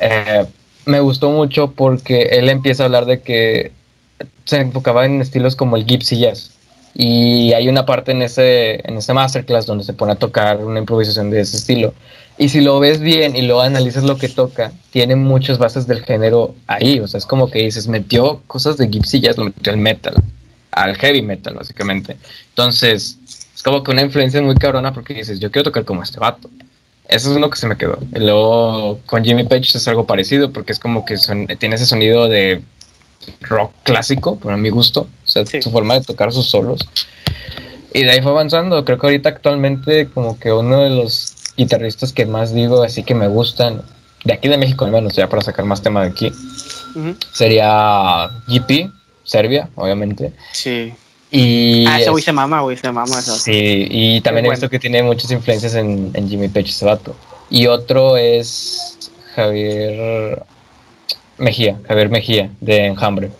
eh, 0.00 0.46
me 0.84 1.00
gustó 1.00 1.30
mucho 1.30 1.72
porque 1.72 2.22
él 2.32 2.48
empieza 2.48 2.82
a 2.82 2.86
hablar 2.86 3.06
de 3.06 3.20
que 3.22 3.72
se 4.44 4.56
enfocaba 4.56 5.06
en 5.06 5.20
estilos 5.20 5.56
como 5.56 5.76
el 5.76 5.86
gypsy 5.86 6.18
jazz. 6.18 6.52
Y 6.94 7.52
hay 7.52 7.68
una 7.68 7.86
parte 7.86 8.12
en 8.12 8.22
ese, 8.22 8.86
en 8.88 8.96
ese 8.96 9.14
masterclass 9.14 9.66
donde 9.66 9.84
se 9.84 9.92
pone 9.92 10.12
a 10.12 10.16
tocar 10.16 10.58
una 10.58 10.80
improvisación 10.80 11.30
de 11.30 11.40
ese 11.40 11.56
estilo. 11.56 11.94
Y 12.36 12.48
si 12.48 12.60
lo 12.60 12.80
ves 12.80 13.00
bien 13.00 13.36
y 13.36 13.42
lo 13.42 13.60
analizas 13.60 14.02
lo 14.02 14.16
que 14.16 14.28
toca, 14.28 14.72
tiene 14.90 15.14
muchas 15.14 15.58
bases 15.58 15.86
del 15.86 16.02
género 16.02 16.54
ahí. 16.66 16.98
O 16.98 17.06
sea, 17.06 17.18
es 17.18 17.26
como 17.26 17.50
que 17.50 17.60
dices, 17.60 17.86
metió 17.86 18.42
cosas 18.46 18.76
de 18.76 18.88
gypsy 18.88 19.20
jazz, 19.20 19.36
lo 19.36 19.44
metió 19.44 19.72
al 19.72 19.78
metal, 19.78 20.14
al 20.72 20.96
heavy 20.96 21.22
metal, 21.22 21.54
básicamente. 21.54 22.16
Entonces, 22.48 23.18
es 23.54 23.62
como 23.62 23.82
que 23.82 23.90
una 23.90 24.02
influencia 24.02 24.40
muy 24.40 24.54
cabrona 24.54 24.92
porque 24.92 25.14
dices, 25.14 25.38
yo 25.38 25.50
quiero 25.50 25.64
tocar 25.64 25.84
como 25.84 26.02
este 26.02 26.18
vato. 26.18 26.48
Eso 27.06 27.34
es 27.34 27.40
lo 27.40 27.50
que 27.50 27.58
se 27.58 27.66
me 27.66 27.76
quedó. 27.76 27.98
Y 28.14 28.20
luego 28.20 29.00
con 29.04 29.22
Jimmy 29.24 29.44
Page 29.44 29.76
es 29.76 29.86
algo 29.88 30.06
parecido 30.06 30.50
porque 30.52 30.72
es 30.72 30.78
como 30.78 31.04
que 31.04 31.16
tiene 31.58 31.74
ese 31.74 31.84
sonido 31.84 32.28
de 32.28 32.62
rock 33.40 33.72
clásico, 33.82 34.36
para 34.36 34.56
mi 34.56 34.70
gusto. 34.70 35.08
O 35.24 35.28
sea, 35.28 35.44
su 35.46 35.70
forma 35.70 35.94
de 35.94 36.02
tocar 36.02 36.32
sus 36.32 36.46
solos. 36.46 36.80
Y 37.92 38.02
de 38.02 38.10
ahí 38.10 38.22
fue 38.22 38.32
avanzando. 38.32 38.84
Creo 38.84 38.98
que 38.98 39.06
ahorita 39.06 39.28
actualmente 39.28 40.08
como 40.08 40.38
que 40.38 40.52
uno 40.52 40.80
de 40.80 40.90
los 40.90 41.34
guitarristas 41.56 42.12
que 42.12 42.26
más 42.26 42.54
digo, 42.54 42.82
así 42.82 43.02
que 43.02 43.14
me 43.14 43.28
gustan, 43.28 43.82
de 44.24 44.32
aquí 44.32 44.48
de 44.48 44.58
México 44.58 44.84
al 44.84 44.92
menos, 44.92 45.14
ya 45.14 45.28
para 45.28 45.42
sacar 45.42 45.64
más 45.64 45.82
tema 45.82 46.02
de 46.02 46.08
aquí, 46.08 46.32
sería 47.32 48.30
GP, 48.48 48.90
Serbia, 49.24 49.68
obviamente. 49.74 50.32
Sí. 50.52 50.92
Y 51.30 51.86
ah, 51.86 52.00
ese 52.00 52.10
güey 52.10 52.24
se 52.24 52.32
mama, 52.32 52.60
güey, 52.62 52.76
se 52.76 52.90
mama 52.90 53.18
eso. 53.18 53.36
Sí, 53.36 53.86
y 53.88 54.20
también 54.22 54.46
he 54.46 54.50
visto 54.50 54.68
que 54.68 54.78
tiene 54.78 55.02
muchas 55.02 55.30
influencias 55.30 55.74
en, 55.74 56.12
Jimmy 56.28 56.48
Page, 56.48 56.70
ese 56.70 56.84
vato. 56.84 57.14
Y 57.50 57.66
otro 57.66 58.16
es 58.16 59.10
Javier 59.34 60.42
Mejía, 61.40 61.78
Javier 61.88 62.08
Mejía, 62.08 62.50
de 62.60 62.86
Enjambre. 62.86 63.30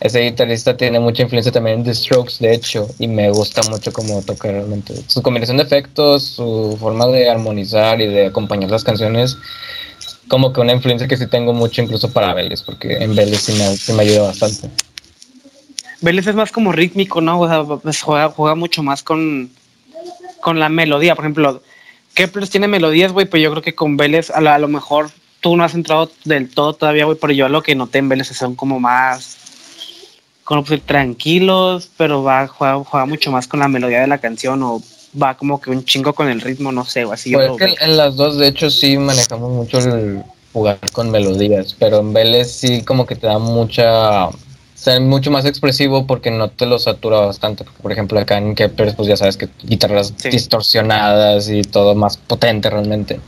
Ese 0.00 0.20
guitarrista 0.20 0.76
tiene 0.76 0.98
mucha 0.98 1.22
influencia 1.22 1.52
también 1.52 1.84
The 1.84 1.94
Strokes, 1.94 2.38
de 2.40 2.54
hecho, 2.54 2.88
y 2.98 3.06
me 3.06 3.30
gusta 3.30 3.62
mucho 3.70 3.92
cómo 3.92 4.20
toca 4.22 4.50
realmente. 4.50 4.94
Su 5.06 5.22
combinación 5.22 5.58
de 5.58 5.62
efectos, 5.62 6.24
su 6.24 6.76
forma 6.80 7.06
de 7.06 7.30
armonizar 7.30 8.00
y 8.00 8.08
de 8.08 8.26
acompañar 8.26 8.70
las 8.70 8.82
canciones, 8.82 9.38
como 10.26 10.52
que 10.52 10.60
una 10.60 10.72
influencia 10.72 11.06
que 11.06 11.16
sí 11.16 11.26
tengo 11.26 11.52
mucho 11.52 11.82
incluso 11.82 12.12
para 12.12 12.34
Vélez, 12.34 12.62
porque 12.62 12.96
en 12.96 13.14
Vélez 13.14 13.42
sí 13.42 13.52
me, 13.52 13.96
me 13.96 14.02
ayuda 14.02 14.22
bastante. 14.28 14.70
Vélez 16.02 16.26
es 16.26 16.34
más 16.34 16.50
como 16.50 16.72
rítmico, 16.72 17.20
¿no? 17.20 17.40
O 17.40 17.48
sea, 17.48 17.62
pues 17.64 18.02
juega, 18.02 18.54
mucho 18.56 18.82
más 18.82 19.02
con, 19.02 19.50
con 20.40 20.58
la 20.58 20.68
melodía. 20.68 21.14
Por 21.14 21.24
ejemplo, 21.24 21.62
Kepler 22.14 22.48
tiene 22.48 22.66
melodías, 22.66 23.12
güey, 23.12 23.26
pero 23.26 23.42
yo 23.42 23.50
creo 23.52 23.62
que 23.62 23.74
con 23.74 23.96
Vélez 23.96 24.30
a, 24.30 24.58
lo 24.58 24.68
mejor 24.68 25.10
tú 25.42 25.56
no 25.56 25.64
has 25.64 25.74
entrado 25.74 26.10
del 26.24 26.48
todo 26.48 26.72
todavía, 26.72 27.04
güey, 27.04 27.18
pero 27.20 27.34
yo 27.34 27.50
lo 27.50 27.62
que 27.62 27.74
noté 27.74 27.98
en 27.98 28.08
Vélez 28.08 28.28
son 28.28 28.54
como 28.54 28.80
más 28.80 29.36
como 30.44 30.64
pues, 30.64 30.80
tranquilos, 30.82 31.90
pero 31.96 32.22
va 32.22 32.46
juega, 32.46 32.82
juega 32.84 33.06
mucho 33.06 33.30
más 33.30 33.46
con 33.46 33.60
la 33.60 33.68
melodía 33.68 34.00
de 34.00 34.06
la 34.06 34.18
canción 34.18 34.62
o 34.62 34.82
va 35.20 35.36
como 35.36 35.60
que 35.60 35.70
un 35.70 35.84
chingo 35.84 36.14
con 36.14 36.28
el 36.28 36.40
ritmo, 36.40 36.72
no 36.72 36.84
sé, 36.84 37.04
o 37.04 37.12
así. 37.12 37.32
Pues 37.32 37.50
que 37.58 37.84
en 37.84 37.96
las 37.96 38.16
dos, 38.16 38.38
de 38.38 38.48
hecho, 38.48 38.70
sí 38.70 38.96
manejamos 38.96 39.50
mucho 39.52 39.78
el 39.78 40.22
jugar 40.52 40.78
con 40.92 41.10
melodías, 41.10 41.76
pero 41.78 42.00
en 42.00 42.12
Vélez 42.12 42.50
sí 42.50 42.82
como 42.82 43.04
que 43.06 43.16
te 43.16 43.26
da 43.26 43.38
mucha... 43.38 44.28
ser 44.74 45.00
mucho 45.00 45.30
más 45.30 45.44
expresivo 45.44 46.06
porque 46.06 46.30
no 46.30 46.50
te 46.50 46.66
lo 46.66 46.78
satura 46.78 47.20
bastante. 47.20 47.64
Por 47.80 47.92
ejemplo, 47.92 48.18
acá 48.18 48.38
en 48.38 48.54
Kepler, 48.54 48.94
pues 48.94 49.08
ya 49.08 49.16
sabes 49.16 49.36
que 49.36 49.48
guitarras 49.62 50.16
distorsionadas 50.18 51.48
y 51.48 51.62
todo 51.62 51.94
más 51.94 52.16
potente 52.16 52.70
realmente. 52.70 53.20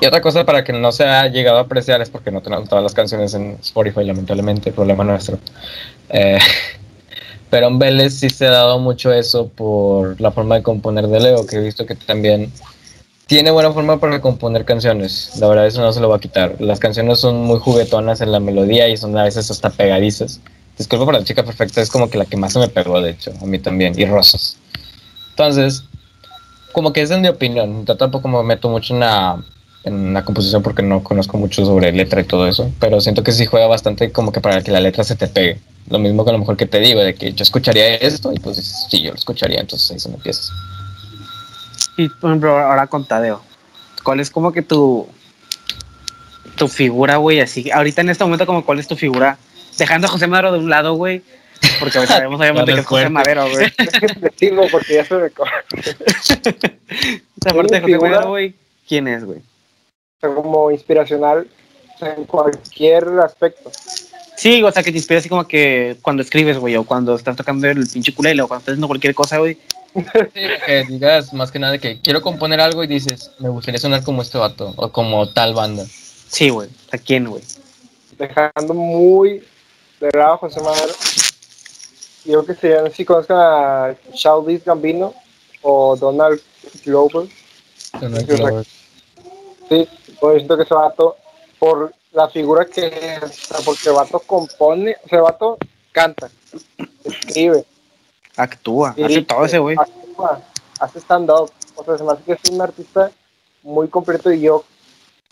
Y 0.00 0.06
otra 0.06 0.20
cosa 0.20 0.44
para 0.44 0.62
que 0.62 0.72
no 0.72 0.92
se 0.92 1.04
haya 1.04 1.28
llegado 1.32 1.58
a 1.58 1.62
apreciar 1.62 2.00
es 2.00 2.08
porque 2.08 2.30
no 2.30 2.40
tenemos 2.40 2.68
todas 2.68 2.84
las 2.84 2.94
canciones 2.94 3.34
en 3.34 3.58
Spotify, 3.60 4.04
lamentablemente, 4.04 4.70
problema 4.72 5.02
nuestro. 5.02 5.38
Eh, 6.10 6.38
pero 7.50 7.66
en 7.66 7.78
Vélez 7.78 8.14
sí 8.14 8.30
se 8.30 8.46
ha 8.46 8.50
dado 8.50 8.78
mucho 8.78 9.12
eso 9.12 9.48
por 9.48 10.20
la 10.20 10.30
forma 10.30 10.54
de 10.54 10.62
componer 10.62 11.08
de 11.08 11.20
Leo, 11.20 11.46
que 11.46 11.56
he 11.56 11.60
visto 11.60 11.84
que 11.84 11.96
también 11.96 12.52
tiene 13.26 13.50
buena 13.50 13.72
forma 13.72 13.98
para 13.98 14.20
componer 14.20 14.64
canciones. 14.64 15.32
La 15.40 15.48
verdad, 15.48 15.66
eso 15.66 15.80
no 15.80 15.92
se 15.92 16.00
lo 16.00 16.08
va 16.08 16.16
a 16.16 16.20
quitar. 16.20 16.56
Las 16.60 16.78
canciones 16.78 17.18
son 17.18 17.42
muy 17.42 17.58
juguetonas 17.58 18.20
en 18.20 18.30
la 18.30 18.38
melodía 18.38 18.88
y 18.88 18.96
son 18.96 19.18
a 19.18 19.24
veces 19.24 19.50
hasta 19.50 19.68
pegadizas. 19.68 20.40
Disculpa 20.78 21.06
para 21.06 21.18
la 21.18 21.24
chica 21.24 21.42
perfecta, 21.42 21.82
es 21.82 21.90
como 21.90 22.08
que 22.08 22.18
la 22.18 22.24
que 22.24 22.36
más 22.36 22.52
se 22.52 22.60
me 22.60 22.68
pegó, 22.68 23.00
de 23.02 23.10
hecho, 23.10 23.32
a 23.42 23.44
mí 23.46 23.58
también, 23.58 23.98
y 23.98 24.04
Rosas. 24.04 24.56
Entonces, 25.30 25.82
como 26.72 26.92
que 26.92 27.02
esa 27.02 27.16
es 27.16 27.20
mi 27.20 27.26
opinión. 27.26 27.84
Yo 27.84 27.96
tampoco 27.96 28.28
me 28.28 28.42
meto 28.44 28.68
mucho 28.68 28.94
en 28.94 29.00
la 29.00 29.42
en 29.84 30.12
la 30.12 30.24
composición 30.24 30.62
porque 30.62 30.82
no 30.82 31.02
conozco 31.02 31.38
mucho 31.38 31.64
sobre 31.64 31.92
letra 31.92 32.20
y 32.20 32.24
todo 32.24 32.46
eso, 32.46 32.70
pero 32.80 33.00
siento 33.00 33.22
que 33.22 33.32
sí 33.32 33.46
juega 33.46 33.66
bastante 33.66 34.12
como 34.12 34.32
que 34.32 34.40
para 34.40 34.62
que 34.62 34.70
la 34.70 34.80
letra 34.80 35.04
se 35.04 35.16
te 35.16 35.28
pegue. 35.28 35.58
Lo 35.88 35.98
mismo 35.98 36.24
que 36.24 36.30
a 36.30 36.32
lo 36.34 36.38
mejor 36.38 36.56
que 36.56 36.66
te 36.66 36.80
digo, 36.80 37.00
de 37.00 37.14
que 37.14 37.32
yo 37.32 37.42
escucharía 37.42 37.94
esto 37.94 38.32
y 38.32 38.38
pues 38.38 38.58
sí, 38.90 39.02
yo 39.02 39.10
lo 39.10 39.16
escucharía, 39.16 39.60
entonces 39.60 39.90
ahí 39.90 39.98
se 39.98 40.08
me 40.08 40.16
empieza. 40.16 40.52
Y 41.96 42.08
por 42.08 42.30
ejemplo, 42.30 42.58
ahora 42.58 42.86
con 42.86 43.06
Tadeo, 43.06 43.42
¿cuál 44.04 44.20
es 44.20 44.30
como 44.30 44.52
que 44.52 44.62
tu, 44.62 45.08
tu 46.56 46.68
figura, 46.68 47.16
güey? 47.16 47.40
Así, 47.40 47.70
ahorita 47.70 48.02
en 48.02 48.10
este 48.10 48.24
momento, 48.24 48.46
como 48.46 48.64
cuál 48.64 48.78
es 48.78 48.86
tu 48.86 48.96
figura, 48.96 49.38
dejando 49.78 50.06
a 50.06 50.10
José 50.10 50.26
Madero 50.26 50.52
de 50.52 50.58
un 50.58 50.68
lado, 50.68 50.94
güey, 50.94 51.22
porque 51.80 51.98
sabemos 52.06 52.38
obviamente 52.38 52.74
que 52.74 52.80
es 52.80 52.86
José 52.86 53.08
Madero, 53.08 53.48
güey. 53.50 53.72
porque 54.70 54.94
ya 54.94 55.04
se 55.04 55.14
me 55.14 55.26
Esa 55.26 55.40
parte 57.54 57.74
de 57.74 57.80
José 57.80 57.98
Madero, 57.98 58.28
güey, 58.28 58.54
¿quién 58.86 59.08
es, 59.08 59.24
güey? 59.24 59.40
Como 60.20 60.70
inspiracional 60.70 61.48
en 62.00 62.24
cualquier 62.24 63.04
aspecto. 63.20 63.70
Sí, 64.36 64.62
o 64.62 64.70
sea, 64.70 64.82
que 64.82 64.92
te 64.92 64.98
inspira 64.98 65.20
así 65.20 65.28
como 65.28 65.46
que 65.46 65.96
cuando 66.02 66.22
escribes, 66.22 66.58
güey, 66.58 66.76
o 66.76 66.84
cuando 66.84 67.14
estás 67.14 67.36
tocando 67.36 67.66
el 67.66 67.88
pinche 67.88 68.14
culelo, 68.14 68.44
o 68.44 68.48
cuando 68.48 68.60
estás 68.60 68.72
haciendo 68.72 68.86
cualquier 68.86 69.14
cosa, 69.14 69.38
güey. 69.38 69.58
Sí, 69.94 70.40
que 70.66 70.84
digas 70.88 71.32
más 71.32 71.50
que 71.50 71.58
nada 71.58 71.78
que 71.78 72.00
quiero 72.00 72.22
componer 72.22 72.60
algo 72.60 72.84
y 72.84 72.86
dices, 72.86 73.32
me 73.40 73.48
gustaría 73.48 73.80
sonar 73.80 74.04
como 74.04 74.22
este 74.22 74.38
vato, 74.38 74.74
o 74.76 74.92
como 74.92 75.28
tal 75.32 75.54
banda. 75.54 75.84
Sí, 76.28 76.50
güey, 76.50 76.68
¿a 76.92 76.98
quién, 76.98 77.26
güey? 77.26 77.42
Dejando 78.16 78.74
muy 78.74 79.42
de 80.00 80.10
lado 80.12 80.38
José 80.38 80.60
Madero. 80.60 80.94
Yo 82.24 82.44
que 82.44 82.54
sé, 82.54 82.80
no 82.80 82.86
sé 82.88 82.94
si 82.94 83.04
conozcan 83.04 83.38
a 83.38 83.96
Childish 84.12 84.62
Gambino 84.64 85.14
o 85.62 85.96
Donald 85.96 86.40
Glover. 86.84 87.28
Donald 88.00 88.26
Glover. 88.26 88.66
Sí, 89.68 89.88
pues 90.20 90.36
siento 90.36 90.56
que 90.56 90.62
ese 90.62 90.74
vato, 90.74 91.16
por 91.58 91.92
la 92.12 92.28
figura 92.28 92.64
que 92.64 92.86
es, 92.86 93.48
porque 93.64 93.90
vato 93.90 94.20
compone, 94.20 94.96
el 95.10 95.20
vato 95.20 95.58
canta, 95.92 96.30
escribe, 97.04 97.64
actúa, 98.36 98.90
hace 98.90 99.22
todo 99.22 99.44
ese 99.44 99.58
güey. 99.58 99.76
Actúa, 99.78 100.40
hace 100.80 100.98
stand-up, 101.00 101.50
o 101.74 101.84
sea, 101.84 101.98
se 101.98 102.04
me 102.04 102.12
hace 102.12 102.22
que 102.24 102.32
es 102.32 102.50
un 102.50 102.60
artista 102.60 103.10
muy 103.62 103.88
completo 103.88 104.32
y 104.32 104.40
yo, 104.40 104.64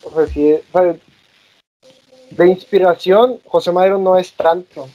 o 0.02 0.10
sea, 0.12 0.26
sí, 0.26 0.52
o 0.52 0.72
sea, 0.72 0.96
de 2.30 2.48
inspiración, 2.48 3.40
José 3.46 3.72
Madero 3.72 3.98
no 3.98 4.18
es 4.18 4.32
tanto. 4.32 4.82
O 4.82 4.88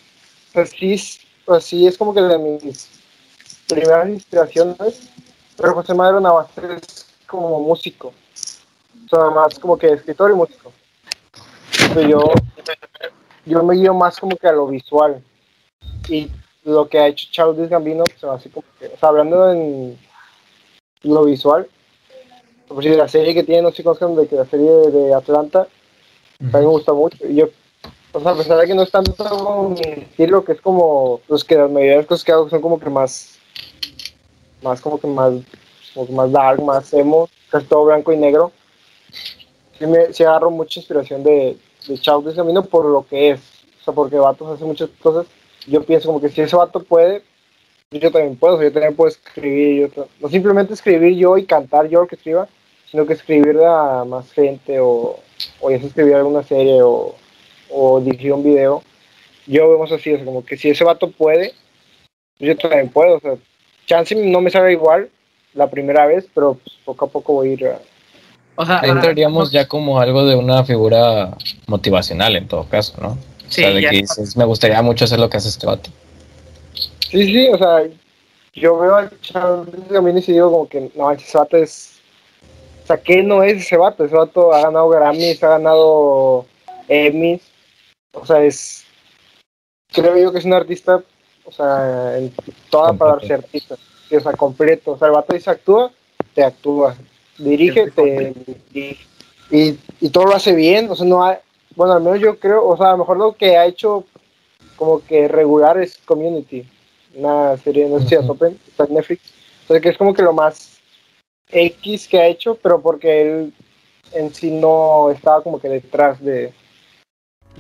sea, 0.54 0.66
sí, 0.66 0.98
sí 0.98 1.88
es 1.88 1.98
como 1.98 2.14
que 2.14 2.22
de 2.22 2.38
mis 2.38 2.90
primeras 3.68 4.10
inspiraciones, 4.10 5.10
pero 5.56 5.74
José 5.74 5.94
Madero 5.94 6.20
nada 6.20 6.36
más 6.36 6.58
es 6.58 7.06
como 7.26 7.60
músico 7.62 8.14
más 9.18 9.60
como 9.60 9.78
que 9.78 9.92
escritor 9.92 10.32
y 10.32 10.36
músico. 10.36 10.72
yo, 12.08 12.32
yo 13.46 13.64
me 13.64 13.76
guío 13.76 13.94
más 13.94 14.18
como 14.18 14.36
que 14.36 14.48
a 14.48 14.54
lo 14.54 14.68
visual. 14.68 15.22
Y 16.08 16.30
lo 16.64 16.88
que 16.88 17.00
ha 17.00 17.08
hecho 17.08 17.28
Charles 17.32 17.70
Gambino, 17.70 18.04
así 18.34 18.50
como 18.50 18.66
que, 18.80 18.88
o 18.88 18.98
sea, 18.98 19.10
hablando 19.10 19.52
en 19.52 19.98
lo 21.04 21.26
visual, 21.26 21.68
por 22.68 22.84
si 22.84 22.90
la 22.90 23.08
serie 23.08 23.34
que 23.34 23.44
tiene, 23.44 23.64
no 23.64 23.70
sé 23.70 23.78
si 23.78 23.84
conocen 23.84 24.16
de 24.16 24.28
que 24.28 24.36
la 24.36 24.46
serie 24.46 24.70
de 24.70 25.14
Atlanta, 25.14 25.68
a 26.40 26.44
mí 26.44 26.50
me 26.52 26.66
gusta 26.66 26.94
mucho. 26.94 27.18
Y 27.28 27.36
yo, 27.36 27.50
o 28.14 28.20
sea, 28.20 28.32
a 28.32 28.36
pesar 28.36 28.60
de 28.60 28.68
que 28.68 28.76
no 28.76 28.84
es 28.84 28.92
tanto 28.92 29.70
mi 29.70 29.82
estilo, 29.82 30.44
que 30.44 30.54
es 30.54 30.62
como, 30.62 31.22
los 31.28 31.44
que 31.44 31.56
las 31.56 31.70
mayoría 31.70 31.94
de 31.94 31.98
las 31.98 32.08
cosas 32.08 32.24
que 32.24 32.32
hago 32.32 32.50
son 32.50 32.62
como 32.62 32.80
que 32.80 32.90
más, 32.90 33.40
más 34.62 34.80
como 34.80 35.00
que 35.00 35.08
más, 35.08 35.34
como 35.94 36.08
que 36.08 36.14
más 36.14 36.32
dark, 36.32 36.64
más 36.64 36.94
emo, 36.94 37.30
casi 37.50 37.66
todo 37.66 37.86
blanco 37.86 38.14
y 38.14 38.18
negro 38.18 38.52
sí, 39.86 39.88
me, 39.88 40.28
agarro 40.28 40.52
mucha 40.52 40.80
inspiración 40.80 41.24
de, 41.24 41.58
de 41.88 41.98
Chao 42.00 42.24
Camino 42.24 42.64
por 42.64 42.86
lo 42.86 43.06
que 43.06 43.32
es. 43.32 43.40
O 43.82 43.84
sea, 43.84 43.94
porque 43.94 44.18
Vatos 44.18 44.50
hace 44.50 44.64
muchas 44.66 44.90
cosas. 45.02 45.26
Yo 45.68 45.84
pienso 45.84 46.08
como 46.08 46.22
que 46.22 46.30
si 46.30 46.42
ese 46.42 46.56
vato 46.56 46.82
puede, 46.84 47.24
yo 47.92 48.12
también 48.12 48.36
puedo. 48.36 48.62
yo 48.62 48.72
también 48.72 48.96
puedo 48.96 49.10
escribir. 49.10 49.92
no 50.20 50.30
simplemente 50.30 50.74
escribir 50.74 51.18
yo 51.18 51.38
y 51.38 51.46
cantar 51.46 51.88
yo 51.88 52.02
lo 52.02 52.08
que 52.08 52.16
escriba, 52.16 52.48
sino 52.90 53.06
que 53.06 53.14
escribir 53.14 53.60
a 53.64 54.04
más 54.06 54.32
gente 54.32 54.80
o, 54.80 55.20
o 55.60 55.72
ya 55.72 55.78
sea 55.78 55.88
escribir 55.88 56.16
alguna 56.16 56.44
serie 56.44 56.82
o, 56.82 57.16
o 57.70 58.00
dirigir 58.02 58.34
un 58.34 58.44
video. 58.44 58.84
Yo 59.48 59.70
vemos 59.70 59.92
así, 59.92 60.12
es 60.12 60.24
como 60.24 60.46
que 60.46 60.58
si 60.58 60.70
ese 60.70 60.84
vato 60.84 61.12
puede, 61.12 61.54
yo 62.40 62.56
también 62.58 62.90
puedo. 62.90 63.18
O 63.18 63.20
sea, 63.20 63.38
chance 63.86 64.16
no 64.16 64.42
me 64.42 64.52
sabe 64.52 64.74
igual 64.74 65.10
la 65.54 65.70
primera 65.70 66.06
vez, 66.06 66.28
pero 66.34 66.56
pues, 66.56 66.78
poco 66.86 67.06
a 67.06 67.10
poco 67.10 67.34
voy 67.34 67.50
a 67.50 67.54
ir 67.54 67.76
o 68.56 68.66
sea, 68.66 68.82
entraríamos 68.84 69.52
ya 69.52 69.68
como 69.68 70.00
algo 70.00 70.26
de 70.26 70.36
una 70.36 70.64
figura 70.64 71.36
motivacional 71.68 72.36
en 72.36 72.48
todo 72.48 72.66
caso, 72.66 72.94
¿no? 73.02 73.18
Sí, 73.48 73.64
o 73.64 73.66
sea, 73.66 73.74
de 73.74 73.82
que 73.82 73.90
dices, 73.90 74.38
me 74.38 74.46
gustaría 74.46 74.82
mucho 74.82 75.06
hacer 75.06 75.20
lo 75.20 75.30
que 75.30 75.38
hace 75.38 75.50
este 75.50 75.68
vato. 75.68 75.90
Sí, 77.10 77.26
sí, 77.26 77.48
o 77.50 77.58
sea, 77.58 77.84
yo 78.54 78.78
veo 78.78 78.96
al 78.96 79.22
Charles 79.22 79.70
también 79.90 80.18
y 80.18 80.22
digo 80.22 80.52
como 80.52 80.68
que 80.68 80.92
no, 80.96 81.12
ese 81.12 81.38
vato 81.38 81.58
es. 81.58 82.00
O 82.84 82.88
sea, 82.88 82.98
¿qué 82.98 83.24
no 83.24 83.44
es 83.44 83.58
ese 83.58 83.78
vato? 83.78 84.06
Ese 84.06 84.16
vato 84.16 84.54
ha 84.54 84.62
ganado 84.62 84.90
Grammys, 84.90 85.44
ha 85.44 85.50
ganado 85.50 86.46
Emmys. 86.88 87.42
O 88.14 88.26
sea, 88.26 88.44
es. 88.44 88.86
Creo 89.94 90.18
yo 90.18 90.32
que 90.32 90.40
es 90.40 90.46
un 90.46 90.54
artista, 90.54 91.02
o 91.46 91.52
sea, 91.52 92.18
en 92.18 92.34
toda 92.70 92.94
para 92.94 93.20
ser 93.22 93.40
artista. 93.40 93.76
o 93.76 94.20
sea, 94.20 94.34
completo. 94.34 94.92
O 94.92 94.98
sea, 94.98 95.08
el 95.08 95.14
vato 95.14 95.34
dice 95.34 95.50
actúa, 95.50 95.92
te 96.34 96.44
actúa 96.44 96.96
dirige, 97.44 97.92
te, 97.92 98.34
y, 99.50 99.78
y, 100.00 100.10
todo 100.10 100.26
lo 100.26 100.36
hace 100.36 100.54
bien, 100.54 100.90
o 100.90 100.96
sea, 100.96 101.06
no 101.06 101.24
hay, 101.24 101.38
bueno, 101.76 101.94
al 101.94 102.02
menos 102.02 102.20
yo 102.20 102.40
creo, 102.40 102.66
o 102.68 102.78
sea, 102.78 102.90
a 102.90 102.92
lo 102.92 103.00
mejor 103.00 103.18
lo 103.18 103.34
que 103.34 103.58
ha 103.58 103.66
hecho 103.66 104.06
como 104.76 105.04
que 105.06 105.28
regular 105.28 105.78
es 105.80 105.98
Community, 106.06 106.66
una 107.16 107.58
serie, 107.58 107.88
no 107.88 108.00
sé 108.00 108.08
si 108.08 108.16
Open, 108.16 108.58
está 108.68 108.86
en 108.86 108.94
Netflix, 108.94 109.22
entonces 109.62 109.84
que 109.84 109.90
es 109.90 109.98
como 109.98 110.14
que 110.14 110.22
lo 110.22 110.34
más 110.34 110.80
X 111.52 112.08
que 112.08 112.20
ha 112.20 112.28
hecho, 112.28 112.56
pero 112.56 112.82
porque 112.82 113.22
él 113.22 113.54
en 114.14 114.34
sí 114.34 114.52
no 114.52 115.12
estaba 115.12 115.44
como 115.44 115.60
que 115.60 115.70
detrás 115.70 116.22
de, 116.24 116.54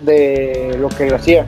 de 0.01 0.75
lo 0.77 0.89
que 0.89 1.07
él 1.07 1.13
hacía. 1.13 1.45